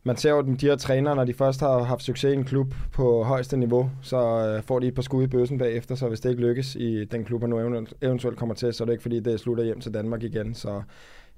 man 0.05 0.16
ser 0.16 0.31
jo 0.31 0.38
at 0.38 0.61
de 0.61 0.66
her 0.66 0.77
trænere, 0.77 1.16
når 1.16 1.25
de 1.25 1.35
først 1.35 1.61
har 1.61 1.83
haft 1.83 2.03
succes 2.03 2.33
i 2.33 2.37
en 2.37 2.45
klub 2.45 2.75
på 2.92 3.23
højeste 3.23 3.57
niveau, 3.57 3.90
så 4.03 4.16
øh, 4.18 4.62
får 4.62 4.79
de 4.79 4.87
et 4.87 4.95
par 4.95 5.03
skud 5.03 5.25
i 5.25 5.27
bøssen 5.27 5.59
bagefter, 5.59 5.95
så 5.95 6.09
hvis 6.09 6.21
det 6.21 6.31
ikke 6.31 6.42
lykkes 6.42 6.75
i 6.75 7.05
den 7.05 7.25
klub, 7.25 7.40
han 7.40 7.51
nu 7.51 7.87
eventuelt 8.03 8.38
kommer 8.38 8.55
til, 8.55 8.73
så 8.73 8.85
er 8.85 8.87
det 8.87 8.92
ikke 8.92 9.03
fordi, 9.03 9.21
det 9.21 9.40
slutter 9.40 9.64
hjem 9.64 9.81
til 9.81 9.95
Danmark 9.95 10.23
igen. 10.23 10.55
Så 10.55 10.83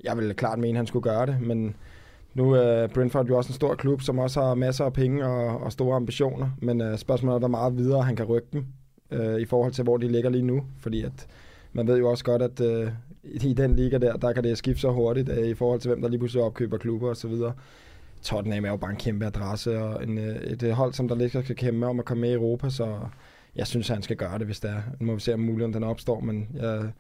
jeg 0.05 0.19
vil 0.19 0.35
klart 0.35 0.59
mene, 0.59 0.71
at 0.71 0.77
han 0.77 0.87
skulle 0.87 1.03
gøre 1.03 1.27
det, 1.27 1.41
men 1.41 1.77
nu 2.35 2.53
er 2.53 2.87
Brentford 2.87 3.27
jo 3.27 3.37
også 3.37 3.49
en 3.49 3.55
stor 3.55 3.75
klub, 3.75 4.03
som 4.03 4.19
også 4.19 4.41
har 4.41 4.55
masser 4.55 4.85
af 4.85 4.93
penge 4.93 5.27
og, 5.27 5.61
og 5.61 5.73
store 5.73 5.97
ambitioner, 5.97 6.51
men 6.63 6.81
øh, 6.81 6.99
spørgsmålet 6.99 7.35
er, 7.35 7.39
hvor 7.39 7.49
meget 7.49 7.77
videre 7.77 8.03
han 8.03 8.17
kan 8.17 8.27
rykke 8.27 8.49
dem 8.53 8.67
øh, 9.11 9.41
i 9.41 9.45
forhold 9.45 9.73
til, 9.73 9.85
hvor 9.85 9.97
de 9.97 10.09
ligger 10.09 10.31
lige 10.31 10.43
nu, 10.43 10.65
fordi 10.79 11.03
at 11.03 11.27
man 11.73 11.87
ved 11.87 11.99
jo 11.99 12.11
også 12.11 12.25
godt, 12.25 12.43
at 12.43 12.61
øh, 12.61 12.89
i 13.25 13.55
den 13.55 13.77
liga 13.77 13.99
der, 13.99 14.17
der 14.17 14.33
kan 14.33 14.45
det 14.45 14.59
skifte 14.59 14.81
så 14.81 14.91
hurtigt 14.91 15.29
øh, 15.29 15.49
i 15.49 15.55
forhold 15.55 15.81
til, 15.81 15.89
hvem 15.89 16.03
der 16.03 16.09
lige 16.09 16.19
pludselig 16.19 16.45
opkøber 16.45 16.79
klubber 16.79 17.09
og 17.09 17.17
så 17.17 17.29
videre. 17.29 17.53
Tottenham 18.23 18.65
er 18.65 18.71
jo 18.71 18.77
bare 18.77 18.91
en 18.91 18.97
kæmpe 18.97 19.27
adresse, 19.27 19.83
og 19.83 20.03
en, 20.03 20.19
øh, 20.19 20.37
et 20.37 20.63
øh, 20.63 20.71
hold, 20.71 20.93
som 20.93 21.09
der 21.09 21.15
ligger 21.15 21.43
skal 21.43 21.57
kæmpe 21.57 21.87
om 21.87 21.99
at 21.99 22.05
komme 22.05 22.21
med 22.21 22.31
i 22.31 22.35
Europa, 22.35 22.71
så 22.71 22.99
jeg 23.57 23.67
synes, 23.67 23.89
han 23.89 24.03
skal 24.03 24.17
gøre 24.17 24.39
det, 24.39 24.47
hvis 24.47 24.61
det 24.61 24.71
er. 24.71 24.83
Nu 25.01 25.07
må 25.07 25.15
vi 25.15 25.21
se, 25.21 25.35
om 25.35 25.41
muligheden 25.41 25.75
den 25.75 25.85
opstår, 25.85 26.21
men 26.21 26.49
jeg, 26.55 26.91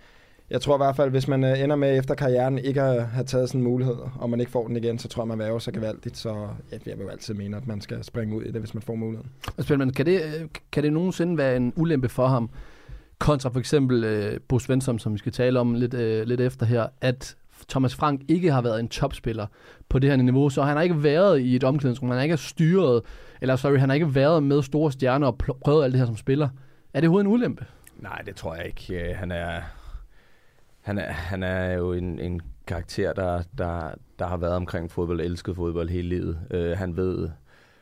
jeg 0.50 0.61
tror 0.61 0.76
i 0.76 0.78
hvert 0.78 0.96
fald, 0.96 1.11
hvis 1.11 1.28
man 1.28 1.44
øh, 1.44 1.62
ender 1.62 1.76
med 1.76 1.98
efter 1.98 2.14
karrieren 2.14 2.59
ikke 2.59 2.83
at 2.83 3.07
have 3.07 3.24
taget 3.24 3.48
sådan 3.48 3.61
en 3.61 3.64
mulighed, 3.64 3.96
og 4.18 4.30
man 4.30 4.40
ikke 4.40 4.52
får 4.52 4.66
den 4.66 4.76
igen, 4.76 4.98
så 4.98 5.09
tror 5.09 5.22
jeg, 5.22 5.28
man 5.28 5.38
værger 5.38 5.59
sig 5.59 5.74
gevaldigt, 5.74 6.16
så 6.16 6.48
ja, 6.72 6.78
jeg 6.87 6.98
vil 6.98 7.04
jo 7.04 7.09
altid 7.09 7.35
mene, 7.35 7.57
at 7.57 7.66
man 7.66 7.80
skal 7.80 8.04
springe 8.04 8.37
ud 8.37 8.42
i 8.42 8.50
det, 8.50 8.61
hvis 8.61 8.74
man 8.74 8.83
får 8.83 8.94
muligheden. 8.94 9.30
Spilman, 9.61 9.90
kan 9.90 10.07
det, 10.07 10.20
øh, 10.22 10.48
kan 10.72 10.83
det 10.83 10.92
nogensinde 10.92 11.38
være 11.38 11.57
en 11.57 11.72
ulempe 11.76 12.09
for 12.09 12.26
ham, 12.26 12.50
kontra 13.18 13.50
for 13.50 13.59
eksempel 13.59 14.04
øh, 14.04 14.40
Bo 14.48 14.59
Svensson, 14.59 14.98
som 14.98 15.12
vi 15.12 15.18
skal 15.18 15.33
tale 15.33 15.61
om 15.61 15.74
lidt, 15.74 15.94
øh, 15.94 16.26
lidt 16.26 16.40
efter 16.40 16.66
her, 16.66 16.87
at 17.00 17.37
Thomas 17.68 17.94
Frank 17.94 18.20
ikke 18.28 18.52
har 18.52 18.62
været 18.62 18.80
en 18.80 18.88
topspiller 18.88 19.46
på 19.88 19.98
det 19.98 20.11
her 20.11 20.16
niveau, 20.16 20.48
så 20.48 20.62
han 20.62 20.76
har 20.76 20.83
ikke 20.83 21.02
været 21.02 21.40
i 21.40 21.57
et 21.57 21.64
omklædningsrum, 21.64 22.09
han 22.09 22.16
har 22.16 22.22
ikke 22.22 22.37
styret, 22.37 23.02
eller 23.40 23.57
sorry, 23.57 23.78
han 23.78 23.88
har 23.88 23.94
ikke 23.94 24.14
været 24.14 24.42
med 24.42 24.62
store 24.62 24.92
stjerner 24.92 25.26
og 25.26 25.38
prøvet 25.38 25.85
alt 25.85 25.92
det 25.92 25.98
her 26.00 26.07
som 26.07 26.16
spiller. 26.16 26.48
Er 26.94 27.00
det 27.00 27.09
overhovedet 27.09 27.26
en 27.26 27.33
ulempe? 27.33 27.64
Nej, 27.96 28.22
det 28.26 28.37
tror 28.37 28.54
jeg 28.54 28.66
ikke. 28.66 29.11
Øh, 29.11 29.16
Han 29.16 29.30
er, 29.30 29.61
han 30.85 30.99
er, 30.99 31.12
han 31.12 31.42
er 31.42 31.73
jo 31.73 31.92
en, 31.92 32.18
en 32.18 32.40
karakter, 32.66 33.12
der, 33.12 33.42
der, 33.59 33.90
der 34.18 34.27
har 34.27 34.37
været 34.37 34.55
omkring 34.55 34.90
fodbold, 34.90 35.20
elsket 35.20 35.57
fodbold 35.57 35.88
hele 35.88 36.09
livet. 36.09 36.38
Uh, 36.55 36.79
han 36.79 36.97
ved 36.97 37.29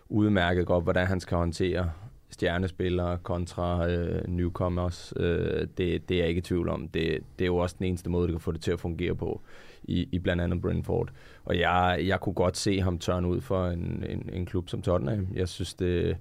udmærket 0.08 0.66
godt, 0.66 0.84
hvordan 0.84 1.06
han 1.06 1.20
skal 1.20 1.36
håndtere 1.36 1.90
stjernespillere 2.30 3.18
kontra 3.18 3.86
uh, 3.86 4.28
newcomers. 4.28 5.12
Uh, 5.16 5.24
det, 5.24 5.78
det 5.78 6.10
er 6.10 6.18
jeg 6.18 6.28
ikke 6.28 6.38
i 6.38 6.42
tvivl 6.42 6.68
om. 6.68 6.88
Det, 6.88 7.18
det 7.38 7.44
er 7.44 7.46
jo 7.46 7.56
også 7.56 7.76
den 7.78 7.86
eneste 7.86 8.10
måde, 8.10 8.28
du 8.28 8.32
kan 8.32 8.40
få 8.40 8.52
det 8.52 8.60
til 8.60 8.72
at 8.72 8.80
fungere 8.80 9.14
på 9.14 9.40
i, 9.82 10.08
i 10.12 10.18
blandt 10.18 10.42
andet 10.42 10.60
Brentford. 10.60 11.10
Og 11.44 11.58
jeg, 11.58 12.02
jeg 12.06 12.20
kunne 12.20 12.34
godt 12.34 12.56
se 12.56 12.80
ham 12.80 12.98
tørne 12.98 13.28
ud 13.28 13.40
for 13.40 13.66
en, 13.66 14.04
en, 14.08 14.30
en 14.32 14.46
klub 14.46 14.68
som 14.68 14.82
Tottenham. 14.82 15.28
Jeg 15.34 15.48
synes, 15.48 15.74
det, 15.74 16.16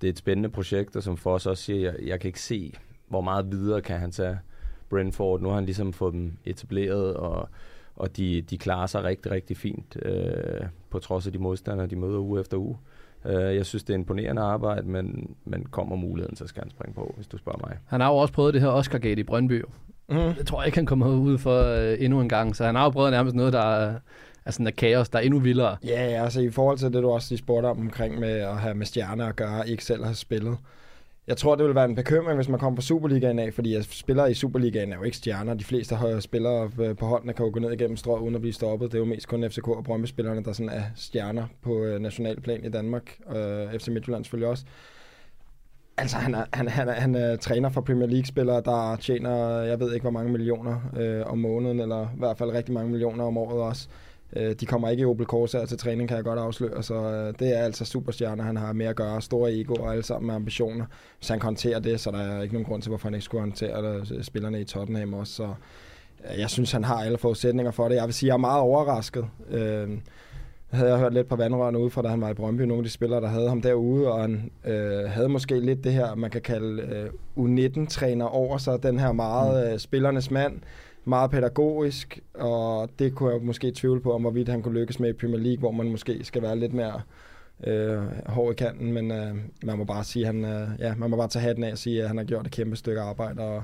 det 0.00 0.06
er 0.06 0.12
et 0.12 0.18
spændende 0.18 0.48
projekt, 0.48 0.96
og 0.96 1.02
som 1.02 1.16
for 1.16 1.34
os 1.34 1.46
også 1.46 1.64
siger, 1.64 1.80
jeg, 1.80 1.94
jeg 2.06 2.20
kan 2.20 2.28
ikke 2.28 2.40
se, 2.40 2.72
hvor 3.06 3.20
meget 3.20 3.52
videre 3.52 3.80
kan 3.80 3.98
han 3.98 4.10
tage 4.10 4.38
Brentford. 4.90 5.40
Nu 5.40 5.48
har 5.48 5.54
han 5.54 5.64
ligesom 5.64 5.92
fået 5.92 6.12
dem 6.12 6.32
etableret, 6.44 7.14
og, 7.14 7.48
og 7.96 8.16
de, 8.16 8.42
de 8.42 8.58
klarer 8.58 8.86
sig 8.86 9.04
rigtig, 9.04 9.32
rigtig 9.32 9.56
fint, 9.56 9.96
øh, 10.02 10.66
på 10.90 10.98
trods 10.98 11.26
af 11.26 11.32
de 11.32 11.38
modstandere, 11.38 11.86
de 11.86 11.96
møder 11.96 12.18
uge 12.18 12.40
efter 12.40 12.56
uge. 12.56 12.78
Øh, 13.24 13.56
jeg 13.56 13.66
synes, 13.66 13.84
det 13.84 13.94
er 13.94 13.98
imponerende 13.98 14.42
arbejde, 14.42 14.88
men, 14.88 15.36
men 15.44 15.66
kommer 15.70 15.96
muligheden, 15.96 16.36
så 16.36 16.46
skal 16.46 16.62
han 16.62 16.70
springe 16.70 16.94
på, 16.94 17.12
hvis 17.16 17.26
du 17.26 17.38
spørger 17.38 17.58
mig. 17.68 17.78
Han 17.86 18.00
har 18.00 18.08
jo 18.08 18.16
også 18.16 18.34
prøvet 18.34 18.54
det 18.54 18.62
her 18.62 18.68
Oscar-gate 18.68 19.20
i 19.20 19.24
Brøndby. 19.24 19.64
Mm. 20.08 20.34
Det 20.38 20.46
tror 20.46 20.60
jeg 20.60 20.66
ikke, 20.66 20.78
han 20.78 20.86
kommer 20.86 21.06
ud 21.06 21.38
for 21.38 21.62
øh, 21.62 21.96
endnu 22.00 22.20
en 22.20 22.28
gang, 22.28 22.56
så 22.56 22.64
han 22.64 22.74
har 22.74 22.84
jo 22.84 22.90
prøvet 22.90 23.10
nærmest 23.10 23.36
noget, 23.36 23.52
der 23.52 23.60
er, 23.60 23.94
sådan 24.50 24.66
er 24.66 24.70
kaos, 24.70 25.08
der 25.08 25.18
er 25.18 25.22
endnu 25.22 25.38
vildere. 25.38 25.76
Ja, 25.84 26.10
ja, 26.10 26.24
altså 26.24 26.40
i 26.40 26.50
forhold 26.50 26.78
til 26.78 26.92
det, 26.92 27.02
du 27.02 27.10
også 27.10 27.28
lige 27.30 27.38
spurgte 27.38 27.66
om 27.66 27.80
omkring 27.80 28.20
med 28.20 28.28
at 28.28 28.56
have 28.56 28.74
med 28.74 28.86
stjerner 28.86 29.26
at 29.26 29.36
gøre, 29.36 29.68
ikke 29.68 29.84
selv 29.84 30.04
have 30.04 30.14
spillet. 30.14 30.56
Jeg 31.28 31.36
tror, 31.36 31.54
det 31.54 31.66
vil 31.66 31.74
være 31.74 31.84
en 31.84 31.94
bekymring, 31.94 32.36
hvis 32.36 32.48
man 32.48 32.60
kommer 32.60 32.76
på 32.76 32.82
Superligaen 32.82 33.38
af, 33.38 33.54
fordi 33.54 33.74
jeg 33.74 33.84
spillere 33.84 34.30
i 34.30 34.34
Superligaen 34.34 34.92
er 34.92 34.96
jo 34.96 35.02
ikke 35.02 35.16
stjerner. 35.16 35.54
De 35.54 35.64
fleste 35.64 35.96
spillere 36.20 36.70
øh, 36.80 36.96
på 36.96 37.06
holdene 37.06 37.32
kan 37.32 37.44
jo 37.46 37.50
gå 37.52 37.60
ned 37.60 37.72
igennem 37.72 37.96
strå 37.96 38.18
uden 38.18 38.34
at 38.34 38.40
blive 38.40 38.52
stoppet. 38.52 38.92
Det 38.92 38.98
er 38.98 38.98
jo 38.98 39.04
mest 39.04 39.28
kun 39.28 39.50
FCK 39.50 39.68
og 39.68 39.84
Brøndby-spillerne, 39.84 40.44
der 40.44 40.52
sådan 40.52 40.68
er 40.68 40.82
stjerner 40.96 41.46
på 41.62 41.84
øh, 41.84 42.00
nationalplan 42.00 42.64
i 42.64 42.68
Danmark. 42.68 43.18
Øh, 43.36 43.78
FC 43.78 43.88
Midtjylland 43.88 44.24
selvfølgelig 44.24 44.48
også. 44.48 44.64
Altså, 45.98 46.16
han 46.16 46.34
er, 46.34 46.44
han, 46.52 46.68
han, 46.68 46.88
er, 46.88 46.92
han 46.92 47.14
er 47.14 47.36
træner 47.36 47.68
for 47.68 47.80
Premier 47.80 48.08
League-spillere, 48.08 48.62
der 48.64 48.96
tjener, 48.96 49.58
jeg 49.58 49.80
ved 49.80 49.94
ikke, 49.94 50.04
hvor 50.04 50.10
mange 50.10 50.32
millioner 50.32 50.80
øh, 50.96 51.26
om 51.26 51.38
måneden, 51.38 51.80
eller 51.80 52.02
i 52.04 52.18
hvert 52.18 52.38
fald 52.38 52.50
rigtig 52.50 52.74
mange 52.74 52.90
millioner 52.90 53.24
om 53.24 53.38
året 53.38 53.62
også. 53.62 53.88
Øh, 53.90 54.07
de 54.36 54.66
kommer 54.66 54.88
ikke 54.88 55.00
i 55.00 55.04
Opel 55.04 55.26
Corsa 55.26 55.66
til 55.66 55.78
træning, 55.78 56.08
kan 56.08 56.16
jeg 56.16 56.24
godt 56.24 56.38
afsløre, 56.38 56.82
så 56.82 56.94
øh, 56.94 57.34
det 57.38 57.58
er 57.58 57.62
altså 57.62 57.84
superstjerner, 57.84 58.44
han 58.44 58.56
har 58.56 58.72
med 58.72 58.86
at 58.86 58.96
gøre. 58.96 59.22
Store 59.22 59.52
ego 59.52 59.74
og 59.74 59.92
alle 59.92 60.02
sammen 60.02 60.26
med 60.26 60.34
ambitioner. 60.34 60.84
Hvis 61.18 61.28
han 61.28 61.40
kan 61.40 61.46
håndtere 61.46 61.80
det, 61.80 62.00
så 62.00 62.10
der 62.10 62.18
er 62.18 62.42
ikke 62.42 62.54
nogen 62.54 62.66
grund 62.66 62.82
til, 62.82 62.88
hvorfor 62.88 63.06
han 63.06 63.14
ikke 63.14 63.24
skulle 63.24 63.40
håndtere 63.40 63.82
det, 63.82 64.26
spillerne 64.26 64.60
i 64.60 64.64
Tottenham 64.64 65.14
også. 65.14 65.32
Så 65.32 65.54
øh, 66.32 66.40
jeg 66.40 66.50
synes, 66.50 66.72
han 66.72 66.84
har 66.84 67.04
alle 67.04 67.18
forudsætninger 67.18 67.72
for 67.72 67.88
det. 67.88 67.94
Jeg 67.94 68.04
vil 68.04 68.14
sige, 68.14 68.28
jeg 68.28 68.34
er 68.34 68.38
meget 68.38 68.60
overrasket. 68.60 69.24
Øh, 69.50 69.88
havde 70.70 70.90
jeg 70.90 70.98
hørt 70.98 71.14
lidt 71.14 71.28
på 71.28 71.36
vandrørene 71.36 71.78
ude 71.78 71.90
fra, 71.90 72.02
da 72.02 72.08
han 72.08 72.20
var 72.20 72.30
i 72.30 72.34
Brøndby, 72.34 72.62
nogle 72.62 72.80
af 72.80 72.84
de 72.84 72.90
spillere, 72.90 73.20
der 73.20 73.28
havde 73.28 73.48
ham 73.48 73.62
derude, 73.62 74.12
og 74.12 74.20
han 74.20 74.50
øh, 74.64 75.10
havde 75.10 75.28
måske 75.28 75.60
lidt 75.60 75.84
det 75.84 75.92
her, 75.92 76.14
man 76.14 76.30
kan 76.30 76.40
kalde 76.40 76.82
øh, 76.82 77.10
U19-træner 77.36 78.24
over 78.24 78.58
sig, 78.58 78.82
den 78.82 78.98
her 78.98 79.12
meget 79.12 79.72
øh, 79.72 79.78
spillernes 79.78 80.30
mand, 80.30 80.60
meget 81.08 81.30
pædagogisk, 81.30 82.20
og 82.34 82.90
det 82.98 83.14
kunne 83.14 83.32
jeg 83.32 83.42
måske 83.42 83.72
tvivle 83.74 84.00
på, 84.00 84.12
om 84.12 84.20
hvorvidt 84.20 84.48
han 84.48 84.62
kunne 84.62 84.80
lykkes 84.80 85.00
med 85.00 85.10
i 85.10 85.12
Premier 85.12 85.40
League, 85.40 85.58
hvor 85.58 85.70
man 85.70 85.90
måske 85.90 86.24
skal 86.24 86.42
være 86.42 86.58
lidt 86.58 86.72
mere 86.72 87.00
øh, 87.66 88.02
hård 88.26 88.52
i 88.52 88.54
kanten, 88.54 88.92
men 88.92 89.10
øh, 89.10 89.36
man 89.64 89.78
må 89.78 89.84
bare 89.84 90.04
sige, 90.04 90.26
han, 90.26 90.44
øh, 90.44 90.68
ja, 90.78 90.94
man 90.94 91.10
må 91.10 91.16
bare 91.16 91.28
tage 91.28 91.42
hatten 91.42 91.64
af 91.64 91.72
og 91.72 91.78
sige, 91.78 92.02
at 92.02 92.08
han 92.08 92.16
har 92.16 92.24
gjort 92.24 92.46
et 92.46 92.52
kæmpe 92.52 92.76
stykke 92.76 93.00
arbejde, 93.00 93.42
og 93.42 93.62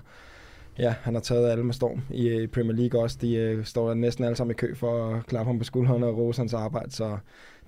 ja, 0.79 0.95
han 1.03 1.15
har 1.15 1.21
taget 1.21 1.51
alle 1.51 1.65
med 1.65 1.75
storm 1.75 2.03
i, 2.11 2.29
øh, 2.29 2.43
i 2.43 2.47
Premier 2.47 2.77
League 2.77 3.03
også. 3.03 3.19
De 3.21 3.35
øh, 3.35 3.65
står 3.65 3.95
næsten 3.95 4.25
alle 4.25 4.37
sammen 4.37 4.51
i 4.51 4.55
kø 4.55 4.75
for 4.75 5.15
at 5.15 5.27
klappe 5.27 5.49
ham 5.49 5.59
på 5.59 5.65
skulderen 5.65 6.03
og 6.03 6.19
rose 6.19 6.41
hans 6.41 6.55
arbejde, 6.55 6.91
så 6.91 7.19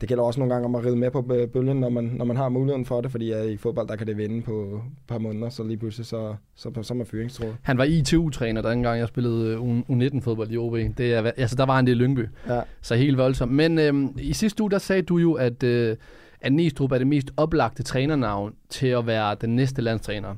det 0.01 0.09
gælder 0.09 0.25
også 0.25 0.41
nogle 0.41 0.55
gange 0.55 0.65
om 0.67 0.75
at 0.75 0.85
ride 0.85 0.97
med 0.97 1.11
på 1.11 1.23
bølgen, 1.53 1.81
når 1.81 1.89
man, 1.89 2.05
når 2.05 2.25
man 2.25 2.37
har 2.37 2.49
muligheden 2.49 2.85
for 2.85 3.01
det, 3.01 3.11
fordi 3.11 3.33
øh, 3.33 3.47
i 3.47 3.57
fodbold, 3.57 3.89
der 3.89 3.97
kan 3.97 4.07
det 4.07 4.17
vinde 4.17 4.43
på 4.43 4.63
et 4.63 4.81
par 5.09 5.19
måneder, 5.19 5.49
så 5.49 5.65
lige 5.65 5.77
pludselig, 5.77 6.07
så, 6.07 6.35
så, 6.55 6.71
så, 6.75 6.83
så 6.83 6.95
er 6.95 6.97
man 6.97 7.07
fyringstråd. 7.07 7.55
Han 7.63 7.79
var 7.79 7.85
ITU-træner, 7.85 8.63
dengang 8.63 8.99
jeg 8.99 9.09
spillede 9.09 9.49
øh, 9.55 9.61
U- 9.61 9.85
U19-fodbold 9.91 10.51
i 10.51 10.57
OB. 10.57 10.75
Det 10.75 11.15
er, 11.15 11.31
altså, 11.37 11.57
der 11.57 11.67
var 11.67 11.77
han 11.77 11.87
det 11.87 11.93
i 11.93 11.95
Lyngby. 11.95 12.29
Ja. 12.49 12.61
Så 12.81 12.95
helt 12.95 13.19
voldsomt. 13.19 13.53
Men 13.53 13.79
øhm, 13.79 14.19
i 14.19 14.33
sidste 14.33 14.63
uge, 14.63 14.71
der 14.71 14.79
sagde 14.79 15.03
du 15.03 15.19
jo, 15.19 15.33
at, 15.33 15.63
øh, 15.63 15.97
at 16.41 16.53
Næstrup 16.53 16.93
er 16.93 16.99
det 16.99 17.07
mest 17.07 17.31
oplagte 17.37 17.83
trænernavn 17.83 18.55
til 18.69 18.87
at 18.87 19.07
være 19.07 19.37
den 19.41 19.57
næste 19.57 19.83
landstræner. 19.83 20.35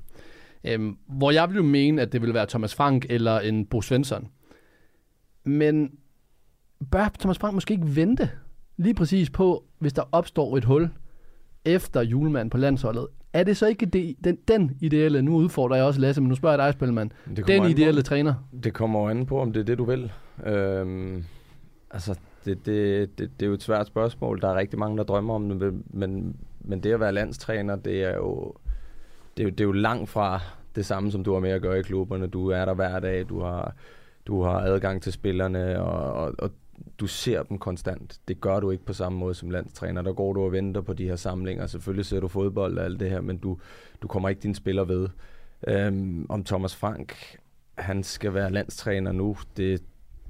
Øhm, 0.65 0.97
hvor 1.07 1.31
jeg 1.31 1.49
ville 1.49 1.57
jo 1.57 1.71
mene, 1.71 2.03
at 2.03 2.13
det 2.13 2.21
ville 2.21 2.35
være 2.35 2.47
Thomas 2.47 2.75
Frank 2.75 3.07
eller 3.11 3.41
en 3.41 3.67
Bo 3.67 3.83
Svensson. 3.83 4.29
Men 5.45 5.91
bør 6.91 7.15
Thomas 7.19 7.39
Frank 7.39 7.55
måske 7.55 7.75
ikke 7.75 7.97
vente 7.97 8.31
lige 8.79 8.95
præcis 8.95 9.31
på, 9.31 9.65
hvis 9.79 9.93
der 9.93 10.03
opstår 10.13 10.57
et 10.57 10.65
hul 10.65 10.91
efter 11.65 12.03
julemand 12.03 12.51
på 12.51 12.59
landsholdet? 12.59 13.07
Er 13.33 13.45
det 13.45 13.57
så 13.57 13.67
ikke 13.67 13.87
det, 13.87 14.17
den, 14.25 14.39
den 14.49 14.77
ideelle, 14.81 15.23
nu 15.23 15.35
udfordrer 15.37 15.77
jeg 15.77 15.85
også 15.87 16.01
Lasse, 16.01 16.21
men 16.21 16.29
nu 16.29 16.35
spørger 16.35 16.57
jeg 16.59 16.67
dig, 16.67 16.73
Spilman, 16.73 17.13
den 17.37 17.51
an 17.51 17.61
på- 17.61 17.67
ideelle 17.67 18.03
træner? 18.03 18.35
Det 18.65 18.75
kommer 18.75 19.11
an 19.11 19.27
på, 19.27 19.41
om 19.41 19.53
det 19.53 19.61
er 19.61 19.65
det, 19.65 19.79
du 19.79 19.85
vil. 19.85 20.13
Øhm, 20.47 21.25
altså, 21.91 22.19
det, 22.45 22.67
det, 22.67 23.19
det, 23.19 23.31
det 23.41 23.47
er 23.47 23.49
jo 23.49 23.55
et 23.55 23.63
svært 23.63 23.87
spørgsmål. 23.87 24.41
Der 24.41 24.49
er 24.49 24.55
rigtig 24.55 24.79
mange, 24.79 24.97
der 24.97 25.05
drømmer 25.05 25.35
om 25.35 25.59
det, 25.61 25.75
men, 25.91 26.37
men 26.61 26.81
det 26.83 26.93
at 26.93 27.01
være 27.01 27.13
landstræner, 27.13 27.77
det 27.77 28.05
er 28.05 28.17
jo, 28.17 28.55
det 29.37 29.43
er 29.43 29.45
jo, 29.45 29.51
det 29.51 29.61
er 29.61 29.65
jo 29.65 29.73
langt 29.73 30.09
fra 30.11 30.41
det 30.77 30.87
samme, 30.87 31.11
som 31.11 31.25
du 31.25 31.33
har 31.33 31.41
med 31.41 31.51
at 31.51 31.63
gøre 31.63 31.79
i 31.79 31.83
klubberne. 31.83 32.27
Du 32.27 32.49
er 32.49 32.65
der 32.65 32.75
hver 32.75 33.01
dag, 33.01 33.29
du 33.29 33.41
har, 33.41 33.75
du 34.27 34.43
har 34.43 34.61
adgang 34.61 35.03
til 35.03 35.13
spillerne, 35.13 35.83
og, 35.83 36.13
og, 36.13 36.35
og 36.39 36.51
du 37.01 37.07
ser 37.07 37.43
dem 37.43 37.59
konstant. 37.59 38.21
Det 38.29 38.41
gør 38.41 38.61
du 38.61 38.71
ikke 38.71 38.85
på 38.85 38.93
samme 38.93 39.19
måde 39.19 39.35
som 39.35 39.51
landstræner. 39.51 40.03
Der 40.03 40.13
går 40.13 40.33
du 40.33 40.43
og 40.43 40.53
venter 40.53 40.81
på 40.81 40.93
de 40.93 41.05
her 41.05 41.17
samlinger. 41.17 41.67
Selvfølgelig 41.67 42.07
ser 42.07 42.21
du 42.21 42.29
fodbold 42.29 42.79
og 42.79 42.85
alt 42.85 43.01
det 43.01 43.11
her, 43.11 43.21
men 43.21 43.39
du, 43.39 43.59
du 44.03 44.09
kommer 44.09 44.29
ikke 44.29 44.41
din 44.41 44.55
spiller 44.55 44.85
ved. 44.85 45.09
Øhm, 45.69 46.27
om 46.29 46.45
Thomas 46.45 46.77
Frank, 46.77 47.15
han 47.75 48.03
skal 48.03 48.35
være 48.35 48.53
landstræner 48.53 49.13
nu, 49.13 49.37
det 49.57 49.83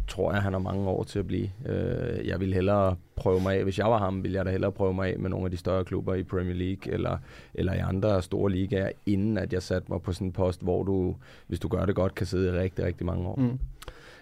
tror 0.09 0.33
jeg, 0.33 0.43
han 0.43 0.53
har 0.53 0.61
mange 0.61 0.89
år 0.89 1.03
til 1.05 1.19
at 1.19 1.27
blive. 1.27 1.51
Øh, 1.67 2.27
jeg 2.27 2.41
vil 2.41 2.55
hellere 2.55 2.97
prøve 3.17 3.41
mig 3.41 3.57
af, 3.57 3.63
hvis 3.63 3.79
jeg 3.79 3.87
var 3.87 3.99
ham, 3.99 4.23
ville 4.23 4.37
jeg 4.37 4.45
da 4.45 4.51
hellere 4.51 4.73
prøve 4.73 4.95
mig 4.95 5.13
af 5.13 5.19
med 5.19 5.31
nogle 5.31 5.45
af 5.45 5.51
de 5.51 5.57
større 5.57 5.85
klubber 5.85 6.15
i 6.15 6.23
Premier 6.23 6.55
League, 6.55 6.93
eller, 6.93 7.19
eller 7.55 7.75
i 7.75 7.79
andre 7.79 8.23
store 8.23 8.51
ligaer, 8.51 8.91
inden 9.07 9.39
at 9.39 9.53
jeg 9.53 9.63
satte 9.63 9.93
mig 9.93 10.03
på 10.03 10.13
sådan 10.13 10.27
en 10.27 10.33
post, 10.33 10.63
hvor 10.63 10.83
du, 10.83 11.17
hvis 11.47 11.61
du 11.61 11.69
gør 11.69 11.87
det 11.87 11.95
godt, 11.95 12.15
kan 12.15 12.27
sidde 12.27 12.49
i 12.49 12.59
rigtig, 12.59 12.85
rigtig 12.85 13.07
mange 13.07 13.29
år. 13.29 13.37
Mm. 13.37 13.59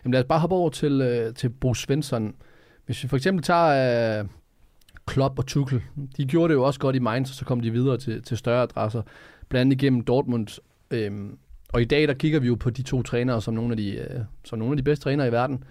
Jamen 0.07 0.13
lad 0.13 0.21
os 0.21 0.29
bare 0.29 0.41
hoppe 0.41 0.57
over 0.57 0.71
til, 0.71 1.01
øh, 1.01 1.35
til 1.35 1.49
Bruce 1.49 1.83
Svensson. 1.83 2.35
Hvis 2.85 3.03
vi 3.03 3.09
for 3.09 3.17
eksempel 3.17 3.45
tager 3.45 4.21
øh, 4.21 4.29
Klopp 5.07 5.39
og 5.39 5.47
Tuchel, 5.47 5.83
de 6.17 6.25
gjorde 6.27 6.49
det 6.49 6.55
jo 6.55 6.63
også 6.65 6.81
godt 6.81 6.97
i 6.97 6.99
Mainz, 6.99 7.31
og 7.31 7.35
så 7.35 7.45
kom 7.45 7.61
de 7.61 7.71
videre 7.71 7.99
til, 7.99 8.23
til 8.23 8.37
større 8.37 8.63
adresser, 8.63 9.03
blandt 9.49 9.61
andet 9.61 9.83
igennem 9.83 10.05
Dortmund. 10.05 10.61
Øhm, 10.91 11.39
og 11.73 11.83
i 11.83 11.85
dag, 11.85 12.09
der 12.09 12.15
kigger 12.15 12.41
vi 12.41 12.47
jo 12.47 12.55
på 12.55 12.71
de 12.71 12.83
to 12.83 13.03
trænere 13.03 13.43
som 13.43 13.55
nogle 13.55 13.71
af 13.71 13.77
de, 13.77 13.91
øh, 13.91 14.21
som 14.45 14.59
nogle 14.59 14.73
af 14.73 14.77
de 14.77 14.83
bedste 14.83 15.05
trænere 15.05 15.29
i 15.29 15.33
verden. 15.33 15.65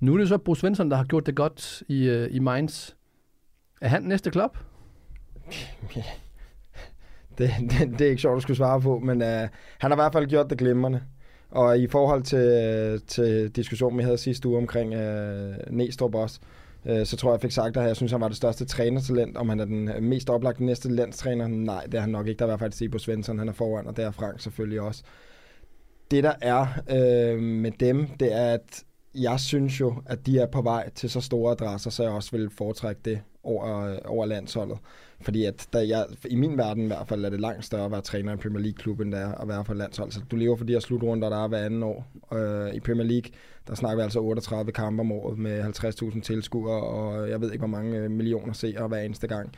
Nu 0.00 0.14
er 0.14 0.18
det 0.18 0.28
så 0.28 0.38
Bruce 0.38 0.60
Svensson, 0.60 0.90
der 0.90 0.96
har 0.96 1.04
gjort 1.04 1.26
det 1.26 1.36
godt 1.36 1.82
i, 1.88 2.08
øh, 2.08 2.28
i 2.30 2.38
Mainz. 2.38 2.90
Er 3.80 3.88
han 3.88 4.02
næste 4.02 4.30
klub? 4.30 4.58
det, 7.38 7.50
det, 7.60 7.98
det 7.98 8.00
er 8.00 8.10
ikke 8.10 8.22
sjovt 8.22 8.36
at 8.36 8.42
skulle 8.42 8.56
svare 8.56 8.80
på, 8.80 8.98
men 8.98 9.22
øh, 9.22 9.48
han 9.78 9.90
har 9.90 9.92
i 9.92 9.94
hvert 9.94 10.12
fald 10.12 10.26
gjort 10.26 10.50
det 10.50 10.58
glimrende. 10.58 11.02
Og 11.54 11.78
i 11.78 11.86
forhold 11.86 12.22
til, 12.22 13.00
til 13.06 13.50
diskussionen, 13.56 13.98
vi 13.98 14.02
havde 14.02 14.18
sidste 14.18 14.48
uge 14.48 14.58
omkring 14.58 14.94
øh, 14.94 15.54
Næstrup 15.70 16.14
også, 16.14 16.40
øh, 16.86 17.06
så 17.06 17.16
tror 17.16 17.30
jeg, 17.30 17.32
jeg 17.32 17.40
fik 17.40 17.50
sagt, 17.50 17.76
at 17.76 17.86
jeg 17.86 17.96
synes, 17.96 18.12
han 18.12 18.20
var 18.20 18.28
det 18.28 18.36
største 18.36 18.64
trænertalent. 18.64 19.36
Om 19.36 19.48
han 19.48 19.60
er 19.60 19.64
den 19.64 19.90
mest 20.00 20.30
oplagte 20.30 20.64
næste 20.64 20.88
landstræner? 20.88 21.48
Nej, 21.48 21.84
det 21.84 21.94
er 21.94 22.00
han 22.00 22.10
nok 22.10 22.26
ikke. 22.26 22.38
Der 22.38 22.44
er 22.44 22.48
i 22.48 22.50
hvert 22.50 22.60
fald 22.60 22.72
sige 22.72 22.88
på 22.88 22.98
Svensson, 22.98 23.38
han 23.38 23.48
er 23.48 23.52
foran, 23.52 23.86
og 23.86 23.96
det 23.96 24.04
er 24.04 24.10
Frank 24.10 24.40
selvfølgelig 24.40 24.80
også. 24.80 25.02
Det 26.10 26.24
der 26.24 26.32
er 26.40 26.66
øh, 26.90 27.42
med 27.42 27.70
dem, 27.80 28.06
det 28.20 28.34
er, 28.34 28.46
at 28.54 28.84
jeg 29.14 29.40
synes 29.40 29.80
jo, 29.80 29.94
at 30.06 30.26
de 30.26 30.38
er 30.38 30.46
på 30.46 30.62
vej 30.62 30.90
til 30.90 31.10
så 31.10 31.20
store 31.20 31.52
adresser, 31.52 31.90
så 31.90 32.02
jeg 32.02 32.12
også 32.12 32.30
vil 32.36 32.50
foretrække 32.50 33.00
det 33.04 33.20
over, 33.42 33.98
over 34.04 34.26
landsholdet. 34.26 34.78
Fordi 35.20 35.44
at 35.44 35.68
der, 35.72 35.80
jeg, 35.80 36.06
i 36.30 36.36
min 36.36 36.58
verden 36.58 36.84
i 36.84 36.86
hvert 36.86 37.08
fald 37.08 37.24
er 37.24 37.30
det 37.30 37.40
langt 37.40 37.64
større 37.64 37.84
at 37.84 37.90
være 37.90 38.00
træner 38.00 38.32
i 38.32 38.36
Premier 38.36 38.62
League-klub, 38.62 39.00
end 39.00 39.12
det 39.12 39.20
er 39.20 39.34
at 39.34 39.48
være 39.48 39.64
for 39.64 39.74
landshold. 39.74 40.10
Så 40.12 40.20
du 40.30 40.36
lever 40.36 40.56
for 40.56 40.64
de 40.64 40.72
her 40.72 40.80
slutrunder, 40.80 41.28
der 41.28 41.44
er 41.44 41.48
hver 41.48 41.64
anden 41.64 41.82
år. 41.82 42.06
Øh, 42.32 42.74
I 42.74 42.80
Premier 42.80 43.06
League, 43.06 43.30
der 43.66 43.74
snakker 43.74 43.96
vi 43.96 44.02
altså 44.02 44.20
38 44.20 44.72
kampe 44.72 45.00
om 45.00 45.12
året 45.12 45.38
med 45.38 45.64
50.000 45.64 46.20
tilskuere, 46.20 46.82
og 46.82 47.30
jeg 47.30 47.40
ved 47.40 47.52
ikke, 47.52 47.66
hvor 47.66 47.78
mange 47.78 48.08
millioner 48.08 48.52
seere 48.52 48.88
hver 48.88 48.98
eneste 48.98 49.26
gang 49.26 49.52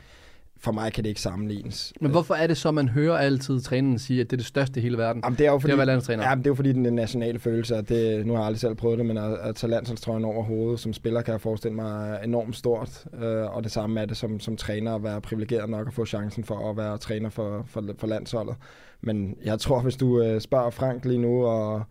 for 0.59 0.71
mig 0.71 0.93
kan 0.93 1.03
det 1.03 1.09
ikke 1.09 1.21
sammenlignes. 1.21 1.93
Men 2.01 2.11
hvorfor 2.11 2.33
er 2.33 2.47
det 2.47 2.57
så, 2.57 2.71
man 2.71 2.89
hører 2.89 3.17
altid 3.17 3.61
træneren 3.61 3.99
sige, 3.99 4.21
at 4.21 4.29
det 4.29 4.35
er 4.35 4.37
det 4.37 4.45
største 4.45 4.79
i 4.79 4.83
hele 4.83 4.97
verden? 4.97 5.21
Jamen, 5.25 5.37
det 5.37 5.45
er 5.47 5.51
jo 5.51 5.59
fordi, 5.59 5.73
det 5.73 5.79
er 5.79 5.85
landstræner. 5.85 6.29
Ja, 6.29 6.35
det 6.35 6.45
er 6.47 6.49
jo 6.49 6.55
fordi, 6.55 6.73
den 6.73 6.85
er 6.85 6.91
nationale 6.91 7.39
følelse, 7.39 7.75
at 7.75 7.89
det, 7.89 8.25
nu 8.25 8.33
har 8.33 8.39
jeg 8.39 8.45
aldrig 8.45 8.59
selv 8.59 8.75
prøvet 8.75 8.97
det, 8.97 9.05
men 9.05 9.17
at, 9.17 9.33
at 9.33 9.55
tage 9.55 9.71
landsholdstrøjen 9.71 10.25
over 10.25 10.43
hovedet 10.43 10.79
som 10.79 10.93
spiller, 10.93 11.21
kan 11.21 11.31
jeg 11.31 11.41
forestille 11.41 11.75
mig 11.75 12.19
enormt 12.23 12.55
stort. 12.55 13.05
Øh, 13.21 13.55
og 13.55 13.63
det 13.63 13.71
samme 13.71 14.01
er 14.01 14.05
det 14.05 14.17
som, 14.17 14.39
som 14.39 14.57
træner 14.57 14.95
at 14.95 15.03
være 15.03 15.21
privilegeret 15.21 15.69
nok 15.69 15.87
at 15.87 15.93
få 15.93 16.05
chancen 16.05 16.43
for 16.43 16.69
at 16.69 16.77
være 16.77 16.97
træner 16.97 17.29
for, 17.29 17.63
for, 17.67 17.83
for 17.97 18.07
landsholdet. 18.07 18.55
Men 19.01 19.35
jeg 19.45 19.59
tror, 19.59 19.81
hvis 19.81 19.95
du 19.95 20.21
øh, 20.21 20.41
spørger 20.41 20.69
Frank 20.69 21.05
lige 21.05 21.21
nu, 21.21 21.45
og 21.45 21.83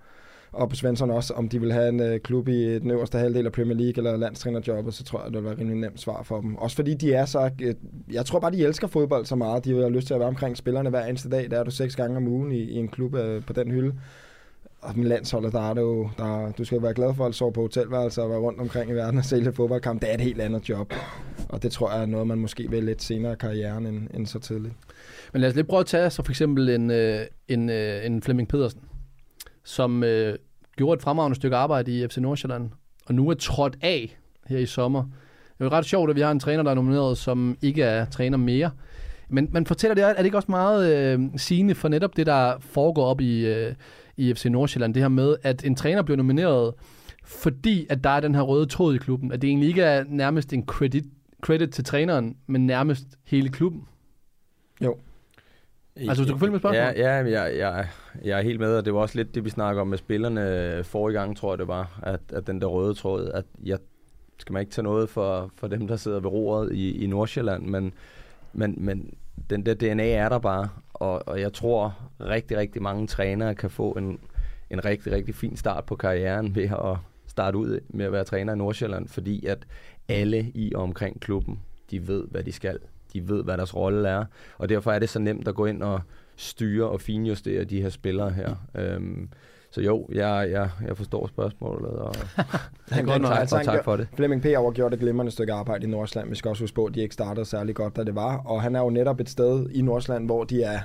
og 0.57 0.69
på 0.69 0.77
Svensson 0.77 1.11
også, 1.11 1.35
om 1.35 1.49
de 1.49 1.61
vil 1.61 1.73
have 1.73 1.88
en 1.88 2.01
øh, 2.01 2.21
klub 2.21 2.49
i 2.49 2.79
den 2.79 2.90
øverste 2.90 3.19
halvdel 3.19 3.47
af 3.47 3.53
Premier 3.53 3.77
League 3.77 3.97
eller 3.97 4.16
landstrænerjobbet, 4.16 4.95
så 4.95 5.05
tror 5.05 5.23
jeg, 5.23 5.27
det 5.33 5.37
vil 5.37 5.45
være 5.45 5.59
rimelig 5.59 5.79
nemt 5.79 6.01
svar 6.01 6.23
for 6.23 6.40
dem. 6.40 6.57
Også 6.57 6.77
fordi 6.77 6.95
de 6.95 7.12
er 7.12 7.25
så... 7.25 7.51
Øh, 7.62 7.75
jeg 8.12 8.27
tror 8.27 8.40
bare, 8.40 8.53
de 8.53 8.64
elsker 8.64 8.87
fodbold 8.87 9.27
så 9.27 9.37
meget. 9.37 9.64
De 9.64 9.83
har 9.83 9.88
lyst 9.88 10.07
til 10.07 10.14
at 10.14 10.21
være 10.21 10.29
omkring 10.29 10.57
spillerne 10.57 10.90
hver 10.90 11.07
eneste 11.07 11.31
dag. 11.31 11.51
Der 11.51 11.59
er 11.59 11.64
du 11.64 11.71
seks 11.71 11.97
gange 11.97 12.16
om 12.16 12.29
ugen 12.29 12.53
i, 12.53 12.61
i 12.61 12.75
en 12.75 12.88
klub 12.88 13.14
øh, 13.14 13.45
på 13.45 13.53
den 13.53 13.71
hylde. 13.71 13.95
Og 14.81 14.99
med 14.99 15.07
landsholdet, 15.07 15.53
der 15.53 15.71
er 15.71 15.75
det 15.75 15.81
jo... 15.81 16.09
Der, 16.19 16.53
du 16.53 16.64
skal 16.64 16.77
jo 16.77 16.83
være 16.83 16.95
glad 16.95 17.14
for 17.14 17.27
at 17.27 17.35
sove 17.35 17.53
på 17.53 17.61
hotelværelser 17.61 18.23
og 18.23 18.31
være 18.31 18.38
rundt 18.38 18.61
omkring 18.61 18.90
i 18.90 18.95
verden 18.95 19.19
og 19.19 19.25
sælge 19.25 19.53
fodboldkamp. 19.53 20.01
Det 20.01 20.11
er 20.11 20.14
et 20.14 20.21
helt 20.21 20.40
andet 20.40 20.69
job. 20.69 20.95
Og 21.49 21.62
det 21.62 21.73
tror 21.73 21.92
jeg 21.92 22.03
er 22.03 22.07
noget, 22.07 22.27
man 22.27 22.38
måske 22.38 22.71
vil 22.71 22.85
lidt 22.85 23.03
senere 23.03 23.33
i 23.33 23.37
karrieren 23.37 23.87
end, 23.87 24.09
end 24.14 24.27
så 24.27 24.38
tidligt. 24.38 24.75
Men 25.33 25.40
lad 25.40 25.49
os 25.49 25.55
lige 25.55 25.64
prøve 25.64 25.81
at 25.81 25.87
tage 25.87 26.11
så 26.11 26.23
for 26.23 26.33
eksempel 26.33 26.69
en, 26.69 26.90
øh, 26.90 27.21
en, 27.49 27.71
øh, 27.71 28.07
en 28.07 28.23
Flemming 28.23 28.49
Pedersen, 28.49 28.81
som 29.64 30.05
øh, 30.05 30.35
gjorde 30.76 30.96
et 30.96 31.02
fremragende 31.02 31.36
stykke 31.36 31.56
arbejde 31.56 31.98
i 31.98 32.08
FC 32.08 32.16
Nordsjælland, 32.16 32.70
og 33.06 33.14
nu 33.14 33.28
er 33.30 33.34
trådt 33.34 33.76
af 33.80 34.18
her 34.46 34.58
i 34.58 34.66
sommer. 34.66 35.02
Det 35.02 35.60
er 35.60 35.64
jo 35.64 35.70
ret 35.70 35.84
sjovt, 35.84 36.10
at 36.10 36.16
vi 36.16 36.20
har 36.20 36.30
en 36.30 36.40
træner, 36.40 36.62
der 36.62 36.70
er 36.70 36.74
nomineret, 36.74 37.18
som 37.18 37.58
ikke 37.62 37.82
er 37.82 38.04
træner 38.04 38.36
mere. 38.36 38.70
Men 39.28 39.48
man 39.52 39.66
fortæller 39.66 39.94
det, 39.94 40.04
er 40.04 40.14
det 40.14 40.24
ikke 40.24 40.38
også 40.38 40.50
meget 40.50 40.96
øh, 40.96 41.20
sigende 41.36 41.74
for 41.74 41.88
netop 41.88 42.16
det, 42.16 42.26
der 42.26 42.54
foregår 42.60 43.04
op 43.04 43.20
i, 43.20 43.46
øh, 43.46 43.74
i 44.16 44.34
FC 44.34 44.44
Nordsjælland, 44.44 44.94
det 44.94 45.02
her 45.02 45.08
med, 45.08 45.36
at 45.42 45.64
en 45.64 45.74
træner 45.74 46.02
bliver 46.02 46.16
nomineret, 46.16 46.74
fordi 47.24 47.86
at 47.90 48.04
der 48.04 48.10
er 48.10 48.20
den 48.20 48.34
her 48.34 48.42
røde 48.42 48.66
tråd 48.66 48.94
i 48.94 48.98
klubben, 48.98 49.32
at 49.32 49.42
det 49.42 49.48
egentlig 49.48 49.68
ikke 49.68 49.82
er 49.82 50.04
nærmest 50.08 50.52
en 50.52 50.66
credit, 50.66 51.04
credit 51.42 51.70
til 51.70 51.84
træneren, 51.84 52.36
men 52.46 52.66
nærmest 52.66 53.06
hele 53.24 53.48
klubben. 53.48 53.82
Jo, 54.84 54.96
Altså, 55.96 56.22
hvis 56.22 56.26
du 56.26 56.35
kan 56.35 56.40
følge 56.40 56.52
med 56.52 56.61
spørgsmålet? 56.61 56.98
Ja, 56.98 57.22
ja 57.22 57.42
jeg, 57.42 57.59
jeg, 57.59 57.88
jeg 58.24 58.38
er 58.38 58.42
helt 58.42 58.61
med, 58.61 58.76
og 58.76 58.85
det 58.85 58.94
var 58.94 59.00
også 59.00 59.18
lidt 59.18 59.35
det, 59.35 59.44
vi 59.44 59.50
snakker 59.50 59.82
om 59.82 59.88
med 59.88 59.98
spillerne 59.98 60.85
forrige 60.85 61.18
gang, 61.18 61.37
tror 61.37 61.52
jeg 61.52 61.59
det 61.59 61.68
var, 61.68 62.00
at, 62.02 62.20
at 62.32 62.46
den 62.46 62.61
der 62.61 62.66
røde 62.66 62.94
tråd, 62.94 63.30
at 63.35 63.44
jeg 63.64 63.78
skal 64.38 64.52
man 64.52 64.61
ikke 64.61 64.72
tage 64.72 64.82
noget 64.82 65.09
for, 65.09 65.50
for 65.56 65.66
dem, 65.66 65.87
der 65.87 65.96
sidder 65.96 66.20
ved 66.20 66.30
roret 66.30 66.72
i, 66.72 67.04
i 67.04 67.06
Nordsjælland, 67.06 67.66
men, 67.66 67.92
men, 68.52 68.74
men 68.78 69.14
den 69.50 69.66
der 69.66 69.74
DNA 69.74 70.09
er 70.09 70.28
der 70.28 70.38
bare, 70.38 70.68
og, 70.94 71.28
og 71.28 71.40
jeg 71.40 71.52
tror 71.52 71.98
rigtig, 72.20 72.56
rigtig 72.56 72.82
mange 72.82 73.06
trænere 73.06 73.54
kan 73.54 73.70
få 73.70 73.92
en, 73.92 74.18
en 74.70 74.85
rigtig, 74.85 75.12
rigtig 75.12 75.35
fin 75.35 75.56
start 75.56 75.85
på 75.85 75.96
karrieren 75.96 76.54
ved 76.54 76.64
at 76.64 76.96
starte 77.26 77.59
ud 77.59 77.80
med 77.88 78.04
at 78.04 78.12
være 78.12 78.24
træner 78.24 78.52
i 78.52 78.56
Nordsjælland, 78.56 79.09
fordi 79.09 79.46
at 79.46 79.66
alle 80.09 80.50
i 80.54 80.72
og 80.74 80.82
omkring 80.82 81.20
klubben, 81.20 81.61
de 81.90 82.09
ved, 82.09 82.24
hvad 82.30 82.42
de 82.42 82.52
skal 82.52 82.78
de 83.20 83.29
ved, 83.29 83.44
hvad 83.44 83.57
deres 83.57 83.76
rolle 83.76 84.09
er, 84.09 84.24
og 84.59 84.68
derfor 84.68 84.92
er 84.92 84.98
det 84.98 85.09
så 85.09 85.18
nemt 85.18 85.48
at 85.48 85.55
gå 85.55 85.66
ind 85.66 85.83
og 85.83 86.00
styre 86.37 86.88
og 86.88 87.00
finjustere 87.00 87.64
de 87.64 87.83
her 87.83 87.88
spillere 87.88 88.31
her. 88.31 88.55
Øhm, 88.74 89.29
så 89.70 89.81
jo, 89.81 90.09
jeg, 90.12 90.48
jeg, 90.50 90.70
jeg 90.87 90.96
forstår 90.96 91.26
spørgsmålet, 91.26 91.90
og, 91.90 92.14
han 92.90 93.07
godt 93.11 93.22
nok, 93.22 93.31
tak, 93.31 93.40
altså, 93.40 93.61
tak 93.64 93.85
for 93.85 93.96
det. 93.96 94.09
Flemming 94.14 94.42
P. 94.42 94.44
har 94.44 94.70
gjort 94.70 94.94
et 94.94 95.00
glimrende 95.00 95.33
stykke 95.33 95.52
arbejde 95.52 95.87
i 95.87 95.90
Nordsland. 95.90 96.29
Vi 96.29 96.35
skal 96.35 96.48
også 96.48 96.62
huske 96.62 96.74
på, 96.74 96.85
at 96.85 96.94
de 96.94 97.00
ikke 97.00 97.14
startede 97.14 97.46
særlig 97.46 97.74
godt, 97.74 97.96
da 97.96 98.05
det 98.05 98.14
var. 98.14 98.37
Og 98.37 98.62
han 98.62 98.76
er 98.76 98.81
jo 98.81 98.90
netop 98.90 99.20
et 99.20 99.29
sted 99.29 99.70
i 99.70 99.83
Nordsland, 99.83 100.26
hvor 100.26 100.44
de 100.44 100.62
er 100.62 100.79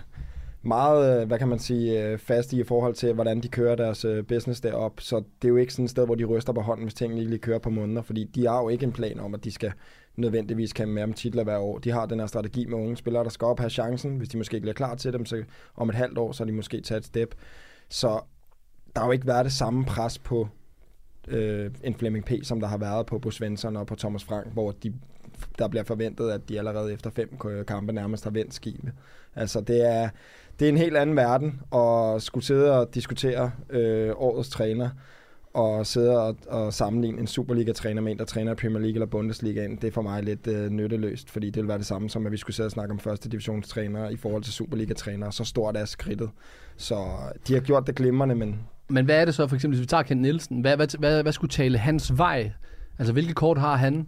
meget, 0.64 1.22
øh, 1.22 1.28
hvad 1.28 1.40
kan 1.40 1.48
man 1.48 1.60
sige, 1.60 2.04
øh, 2.04 2.18
fast 2.18 2.54
i 2.54 2.64
forhold 2.64 2.94
til, 2.94 3.14
hvordan 3.14 3.42
de 3.42 3.48
kører 3.48 3.76
deres 3.76 4.06
øh, 4.06 4.24
business 4.26 4.62
derop. 4.62 4.94
Så 5.00 5.16
det 5.16 5.48
er 5.48 5.50
jo 5.50 5.56
ikke 5.56 5.74
sådan 5.74 5.86
et 5.86 5.92
sted, 5.92 6.06
hvor 6.06 6.16
de 6.16 6.26
ryster 6.26 6.54
på 6.54 6.62
hånden, 6.62 6.86
hvis 6.86 6.94
tingene 6.94 7.22
ikke 7.22 7.30
lige 7.30 7.40
kører 7.40 7.60
på 7.60 7.70
måneder, 7.70 8.02
fordi 8.02 8.24
de 8.24 8.48
har 8.48 8.62
jo 8.62 8.70
ikke 8.70 8.86
en 8.86 8.92
plan 8.92 9.20
om, 9.20 9.34
at 9.34 9.44
de 9.44 9.52
skal 9.52 9.72
nødvendigvis 10.16 10.74
kan 10.74 10.88
med 10.88 11.04
om 11.04 11.14
titler 11.14 11.44
hver 11.44 11.58
år. 11.58 11.78
De 11.78 11.92
har 11.92 12.06
den 12.06 12.20
her 12.20 12.28
strategi 12.28 12.66
med 12.66 12.78
unge 12.78 12.98
spillere, 12.98 13.24
der 13.24 13.30
skal 13.30 13.46
op 13.46 13.60
have 13.60 13.70
chancen. 13.70 14.18
Hvis 14.18 14.30
de 14.30 14.38
måske 14.38 14.56
ikke 14.56 14.64
bliver 14.64 14.74
klar 14.74 14.96
til 14.96 15.14
dem, 15.14 15.26
så 15.26 15.44
om 15.76 15.90
et 15.90 15.96
halvt 15.96 16.18
år, 16.18 16.32
så 16.32 16.44
er 16.44 16.46
de 16.46 16.52
måske 16.52 16.82
taget 16.82 17.00
et 17.00 17.06
step. 17.06 17.36
Så 17.90 18.20
der 18.96 19.00
har 19.00 19.08
jo 19.08 19.12
ikke 19.12 19.28
været 19.28 19.46
det 19.46 19.54
samme 19.54 19.86
pres 19.86 20.20
på 20.20 20.48
øh, 21.28 21.72
en 21.84 21.96
Flemming 21.96 22.26
P., 22.26 22.32
som 22.44 22.60
der 22.60 22.68
har 22.68 22.78
været 22.78 23.06
på 23.06 23.20
på 23.20 23.32
Svensson 23.32 23.76
og 23.76 23.88
på 23.88 23.96
Thomas 23.96 24.24
Frank, 24.24 24.54
hvor 24.54 24.72
de, 24.72 24.94
der 25.60 25.68
bliver 25.68 25.84
forventet, 25.84 26.32
at 26.32 26.50
de 26.50 26.58
allerede 26.58 26.94
efter 26.94 27.10
fem 27.10 27.38
øh, 27.46 27.66
kampe 27.66 27.94
nærmest 27.94 28.24
har 28.24 28.32
vendt 28.32 28.54
skibet. 28.54 28.92
Altså 29.36 29.62
det 29.62 29.90
er, 29.94 30.10
det 30.60 30.66
er 30.66 30.70
en 30.70 30.78
helt 30.78 30.98
anden 30.98 31.16
verden 31.16 31.62
at 31.76 32.22
skulle 32.22 32.46
sidde 32.46 32.80
og 32.80 32.96
diskutere 32.96 33.52
øh, 33.70 34.12
årets 34.16 34.50
træner 34.50 34.90
og 35.54 35.88
sidde 35.88 36.22
og, 36.22 36.38
og 36.48 36.74
sammenligne 36.74 37.20
en 37.20 37.28
Superliga-træner 37.28 38.02
med 38.02 38.12
en, 38.12 38.20
der 38.20 38.26
træner 38.26 38.52
i 38.52 38.56
Premier 38.56 38.80
League 38.80 38.94
eller 38.94 39.06
Bundesliga, 39.06 39.68
det 39.68 39.84
er 39.84 39.92
for 39.92 40.02
mig 40.02 40.24
lidt 40.24 40.48
øh, 40.48 40.70
nytteløst, 40.70 41.30
fordi 41.30 41.50
det 41.50 41.62
vil 41.62 41.68
være 41.68 41.78
det 41.78 41.86
samme 41.86 42.10
som, 42.10 42.26
at 42.26 42.32
vi 42.32 42.38
skulle 42.38 42.56
sidde 42.56 42.68
og 42.68 42.72
snakke 42.72 42.92
om 42.92 43.00
første 43.00 43.30
divisionstrænere 43.30 44.14
i 44.14 44.18
forhold 44.18 44.44
til 44.44 44.54
Superliga-trænere. 44.54 45.32
Så 45.32 45.44
stort 45.44 45.78
er 45.78 45.86
skridtet. 45.86 46.30
Så 46.78 46.96
øh, 46.96 47.40
de 47.48 47.54
har 47.54 47.60
gjort 47.60 47.88
det 47.88 47.96
glimrende, 47.96 48.36
men... 48.36 48.60
Men 48.90 49.06
hvad 49.06 49.22
er 49.22 49.26
det 49.26 49.36
så, 49.36 49.48
for 49.48 49.56
eksempel, 49.56 49.78
hvis 49.78 49.84
vi 49.84 49.88
tager 49.88 50.04
Kent 50.04 50.22
Nielsen, 50.22 50.62
hvad, 50.62 50.76
hvad, 50.76 50.98
hvad, 51.00 51.24
hvad 51.24 51.32
skulle 51.32 51.52
tale 51.52 51.78
hans 51.78 52.18
vej? 52.18 52.52
Altså, 53.00 53.14
hvilke 53.14 53.34
kort 53.34 53.58
har 53.58 53.76
han, 53.76 54.08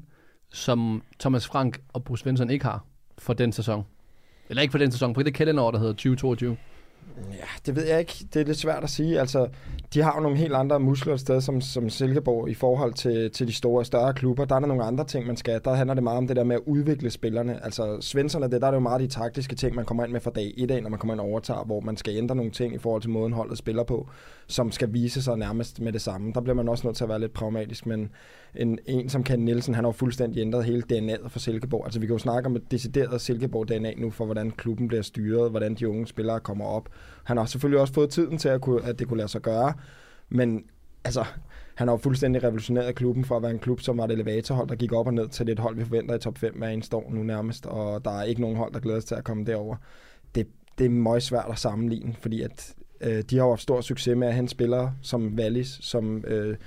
som 0.51 1.03
Thomas 1.19 1.47
Frank 1.47 1.81
og 1.93 2.03
Bruce 2.03 2.21
Svensson 2.23 2.49
ikke 2.49 2.65
har 2.65 2.85
for 3.17 3.33
den 3.33 3.51
sæson? 3.51 3.83
Eller 4.49 4.61
ikke 4.61 4.71
for 4.71 4.77
den 4.77 4.91
sæson, 4.91 5.15
for 5.15 5.21
det 5.21 5.33
kalenderår, 5.33 5.71
der 5.71 5.79
hedder 5.79 5.93
2022. 5.93 6.57
Ja, 7.31 7.45
det 7.65 7.75
ved 7.75 7.85
jeg 7.85 7.99
ikke. 7.99 8.13
Det 8.33 8.41
er 8.41 8.45
lidt 8.45 8.57
svært 8.57 8.83
at 8.83 8.89
sige. 8.89 9.19
Altså, 9.19 9.47
de 9.93 10.01
har 10.01 10.15
jo 10.15 10.21
nogle 10.21 10.37
helt 10.37 10.53
andre 10.53 10.79
muskler 10.79 11.13
et 11.13 11.19
sted 11.19 11.41
som, 11.41 11.61
som 11.61 11.89
Silkeborg 11.89 12.49
i 12.49 12.53
forhold 12.53 12.93
til, 12.93 13.31
til 13.31 13.47
de 13.47 13.53
store 13.53 13.85
større 13.85 14.13
klubber. 14.13 14.45
Der 14.45 14.55
er 14.55 14.59
der 14.59 14.67
nogle 14.67 14.83
andre 14.83 15.05
ting, 15.05 15.27
man 15.27 15.37
skal. 15.37 15.61
Der 15.65 15.73
handler 15.73 15.93
det 15.93 16.03
meget 16.03 16.17
om 16.17 16.27
det 16.27 16.35
der 16.35 16.43
med 16.43 16.55
at 16.55 16.61
udvikle 16.65 17.09
spillerne. 17.09 17.63
Altså, 17.65 17.97
svenserne, 18.01 18.51
det, 18.51 18.61
der 18.61 18.67
er 18.67 18.71
det 18.71 18.75
jo 18.75 18.81
meget 18.81 19.01
de 19.01 19.07
taktiske 19.07 19.55
ting, 19.55 19.75
man 19.75 19.85
kommer 19.85 20.03
ind 20.03 20.11
med 20.11 20.21
fra 20.21 20.31
dag 20.31 20.53
1 20.57 20.69
dag, 20.69 20.81
når 20.81 20.89
man 20.89 20.99
kommer 20.99 21.13
ind 21.13 21.21
og 21.21 21.27
overtager, 21.27 21.63
hvor 21.63 21.79
man 21.79 21.97
skal 21.97 22.17
ændre 22.17 22.35
nogle 22.35 22.51
ting 22.51 22.75
i 22.75 22.77
forhold 22.77 23.01
til 23.01 23.11
måden 23.11 23.33
holdet 23.33 23.57
spiller 23.57 23.83
på, 23.83 24.09
som 24.47 24.71
skal 24.71 24.93
vise 24.93 25.21
sig 25.21 25.37
nærmest 25.37 25.81
med 25.81 25.93
det 25.93 26.01
samme. 26.01 26.33
Der 26.33 26.41
bliver 26.41 26.55
man 26.55 26.69
også 26.69 26.87
nødt 26.87 26.97
til 26.97 27.03
at 27.03 27.09
være 27.09 27.19
lidt 27.19 27.33
pragmatisk, 27.33 27.85
men 27.85 28.09
en, 28.55 28.79
en 28.85 29.09
som 29.09 29.23
Ken 29.23 29.39
Nielsen, 29.39 29.75
han 29.75 29.83
har 29.83 29.89
jo 29.89 29.93
fuldstændig 29.93 30.41
ændret 30.41 30.65
hele 30.65 30.83
DNA'et 30.93 31.27
for 31.27 31.39
Silkeborg. 31.39 31.85
Altså 31.85 31.99
vi 31.99 32.05
kan 32.05 32.13
jo 32.13 32.19
snakke 32.19 32.47
om 32.47 32.55
et 32.55 32.71
decideret 32.71 33.21
Silkeborg 33.21 33.67
DNA 33.67 33.93
nu, 33.97 34.09
for 34.09 34.25
hvordan 34.25 34.51
klubben 34.51 34.87
bliver 34.87 35.03
styret, 35.03 35.49
hvordan 35.49 35.75
de 35.75 35.89
unge 35.89 36.07
spillere 36.07 36.39
kommer 36.39 36.65
op. 36.65 36.89
Han 37.23 37.37
har 37.37 37.45
selvfølgelig 37.45 37.81
også 37.81 37.93
fået 37.93 38.09
tiden 38.09 38.37
til, 38.37 38.49
at, 38.49 38.61
kunne, 38.61 38.85
at 38.85 38.99
det 38.99 39.07
kunne 39.07 39.17
lade 39.17 39.27
sig 39.27 39.41
gøre, 39.41 39.73
men 40.29 40.65
altså, 41.03 41.25
han 41.75 41.87
har 41.87 41.93
jo 41.93 41.97
fuldstændig 41.97 42.43
revolutioneret 42.43 42.95
klubben 42.95 43.25
for 43.25 43.35
at 43.35 43.41
være 43.41 43.51
en 43.51 43.59
klub, 43.59 43.81
som 43.81 43.97
var 43.97 44.05
et 44.05 44.11
elevatorhold, 44.11 44.67
der 44.67 44.75
gik 44.75 44.93
op 44.93 45.07
og 45.07 45.13
ned 45.13 45.27
til 45.27 45.47
det 45.47 45.59
hold, 45.59 45.75
vi 45.75 45.83
forventer 45.83 46.15
i 46.15 46.19
top 46.19 46.37
5 46.37 46.57
hver 46.57 46.67
eneste 46.67 46.95
år 46.95 47.11
nu 47.11 47.23
nærmest, 47.23 47.65
og 47.65 48.05
der 48.05 48.19
er 48.19 48.23
ikke 48.23 48.41
nogen 48.41 48.57
hold, 48.57 48.73
der 48.73 48.79
glæder 48.79 48.99
sig 48.99 49.07
til 49.07 49.15
at 49.15 49.23
komme 49.23 49.45
derover. 49.45 49.75
Det, 50.35 50.47
det 50.77 50.85
er 50.85 50.89
meget 50.89 51.23
svært 51.23 51.45
at 51.49 51.59
sammenligne, 51.59 52.15
fordi 52.19 52.41
at 52.41 52.75
øh, 53.01 53.23
de 53.29 53.37
har 53.37 53.43
jo 53.43 53.49
haft 53.49 53.61
stor 53.61 53.81
succes 53.81 54.17
med 54.17 54.27
at 54.27 54.33
hente 54.33 54.51
spillere 54.51 54.93
som 55.01 55.35
Wallis, 55.37 55.77
som 55.81 56.23
øh, 56.27 56.57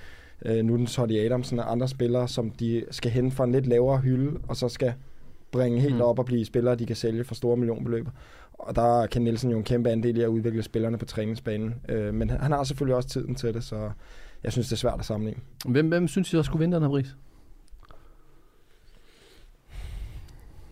øh, 0.44 0.64
nu 0.64 0.76
den 0.76 0.86
Toddy 0.86 1.12
Adamsen 1.12 1.58
og 1.58 1.72
andre 1.72 1.88
spillere, 1.88 2.28
som 2.28 2.50
de 2.50 2.84
skal 2.90 3.10
hente 3.10 3.36
fra 3.36 3.44
en 3.44 3.52
lidt 3.52 3.66
lavere 3.66 3.98
hylde, 3.98 4.40
og 4.48 4.56
så 4.56 4.68
skal 4.68 4.94
bringe 5.52 5.80
helt 5.80 5.94
mm. 5.94 6.00
op 6.00 6.18
og 6.18 6.24
blive 6.24 6.44
spillere, 6.44 6.74
de 6.74 6.86
kan 6.86 6.96
sælge 6.96 7.24
for 7.24 7.34
store 7.34 7.56
millionbeløb. 7.56 8.06
Og 8.58 8.76
der 8.76 9.06
kan 9.06 9.22
Nielsen 9.22 9.50
jo 9.50 9.58
en 9.58 9.64
kæmpe 9.64 9.90
andel 9.90 10.16
i 10.16 10.22
at 10.22 10.26
udvikle 10.28 10.62
spillerne 10.62 10.98
på 10.98 11.04
træningsbanen. 11.04 11.74
Øh, 11.88 12.14
men 12.14 12.30
han 12.30 12.52
har 12.52 12.64
selvfølgelig 12.64 12.96
også 12.96 13.08
tiden 13.08 13.34
til 13.34 13.54
det, 13.54 13.64
så 13.64 13.90
jeg 14.44 14.52
synes, 14.52 14.68
det 14.68 14.72
er 14.72 14.76
svært 14.76 14.98
at 14.98 15.04
sammenligne. 15.04 15.40
Hvem, 15.64 15.88
hvem 15.88 16.08
synes 16.08 16.32
I, 16.32 16.36
der 16.36 16.42
skulle 16.42 16.60
vinde 16.60 16.74
den 16.74 16.82
her 16.82 16.90
pris? 16.90 17.16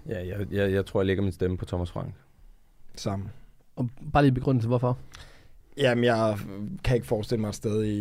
Ja, 0.08 0.26
jeg, 0.26 0.52
jeg, 0.52 0.72
jeg 0.72 0.86
tror, 0.86 1.00
jeg 1.00 1.06
lægger 1.06 1.22
min 1.22 1.32
stemme 1.32 1.56
på 1.56 1.64
Thomas 1.64 1.90
Frank. 1.90 2.14
Sammen. 2.96 3.30
Og 3.76 3.88
bare 4.12 4.22
lige 4.22 4.32
begrundelse, 4.32 4.68
hvorfor? 4.68 4.98
Jamen, 5.76 6.04
jeg 6.04 6.38
kan 6.84 6.96
ikke 6.96 7.06
forestille 7.06 7.40
mig 7.40 7.48
et 7.48 7.54
sted, 7.54 7.84
i, 7.84 8.00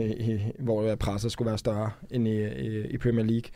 i, 0.00 0.40
hvor 0.58 0.94
presset 0.94 1.32
skulle 1.32 1.46
være 1.46 1.58
større 1.58 1.90
end 2.10 2.28
i, 2.28 2.46
i, 2.46 2.86
i 2.86 2.98
Premier 2.98 3.24
League. 3.24 3.50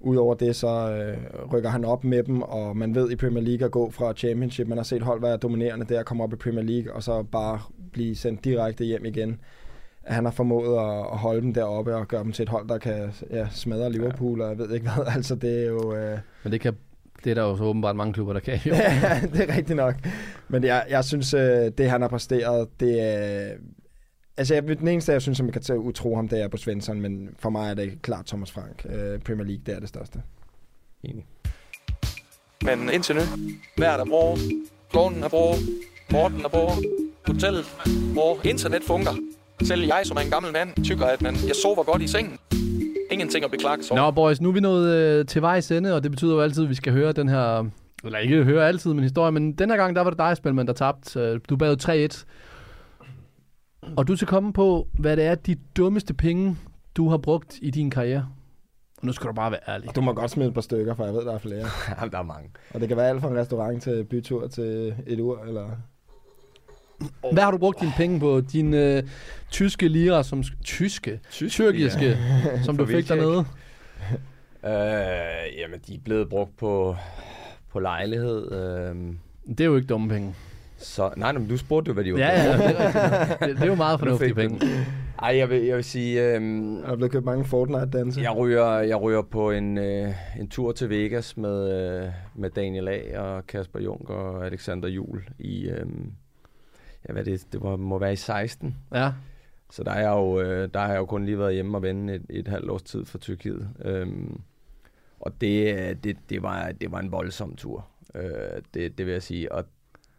Udover 0.00 0.34
det, 0.34 0.56
så 0.56 0.68
øh, 0.68 1.16
rykker 1.52 1.70
han 1.70 1.84
op 1.84 2.04
med 2.04 2.22
dem, 2.22 2.42
og 2.42 2.76
man 2.76 2.94
ved 2.94 3.10
i 3.10 3.16
Premier 3.16 3.44
League 3.44 3.64
at 3.64 3.70
gå 3.70 3.90
fra 3.90 4.12
Championship. 4.12 4.68
Man 4.68 4.78
har 4.78 4.84
set 4.84 5.02
hold 5.02 5.20
være 5.20 5.36
dominerende 5.36 5.86
der, 5.86 6.02
komme 6.02 6.22
op 6.22 6.32
i 6.32 6.36
Premier 6.36 6.64
League, 6.64 6.94
og 6.94 7.02
så 7.02 7.22
bare 7.22 7.60
blive 7.92 8.16
sendt 8.16 8.44
direkte 8.44 8.84
hjem 8.84 9.04
igen. 9.04 9.40
Han 10.04 10.24
har 10.24 10.32
formået 10.32 10.78
at, 10.78 10.98
at 11.12 11.18
holde 11.18 11.40
dem 11.40 11.54
deroppe 11.54 11.96
og 11.96 12.08
gøre 12.08 12.24
dem 12.24 12.32
til 12.32 12.42
et 12.42 12.48
hold, 12.48 12.68
der 12.68 12.78
kan 12.78 13.12
ja, 13.30 13.48
smadre 13.50 13.92
Liverpool, 13.92 14.40
og 14.40 14.48
jeg 14.48 14.58
ved 14.58 14.74
ikke 14.74 14.90
hvad. 14.90 15.06
Altså, 15.16 15.34
det 15.34 15.62
er 15.62 15.66
jo... 15.66 15.94
Øh, 15.94 16.18
Men 16.42 16.52
det, 16.52 16.60
kan, 16.60 16.76
det 17.24 17.30
er 17.30 17.34
der 17.34 17.42
jo 17.42 17.56
så 17.56 17.64
åbenbart 17.64 17.96
mange 17.96 18.12
klubber, 18.12 18.32
der 18.32 18.40
kan. 18.40 18.58
Jo. 18.66 18.74
Ja, 19.02 19.20
det 19.32 19.50
er 19.50 19.56
rigtigt 19.56 19.76
nok. 19.76 19.94
Men 20.48 20.64
jeg, 20.64 20.86
jeg 20.90 21.04
synes, 21.04 21.34
øh, 21.34 21.70
det 21.78 21.90
han 21.90 22.00
har 22.00 22.08
præsteret, 22.08 22.68
det 22.80 23.02
er... 23.02 23.52
Altså, 24.38 24.54
jeg, 24.54 24.62
den 24.78 24.88
eneste, 24.88 25.12
jeg 25.12 25.22
synes, 25.22 25.36
som 25.36 25.46
man 25.46 25.52
kan 25.52 25.62
tage 25.62 25.78
utro 25.78 26.14
ham, 26.16 26.28
det 26.28 26.42
er 26.42 26.48
på 26.48 26.56
Svensson, 26.56 27.00
men 27.00 27.28
for 27.38 27.50
mig 27.50 27.70
er 27.70 27.74
det 27.74 28.02
klart 28.02 28.26
Thomas 28.26 28.50
Frank. 28.52 28.86
Øh, 28.88 29.20
Premier 29.20 29.44
League, 29.46 29.62
det 29.66 29.74
er 29.74 29.80
det 29.80 29.88
største. 29.88 30.22
Enig. 31.02 31.26
Men 32.64 32.90
indtil 32.92 33.14
nu, 33.14 33.20
hver 33.76 33.96
der 33.96 34.04
bruger, 34.04 34.36
klonen 34.90 35.22
er 35.22 35.28
bruger, 35.28 35.56
Morten 36.12 36.44
er 36.44 36.48
bruger, 36.48 36.74
hotellet 37.26 37.64
bruger, 38.14 38.36
internet 38.44 38.82
fungerer. 38.82 39.16
Selv 39.62 39.84
jeg, 39.86 40.00
som 40.04 40.16
er 40.16 40.20
en 40.20 40.30
gammel 40.30 40.52
mand, 40.52 40.84
tykker, 40.84 41.06
at 41.06 41.22
man, 41.22 41.34
jeg 41.46 41.56
sover 41.62 41.82
godt 41.82 42.02
i 42.02 42.06
sengen. 42.08 42.38
Ingenting 43.10 43.44
at 43.44 43.50
beklage 43.50 43.82
sig. 43.82 43.96
Nå, 43.96 44.10
boys, 44.10 44.40
nu 44.40 44.48
er 44.48 44.52
vi 44.52 44.60
nået 44.60 44.94
øh, 44.94 45.26
til 45.26 45.42
vejs 45.42 45.70
ende, 45.70 45.94
og 45.94 46.02
det 46.02 46.10
betyder 46.10 46.34
jo 46.34 46.40
altid, 46.40 46.62
at 46.62 46.68
vi 46.68 46.74
skal 46.74 46.92
høre 46.92 47.12
den 47.12 47.28
her... 47.28 47.64
Eller 48.04 48.18
ikke 48.18 48.44
høre 48.44 48.68
altid, 48.68 48.94
men 48.94 49.02
historie. 49.02 49.32
Men 49.32 49.52
den 49.52 49.70
her 49.70 49.76
gang, 49.76 49.96
der 49.96 50.02
var 50.02 50.10
det 50.10 50.18
dig, 50.18 50.36
Spelman, 50.36 50.66
der 50.66 50.72
tabte. 50.72 51.20
Øh, 51.20 51.40
Du 51.48 51.56
bad 51.56 51.76
3-1. 52.14 52.24
Og 53.96 54.08
du 54.08 54.16
skal 54.16 54.28
komme 54.28 54.52
på, 54.52 54.88
hvad 54.92 55.16
det 55.16 55.24
er 55.24 55.34
de 55.34 55.56
dummeste 55.76 56.14
penge, 56.14 56.56
du 56.96 57.08
har 57.08 57.16
brugt 57.16 57.58
i 57.62 57.70
din 57.70 57.90
karriere. 57.90 58.28
Og 59.00 59.06
nu 59.06 59.12
skal 59.12 59.28
du 59.28 59.32
bare 59.32 59.50
være 59.50 59.60
ærlig. 59.68 59.88
Og 59.88 59.96
du 59.96 60.00
må 60.00 60.12
godt 60.12 60.30
smide 60.30 60.48
et 60.48 60.54
par 60.54 60.60
stykker, 60.60 60.94
for 60.94 61.04
jeg 61.04 61.14
ved, 61.14 61.24
der 61.24 61.34
er 61.34 61.38
flere. 61.38 61.66
Jamen, 61.98 62.12
der 62.12 62.18
er 62.18 62.22
mange. 62.22 62.50
Og 62.74 62.80
det 62.80 62.88
kan 62.88 62.96
være 62.96 63.08
alt 63.08 63.20
fra 63.20 63.28
en 63.30 63.36
restaurant 63.36 63.82
til 63.82 64.04
bytur 64.04 64.46
til 64.48 64.94
et 65.06 65.20
ur, 65.20 65.44
eller... 65.44 65.68
Hvad 67.32 67.42
har 67.42 67.50
du 67.50 67.58
brugt 67.58 67.80
dine 67.80 67.92
penge 67.96 68.20
på? 68.20 68.40
Din 68.40 68.74
øh, 68.74 69.02
tyske 69.50 69.88
lira, 69.88 70.22
som... 70.22 70.42
Tyske? 70.64 71.20
Tyske 71.30 71.54
Tyrkiske, 71.54 72.16
som 72.64 72.76
du 72.76 72.86
fik 72.86 73.08
dernede. 73.08 73.44
Øh, 74.64 75.58
jamen, 75.58 75.80
de 75.86 75.94
er 75.94 75.98
blevet 76.04 76.28
brugt 76.28 76.56
på, 76.56 76.96
på 77.72 77.80
lejlighed. 77.80 78.52
Øh, 78.52 78.96
Det 79.48 79.60
er 79.60 79.64
jo 79.64 79.76
ikke 79.76 79.86
dumme 79.86 80.08
penge. 80.08 80.34
Så, 80.78 81.10
nej, 81.16 81.32
men 81.32 81.48
du 81.48 81.56
spurgte 81.56 81.88
jo, 81.88 81.94
hvad 81.94 82.04
de 82.04 82.12
var 82.12 82.18
Ja, 82.18 82.42
ja, 82.42 82.56
det 82.56 82.76
er, 82.80 83.36
det, 83.46 83.56
det 83.56 83.62
er 83.62 83.66
jo 83.66 83.74
meget 83.74 83.94
Nu 84.00 84.04
fornuftige 84.04 84.34
penge. 84.34 84.60
Ej, 85.22 85.36
jeg 85.36 85.50
vil, 85.50 85.62
jeg 85.64 85.76
vil 85.76 85.84
sige, 85.84 86.22
øh, 86.24 86.42
Der 86.42 86.86
er 86.86 86.96
blevet 86.96 87.12
købt 87.12 87.24
mange 87.24 87.44
Fortnite-danse. 87.44 88.20
jeg, 88.20 88.36
ryger, 88.36 88.78
jeg 88.78 89.02
ryger 89.02 89.22
på 89.22 89.50
en, 89.50 89.78
øh, 89.78 90.14
en 90.40 90.48
tur 90.48 90.72
til 90.72 90.90
Vegas 90.90 91.36
med, 91.36 91.72
øh, 92.02 92.10
med 92.34 92.50
Daniel 92.50 92.88
A. 92.88 93.20
og 93.20 93.46
Kasper 93.46 93.80
Jung 93.80 94.10
og 94.10 94.46
Alexander 94.46 94.88
Jul 94.88 95.28
i, 95.38 95.68
øh, 95.68 95.86
ja, 97.08 97.12
hvad 97.12 97.24
det, 97.24 97.46
det 97.52 97.62
var, 97.62 97.76
må 97.76 97.98
være 97.98 98.12
i 98.12 98.16
16. 98.16 98.76
Ja. 98.94 99.12
Så 99.70 99.84
der, 99.84 99.90
er 99.90 100.00
jeg 100.00 100.10
jo, 100.10 100.40
øh, 100.40 100.68
der 100.74 100.80
har 100.80 100.88
jeg 100.88 100.98
jo 100.98 101.06
kun 101.06 101.24
lige 101.24 101.38
været 101.38 101.54
hjemme 101.54 101.78
og 101.78 101.82
vende 101.82 102.14
et, 102.14 102.22
et 102.30 102.48
halvt 102.48 102.70
års 102.70 102.82
tid 102.82 103.04
for 103.04 103.18
Tyrkiet. 103.18 103.68
Øhm, 103.84 104.40
og 105.20 105.32
det, 105.40 105.74
øh, 105.78 105.96
det, 106.04 106.16
det, 106.30 106.42
var, 106.42 106.72
det 106.80 106.92
var 106.92 106.98
en 106.98 107.12
voldsom 107.12 107.56
tur, 107.56 107.86
øh, 108.14 108.22
det, 108.74 108.98
det 108.98 109.06
vil 109.06 109.12
jeg 109.12 109.22
sige. 109.22 109.52
Og 109.52 109.64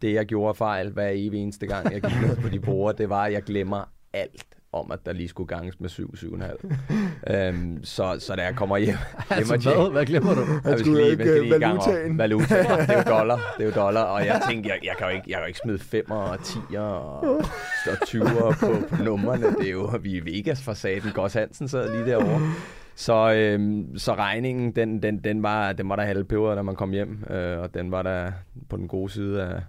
det, 0.02 0.12
jeg 0.14 0.26
gjorde 0.26 0.54
fejl 0.54 0.90
hver 0.90 1.08
evig 1.12 1.40
eneste 1.42 1.66
gang, 1.66 1.92
jeg 1.92 2.02
gik 2.02 2.20
ned 2.22 2.36
på 2.36 2.48
de 2.48 2.60
borde, 2.60 2.98
det 2.98 3.08
var, 3.08 3.24
at 3.24 3.32
jeg 3.32 3.42
glemmer 3.42 3.90
alt 4.12 4.44
om, 4.72 4.90
at 4.92 4.98
der 5.06 5.12
lige 5.12 5.28
skulle 5.28 5.48
ganges 5.48 5.80
med 5.80 5.88
7, 5.88 6.14
7,5. 6.14 7.34
øhm, 7.34 7.84
så, 7.84 8.16
så 8.18 8.34
da 8.36 8.42
jeg 8.42 8.54
kommer 8.56 8.76
hjem, 8.76 8.94
Altså, 9.30 9.56
hjem 9.56 9.76
hvad? 9.76 9.90
Hvad 9.92 10.06
glemmer 10.06 10.34
du? 10.34 10.40
jeg 10.64 10.78
skulle 10.78 11.00
lige, 11.00 11.10
ikke, 11.10 11.40
lige 11.42 11.56
i 11.56 11.58
gang 11.58 11.78
op. 11.78 11.86
valutaen. 11.86 12.18
Valuta. 12.18 12.58
Det 12.58 12.90
er 12.90 12.96
jo 12.96 13.18
dollar. 13.18 13.54
Det 13.58 13.62
er 13.64 13.68
jo 13.68 13.74
dollar. 13.86 14.02
Og 14.02 14.26
jeg 14.26 14.42
tænkte, 14.48 14.68
jeg, 14.70 14.78
jeg, 14.84 14.94
kan 14.98 15.06
jo 15.06 15.12
ikke, 15.12 15.24
jeg 15.28 15.34
kan 15.34 15.42
jo 15.42 15.46
ikke 15.46 15.58
smide 15.64 16.02
5'er 16.08 16.12
og 16.14 16.34
10'er 16.34 16.78
og, 16.78 17.20
og 17.86 17.92
20'er 18.04 18.54
på, 18.60 18.96
på 18.96 19.02
numrene. 19.02 19.46
Det 19.58 19.66
er 19.66 19.70
jo, 19.72 19.90
vi 20.02 20.16
er 20.16 20.22
i 20.22 20.24
Vegas 20.36 20.62
for 20.62 20.72
saten. 20.72 21.10
Goss 21.14 21.34
Hansen 21.34 21.68
sad 21.68 21.92
lige 21.92 22.06
derovre. 22.10 22.40
Så, 22.94 23.32
øhm, 23.32 23.98
så 23.98 24.14
regningen, 24.14 24.72
den, 24.76 25.02
den, 25.02 25.18
den, 25.24 25.42
var, 25.42 25.72
den 25.72 25.88
var 25.88 25.96
der 25.96 26.02
halve 26.02 26.24
peber, 26.24 26.54
da 26.54 26.62
man 26.62 26.74
kom 26.74 26.90
hjem. 26.90 27.24
Øh, 27.30 27.58
og 27.58 27.74
den 27.74 27.90
var 27.90 28.02
der 28.02 28.32
på 28.68 28.76
den 28.76 28.88
gode 28.88 29.12
side 29.12 29.42
af, 29.42 29.60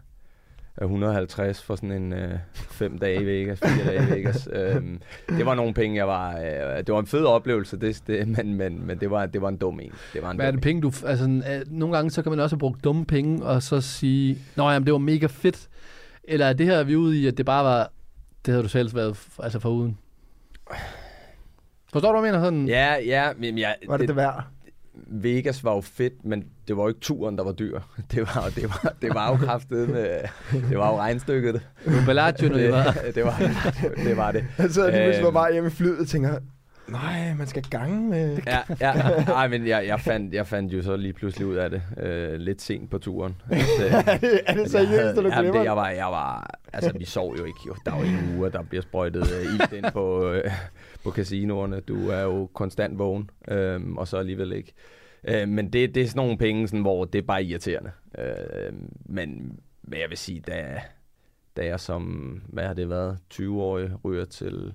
af 0.78 0.84
150 0.84 1.64
for 1.64 1.76
sådan 1.76 1.92
en 1.92 2.14
øh, 2.14 2.32
fem 2.54 2.98
dage 2.98 3.22
i 3.22 3.26
Vegas, 3.26 3.60
fire 3.60 3.86
dage 3.86 4.08
i 4.08 4.12
Vegas. 4.12 4.50
øhm, 4.54 5.02
det 5.30 5.46
var 5.46 5.56
nogle 5.56 5.74
penge, 5.74 5.98
jeg 5.98 6.08
var... 6.08 6.38
Øh, 6.38 6.78
det 6.78 6.94
var 6.94 7.00
en 7.00 7.08
fed 7.08 7.26
oplevelse, 7.26 7.78
det, 7.78 8.04
det, 8.08 8.28
men, 8.28 8.54
men, 8.54 8.88
men 8.88 9.00
det, 9.00 9.12
var, 9.12 9.26
det 9.26 9.42
var 9.42 9.50
en 9.50 9.58
dum 9.58 9.80
en. 9.80 9.92
Det 10.14 10.22
var 10.22 10.32
en 10.32 10.38
Hvad 10.38 10.48
er 10.48 10.52
det 10.52 10.62
penge, 10.62 10.82
du... 10.82 10.92
Altså, 11.06 11.26
øh, 11.26 11.62
nogle 11.68 11.96
gange, 11.96 12.12
så 12.12 12.22
kan 12.22 12.30
man 12.30 12.40
også 12.40 12.58
brugt 12.58 12.84
dumme 12.84 13.06
penge, 13.06 13.46
og 13.46 13.64
så 13.64 13.82
sige, 13.82 14.38
Nå 14.56 14.70
jamen, 14.70 14.86
det 14.86 14.94
var 14.94 15.00
mega 15.00 15.26
fedt. 15.26 15.68
Eller 16.24 16.46
er 16.46 16.54
det 16.54 16.66
her, 16.66 16.84
vi 16.84 16.94
er 16.94 16.98
ude 16.98 17.22
i, 17.22 17.28
at 17.28 17.38
det 17.38 17.46
bare 17.46 17.64
var... 17.64 17.92
Det 18.46 18.52
havde 18.52 18.64
du 18.64 18.70
selv 18.70 18.96
været 18.96 19.28
altså 19.40 19.60
foruden. 19.60 19.98
Forstår 21.92 22.12
du, 22.12 22.20
hvad 22.20 22.30
jeg 22.30 22.34
mener? 22.34 22.46
Sådan, 22.46 22.68
Ja, 22.68 22.96
ja, 23.06 23.30
men 23.38 23.58
jeg, 23.58 23.76
Var 23.88 23.98
det 23.98 24.08
det 24.08 24.16
værd? 24.16 24.44
Vegas 25.08 25.64
var 25.64 25.74
jo 25.76 25.82
fedt, 25.82 26.26
men 26.26 26.43
det 26.68 26.78
var 26.78 26.84
jo 26.84 26.88
ikke 26.88 26.99
turen, 26.99 27.38
der 27.38 27.43
var 27.43 27.52
dyr. 27.52 27.80
Det 28.12 28.22
var, 28.22 28.52
det 28.56 28.64
var, 28.70 28.93
det 29.02 29.14
var 29.14 29.30
jo 29.32 29.36
kraftet 29.45 29.89
med, 29.89 30.20
det 30.70 30.78
var 30.78 30.91
jo 30.91 30.97
regnstykket. 30.97 31.54
det 31.86 31.93
var 31.95 32.06
Bellagio, 32.06 32.49
når 32.49 32.58
det 32.66 32.72
var. 32.72 32.95
det, 33.16 33.26
var, 33.26 33.36
det 34.04 34.18
var 34.18 34.32
det. 34.32 34.45
Så 34.58 34.89
lige 34.89 35.04
pludselig 35.04 35.22
var 35.22 35.28
Øhm. 35.28 35.34
bare 35.34 35.52
hjemme 35.54 35.68
i 35.68 35.72
flyet 35.74 35.99
og 35.99 36.08
tænker, 36.08 36.39
nej, 36.92 37.34
man 37.34 37.48
skal 37.48 37.64
gange 37.64 38.10
med... 38.10 38.38
Ja, 38.48 38.60
ja. 38.80 38.92
Ej, 39.34 39.48
men 39.48 39.68
jeg, 39.68 39.88
jeg, 39.88 40.00
fandt, 40.00 40.34
jeg 40.34 40.48
fandt 40.48 40.74
jo 40.74 40.82
så 40.82 40.96
lige 40.96 41.14
pludselig 41.14 41.48
ud 41.48 41.56
af 41.56 41.70
det, 41.70 41.82
øh, 41.98 42.34
lidt 42.34 42.62
sent 42.62 42.89
på 42.89 42.98
turen. 42.98 43.36
At, 43.50 43.58
øh, 43.86 43.94
er 44.06 44.18
det, 44.18 44.42
er 44.46 44.68
seriøst, 44.68 44.92
jeg 44.92 45.10
at 45.10 45.16
du 45.16 45.22
glemmer 45.22 45.52
det, 45.52 45.64
jeg 45.64 45.76
var, 45.76 45.89
jeg 45.89 46.06
var, 46.06 46.60
altså 46.74 46.92
vi 46.98 47.06
sov 47.06 47.38
jo 47.38 47.46
ikke, 47.46 47.60
jo. 47.68 47.76
Der 47.86 47.92
er 47.92 48.00
jo 48.00 48.38
uger, 48.38 48.50
der 48.50 48.64
bliver 48.64 48.82
sprøjtet 48.82 49.32
øh, 49.39 49.54
ilt 49.54 49.74
ind 49.74 49.92
på, 49.94 50.32
øh, 50.32 50.52
på 51.04 51.12
casinoerne. 51.12 51.80
Du 51.80 52.10
er 52.10 52.22
jo 52.22 52.50
konstant 52.54 53.00
vågen, 53.00 53.30
øh, 53.48 53.82
og 53.98 54.08
så 54.08 54.18
alligevel 54.18 54.54
ikke. 54.54 54.74
Øh, 55.24 55.48
men 55.48 55.74
det, 55.74 55.96
det 55.96 56.04
er 56.04 56.08
sådan 56.08 56.20
nogle 56.20 56.38
penge, 56.38 56.68
sådan, 56.68 56.82
hvor 56.82 57.06
det 57.06 57.20
er 57.20 57.28
bare 57.28 57.44
irriterende. 57.44 57.92
Øh, 58.18 58.74
men, 59.06 59.60
men 59.84 60.00
jeg 60.00 60.10
vil 60.10 60.18
sige, 60.18 60.39
da, 60.39 60.82
da 61.58 61.66
jeg 61.66 61.80
som, 61.80 62.04
hvad 62.50 62.64
har 62.68 62.74
det 62.74 62.89
været, 62.89 63.18
20-årig 63.34 63.92
ryger 64.06 64.26
til, 64.26 64.74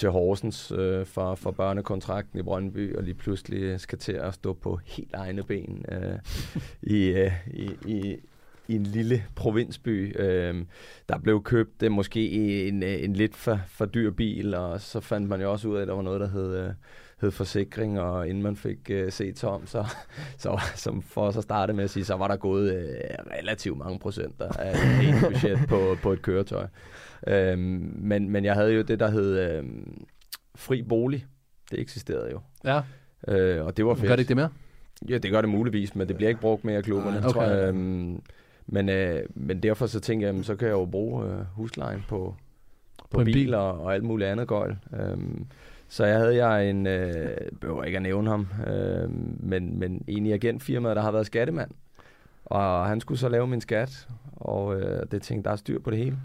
til 0.00 0.10
Horsens 0.10 0.72
øh, 0.72 1.06
for, 1.06 1.34
for 1.34 1.50
børnekontrakten 1.50 2.38
i 2.38 2.42
Brøndby, 2.42 2.96
og 2.96 3.02
lige 3.02 3.14
pludselig 3.14 3.80
skal 3.80 3.98
til 3.98 4.12
at 4.12 4.34
stå 4.34 4.52
på 4.52 4.80
helt 4.84 5.14
egne 5.14 5.42
ben 5.42 5.84
øh, 5.88 6.18
i, 6.82 7.06
øh, 7.06 7.32
i, 7.46 7.70
i, 7.86 8.16
i 8.68 8.74
en 8.76 8.82
lille 8.82 9.24
provinsby. 9.36 10.20
Øh, 10.20 10.64
der 11.08 11.18
blev 11.18 11.42
købt 11.42 11.82
øh, 11.82 11.92
måske 11.92 12.30
en, 12.68 12.82
en 12.82 13.12
lidt 13.12 13.36
for, 13.36 13.60
for 13.68 13.84
dyr 13.84 14.10
bil, 14.10 14.54
og 14.54 14.80
så 14.80 15.00
fandt 15.00 15.28
man 15.28 15.40
jo 15.40 15.52
også 15.52 15.68
ud 15.68 15.76
af, 15.76 15.82
at 15.82 15.88
der 15.88 15.94
var 15.94 16.02
noget, 16.02 16.20
der 16.20 16.28
hed, 16.28 16.56
øh, 16.56 16.72
hed 17.20 17.30
forsikring, 17.30 18.00
og 18.00 18.28
inden 18.28 18.42
man 18.42 18.56
fik 18.56 18.90
øh, 18.90 19.12
set 19.12 19.36
Tom, 19.36 19.66
så, 19.66 19.84
så 20.38 20.60
som 20.74 21.02
for 21.02 21.30
så 21.30 21.40
starte 21.40 21.72
med 21.72 21.84
at 21.84 21.90
sige, 21.90 22.04
så 22.04 22.14
var 22.14 22.28
der 22.28 22.36
gået 22.36 22.74
øh, 22.74 22.84
relativt 23.40 23.78
mange 23.78 23.98
procenter 23.98 24.48
af 24.58 24.72
et 25.02 25.14
budget 25.22 25.58
på, 25.68 25.96
på 26.02 26.12
et 26.12 26.22
køretøj. 26.22 26.66
Øhm, 27.26 27.92
men, 27.98 28.30
men 28.30 28.44
jeg 28.44 28.54
havde 28.54 28.72
jo 28.72 28.82
det, 28.82 29.00
der 29.00 29.10
hed 29.10 29.38
øhm, 29.38 30.04
fri 30.54 30.82
bolig. 30.82 31.26
Det 31.70 31.80
eksisterede 31.80 32.30
jo. 32.30 32.40
Ja, 32.64 32.80
Øh, 33.28 33.66
og 33.66 33.76
det 33.76 33.86
var 33.86 33.94
fedt. 33.94 34.06
gør 34.08 34.16
det 34.16 34.20
ikke 34.20 34.28
det 34.28 34.36
mere? 34.36 34.48
Ja, 35.08 35.18
det 35.18 35.30
gør 35.30 35.40
det 35.40 35.50
muligvis, 35.50 35.94
men 35.94 36.08
det 36.08 36.16
bliver 36.16 36.28
ikke 36.28 36.40
brugt 36.40 36.64
mere 36.64 36.76
af 36.76 36.84
klubberne. 36.84 37.18
Ah, 37.18 37.26
okay. 37.26 37.68
Øhm, 37.68 38.22
men, 38.66 38.88
øh, 38.88 39.22
men 39.34 39.62
derfor 39.62 39.86
så 39.86 40.00
tænker 40.00 40.26
jeg, 40.26 40.32
jamen, 40.32 40.44
så 40.44 40.56
kan 40.56 40.68
jeg 40.68 40.72
jo 40.72 40.84
bruge 40.84 41.24
øh, 41.26 41.38
huslejen 41.54 42.04
på, 42.08 42.34
på, 42.98 43.06
På 43.10 43.18
en 43.18 43.24
bil. 43.24 43.32
biler 43.34 43.58
og 43.58 43.94
alt 43.94 44.04
muligt 44.04 44.30
andet 44.30 44.48
gøjl. 44.48 44.76
Øhm, 45.00 45.46
så 45.88 46.04
jeg 46.04 46.18
havde 46.18 46.46
jeg 46.46 46.70
en, 46.70 46.86
øh, 46.86 47.36
behøver 47.60 47.84
ikke 47.84 47.96
at 47.96 48.02
nævne 48.02 48.30
ham, 48.30 48.46
øh, 48.66 49.10
men, 49.42 49.78
men 49.78 50.04
en 50.08 50.26
i 50.26 50.32
agentfirmaet, 50.32 50.96
der 50.96 51.02
har 51.02 51.12
været 51.12 51.26
skattemand. 51.26 51.70
Og 52.44 52.86
han 52.86 53.00
skulle 53.00 53.18
så 53.18 53.28
lave 53.28 53.46
min 53.46 53.60
skat, 53.60 54.08
og 54.36 54.80
øh, 54.80 55.02
det 55.10 55.22
tænkte, 55.22 55.48
der 55.48 55.52
er 55.52 55.56
styr 55.56 55.78
på 55.80 55.90
det 55.90 55.98
hele. 55.98 56.18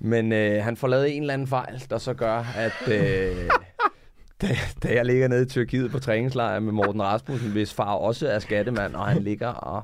Men 0.00 0.32
øh, 0.32 0.64
han 0.64 0.76
får 0.76 0.88
lavet 0.88 1.16
en 1.16 1.22
eller 1.22 1.34
anden 1.34 1.48
fejl, 1.48 1.82
der 1.90 1.98
så 1.98 2.14
gør, 2.14 2.44
at 2.56 2.88
øh, 2.88 3.50
da, 4.42 4.48
da 4.82 4.94
jeg 4.94 5.04
ligger 5.04 5.28
nede 5.28 5.42
i 5.42 5.46
Tyrkiet 5.46 5.90
på 5.90 5.98
træningslejr 5.98 6.60
med 6.60 6.72
Morten 6.72 7.02
Rasmussen, 7.02 7.50
hvis 7.50 7.74
far 7.74 7.94
også 7.94 8.28
er 8.28 8.38
skattemand, 8.38 8.94
og 8.94 9.06
han 9.06 9.22
ligger 9.22 9.48
og 9.48 9.82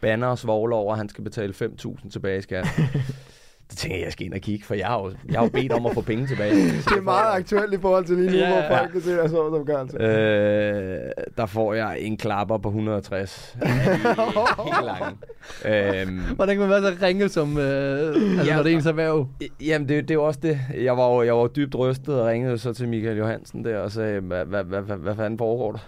banner 0.00 0.26
og 0.26 0.38
svogler 0.38 0.76
over, 0.76 0.92
at 0.92 0.98
han 0.98 1.08
skal 1.08 1.24
betale 1.24 1.54
5.000 1.62 2.10
tilbage 2.10 2.38
i 2.38 2.42
skat. 2.42 2.66
Så 3.70 3.76
tænkte 3.76 3.98
jeg, 3.98 4.04
jeg 4.04 4.12
skal 4.12 4.26
ind 4.26 4.34
og 4.34 4.40
kigge, 4.40 4.64
for 4.64 4.74
jeg 4.74 4.86
har 4.86 4.98
jo, 5.02 5.12
jeg 5.30 5.38
har 5.38 5.44
jo 5.46 5.50
bedt 5.50 5.72
om 5.72 5.86
at 5.86 5.94
få 5.94 6.00
penge 6.00 6.26
tilbage. 6.26 6.54
Det 6.88 6.96
er 6.98 7.00
meget 7.02 7.36
aktuelt 7.36 7.74
i 7.74 7.78
forhold 7.80 8.04
til 8.04 8.16
lige 8.16 8.30
nu, 8.30 8.36
Ja, 8.36 8.52
hvor 8.68 8.76
folk 8.78 8.92
kan 8.92 9.00
se, 9.00 9.10
jeg 9.10 9.30
så 9.30 9.50
som 9.56 9.66
gør. 9.66 9.78
Altså. 9.78 9.96
Øh, 9.98 11.10
der 11.36 11.46
får 11.46 11.74
jeg 11.74 11.98
en 12.00 12.16
klapper 12.16 12.58
på 12.58 12.68
160. 12.68 13.56
Helt 13.62 14.84
lang. 14.84 15.18
Øhm, 15.64 16.20
Hvordan 16.36 16.56
kan 16.56 16.68
man 16.68 16.82
være 16.82 16.92
så 16.96 17.04
ringe 17.06 17.28
som, 17.28 17.58
øh, 17.58 17.98
altså, 18.08 18.44
Ja. 18.46 18.56
når 18.56 18.62
det 18.62 18.72
er 18.72 18.76
ens 18.76 18.86
erhverv? 18.86 19.26
Jamen, 19.60 19.88
det, 19.88 20.02
det 20.02 20.10
er 20.10 20.14
jo 20.14 20.24
også 20.24 20.40
det. 20.42 20.60
Jeg 20.80 20.96
var, 20.96 21.14
jo, 21.14 21.22
jeg 21.22 21.36
var 21.36 21.46
dybt 21.46 21.74
rystet 21.74 22.20
og 22.20 22.26
ringede 22.26 22.58
så 22.58 22.72
til 22.72 22.88
Michael 22.88 23.16
Johansen 23.16 23.64
der 23.64 23.78
og 23.78 23.92
sagde, 23.92 24.20
hvad, 24.20 24.44
hvad, 24.44 24.64
hvad, 24.64 24.80
hvad, 24.80 24.96
hvad 24.96 25.14
fanden 25.16 25.38
foregår 25.38 25.72
der? 25.72 25.78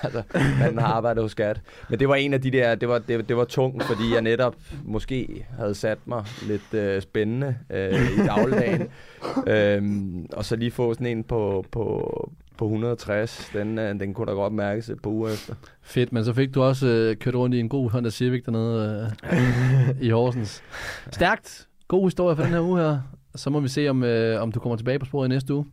altså, 0.04 0.22
manden 0.58 0.78
har 0.78 0.86
arbejdet 0.86 1.22
hos 1.22 1.30
Skat. 1.30 1.60
Men 1.88 1.98
det 1.98 2.08
var 2.08 2.14
en 2.14 2.34
af 2.34 2.40
de 2.40 2.50
der, 2.50 2.74
det 2.74 2.88
var, 2.88 2.98
det, 2.98 3.28
det 3.28 3.36
var 3.36 3.44
tungt, 3.44 3.84
fordi 3.84 4.12
jeg 4.14 4.22
netop 4.22 4.54
måske 4.84 5.46
havde 5.58 5.74
sat 5.74 5.98
mig 6.06 6.24
lidt 6.42 6.74
øh, 6.74 7.02
spændende 7.02 7.56
øh, 7.70 8.18
i 8.18 8.26
dagligdagen. 8.26 8.88
øhm, 9.54 10.26
og 10.32 10.44
så 10.44 10.56
lige 10.56 10.70
få 10.70 10.94
sådan 10.94 11.06
en 11.06 11.24
på, 11.24 11.64
på, 11.72 12.30
på 12.56 12.64
160, 12.64 13.50
den, 13.52 13.78
øh, 13.78 14.00
den 14.00 14.14
kunne 14.14 14.26
da 14.26 14.32
godt 14.32 14.52
mærkes 14.52 14.88
et 14.88 15.02
par 15.02 15.10
uger 15.10 15.30
efter. 15.32 15.54
Fedt, 15.82 16.12
men 16.12 16.24
så 16.24 16.32
fik 16.32 16.54
du 16.54 16.62
også 16.62 16.86
øh, 16.86 17.16
kørt 17.16 17.34
rundt 17.34 17.54
i 17.54 17.60
en 17.60 17.68
god 17.68 17.90
Honda 17.90 18.10
Civic 18.10 18.44
dernede 18.44 19.12
øh, 19.32 20.00
i 20.06 20.10
Horsens. 20.10 20.62
Stærkt. 21.10 21.66
God 21.88 22.06
historie 22.06 22.36
for 22.36 22.42
den 22.42 22.52
her 22.52 22.60
uge 22.60 22.80
her. 22.80 22.98
Så 23.34 23.50
må 23.50 23.60
vi 23.60 23.68
se, 23.68 23.88
om, 23.88 24.04
øh, 24.04 24.42
om 24.42 24.52
du 24.52 24.60
kommer 24.60 24.76
tilbage 24.76 24.98
på 24.98 25.06
sporet 25.06 25.28
i 25.28 25.28
næste 25.28 25.54
uge. 25.54 25.66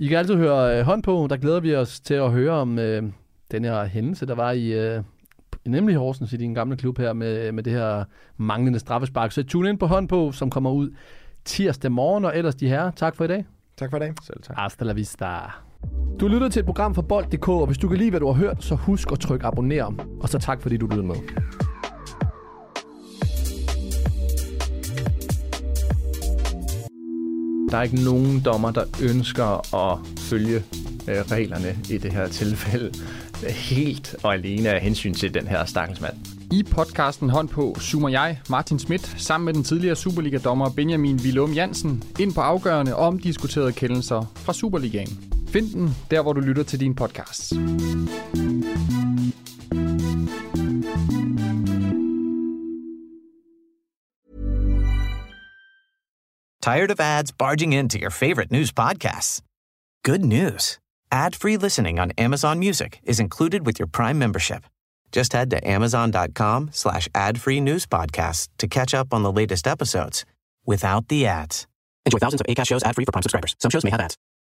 I 0.00 0.08
kan 0.08 0.18
altid 0.18 0.36
høre 0.36 0.78
øh, 0.78 0.84
hånd 0.84 1.02
på. 1.02 1.26
Der 1.30 1.36
glæder 1.36 1.60
vi 1.60 1.74
os 1.74 2.00
til 2.00 2.14
at 2.14 2.30
høre 2.32 2.52
om 2.52 2.78
øh, 2.78 3.02
den 3.50 3.64
her 3.64 3.84
hændelse, 3.84 4.26
der 4.26 4.34
var 4.34 4.50
i, 4.50 4.72
øh, 4.72 5.02
nemlig 5.66 5.96
Horsens 5.96 6.32
i 6.32 6.36
din 6.36 6.54
gamle 6.54 6.76
klub 6.76 6.98
her 6.98 7.12
med, 7.12 7.52
med 7.52 7.62
det 7.62 7.72
her 7.72 8.04
manglende 8.36 8.78
straffespark. 8.78 9.32
Så 9.32 9.44
tune 9.44 9.68
ind 9.68 9.78
på 9.78 9.86
hånd 9.86 10.08
på, 10.08 10.32
som 10.32 10.50
kommer 10.50 10.70
ud 10.70 10.90
tirsdag 11.44 11.92
morgen. 11.92 12.24
Og 12.24 12.36
ellers 12.36 12.54
de 12.54 12.68
her, 12.68 12.90
tak 12.90 13.16
for 13.16 13.24
i 13.24 13.28
dag. 13.28 13.44
Tak 13.76 13.90
for 13.90 13.96
i 13.96 14.00
dag. 14.00 14.12
Selv 14.22 14.42
tak. 14.42 14.56
Hasta 14.56 14.84
la 14.84 14.92
vista. 14.92 15.26
Du 16.20 16.28
lytter 16.28 16.48
til 16.48 16.60
et 16.60 16.66
program 16.66 16.94
fra 16.94 17.02
Bold.dk, 17.02 17.48
og 17.48 17.66
hvis 17.66 17.78
du 17.78 17.88
kan 17.88 17.98
lide, 17.98 18.10
hvad 18.10 18.20
du 18.20 18.26
har 18.26 18.34
hørt, 18.34 18.64
så 18.64 18.74
husk 18.74 19.12
at 19.12 19.20
trykke 19.20 19.46
abonner. 19.46 20.04
Og 20.20 20.28
så 20.28 20.38
tak, 20.38 20.62
fordi 20.62 20.76
du 20.76 20.86
lyttede 20.86 21.06
med. 21.06 21.16
Der 27.70 27.78
er 27.78 27.82
ikke 27.82 28.04
nogen 28.04 28.40
dommer, 28.40 28.70
der 28.70 28.84
ønsker 29.02 29.74
at 29.76 29.98
følge 30.18 30.56
øh, 31.08 31.16
reglerne 31.16 31.78
i 31.90 31.98
det 31.98 32.12
her 32.12 32.28
tilfælde. 32.28 32.92
Helt 33.48 34.16
og 34.22 34.34
alene 34.34 34.68
af 34.68 34.80
hensyn 34.80 35.14
til 35.14 35.34
den 35.34 35.46
her 35.46 35.64
stakkels 35.64 36.00
mand. 36.00 36.14
I 36.52 36.62
podcasten 36.62 37.30
Hånd 37.30 37.48
på 37.48 37.76
zoomer 37.80 38.08
jeg, 38.08 38.40
Martin 38.50 38.78
Schmidt, 38.78 39.14
sammen 39.16 39.44
med 39.44 39.54
den 39.54 39.64
tidligere 39.64 39.96
Superliga-dommer 39.96 40.70
Benjamin 40.70 41.16
Willum 41.16 41.52
Jansen, 41.52 42.02
ind 42.18 42.34
på 42.34 42.40
afgørende 42.40 42.96
og 42.96 43.06
omdiskuterede 43.06 43.72
kendelser 43.72 44.32
fra 44.34 44.52
Superligaen. 44.52 45.18
Find 45.48 45.70
den 45.70 45.96
der, 46.10 46.22
hvor 46.22 46.32
du 46.32 46.40
lytter 46.40 46.62
til 46.62 46.80
din 46.80 46.94
podcast. 46.94 47.52
Tired 56.68 56.90
of 56.90 57.00
ads 57.00 57.30
barging 57.30 57.72
into 57.72 57.98
your 57.98 58.10
favorite 58.10 58.50
news 58.50 58.70
podcasts? 58.72 59.40
Good 60.04 60.22
news. 60.22 60.78
Ad-free 61.10 61.56
listening 61.56 61.98
on 61.98 62.12
Amazon 62.18 62.58
Music 62.58 63.00
is 63.04 63.18
included 63.18 63.64
with 63.64 63.78
your 63.78 63.86
Prime 63.86 64.18
membership. 64.18 64.64
Just 65.10 65.32
head 65.32 65.48
to 65.48 65.66
amazon.com 65.66 66.68
slash 66.74 67.08
ad-free 67.14 67.62
news 67.62 67.86
podcasts 67.86 68.48
to 68.58 68.68
catch 68.68 68.92
up 68.92 69.14
on 69.14 69.22
the 69.22 69.32
latest 69.32 69.66
episodes 69.66 70.26
without 70.66 71.08
the 71.08 71.26
ads. 71.26 71.66
Enjoy 72.04 72.18
thousands 72.18 72.42
of 72.42 72.46
ACAST 72.46 72.66
shows 72.66 72.82
ad-free 72.82 73.06
for 73.06 73.12
Prime 73.12 73.22
subscribers. 73.22 73.56
Some 73.58 73.70
shows 73.70 73.84
may 73.84 73.90
have 73.90 74.00
ads. 74.00 74.18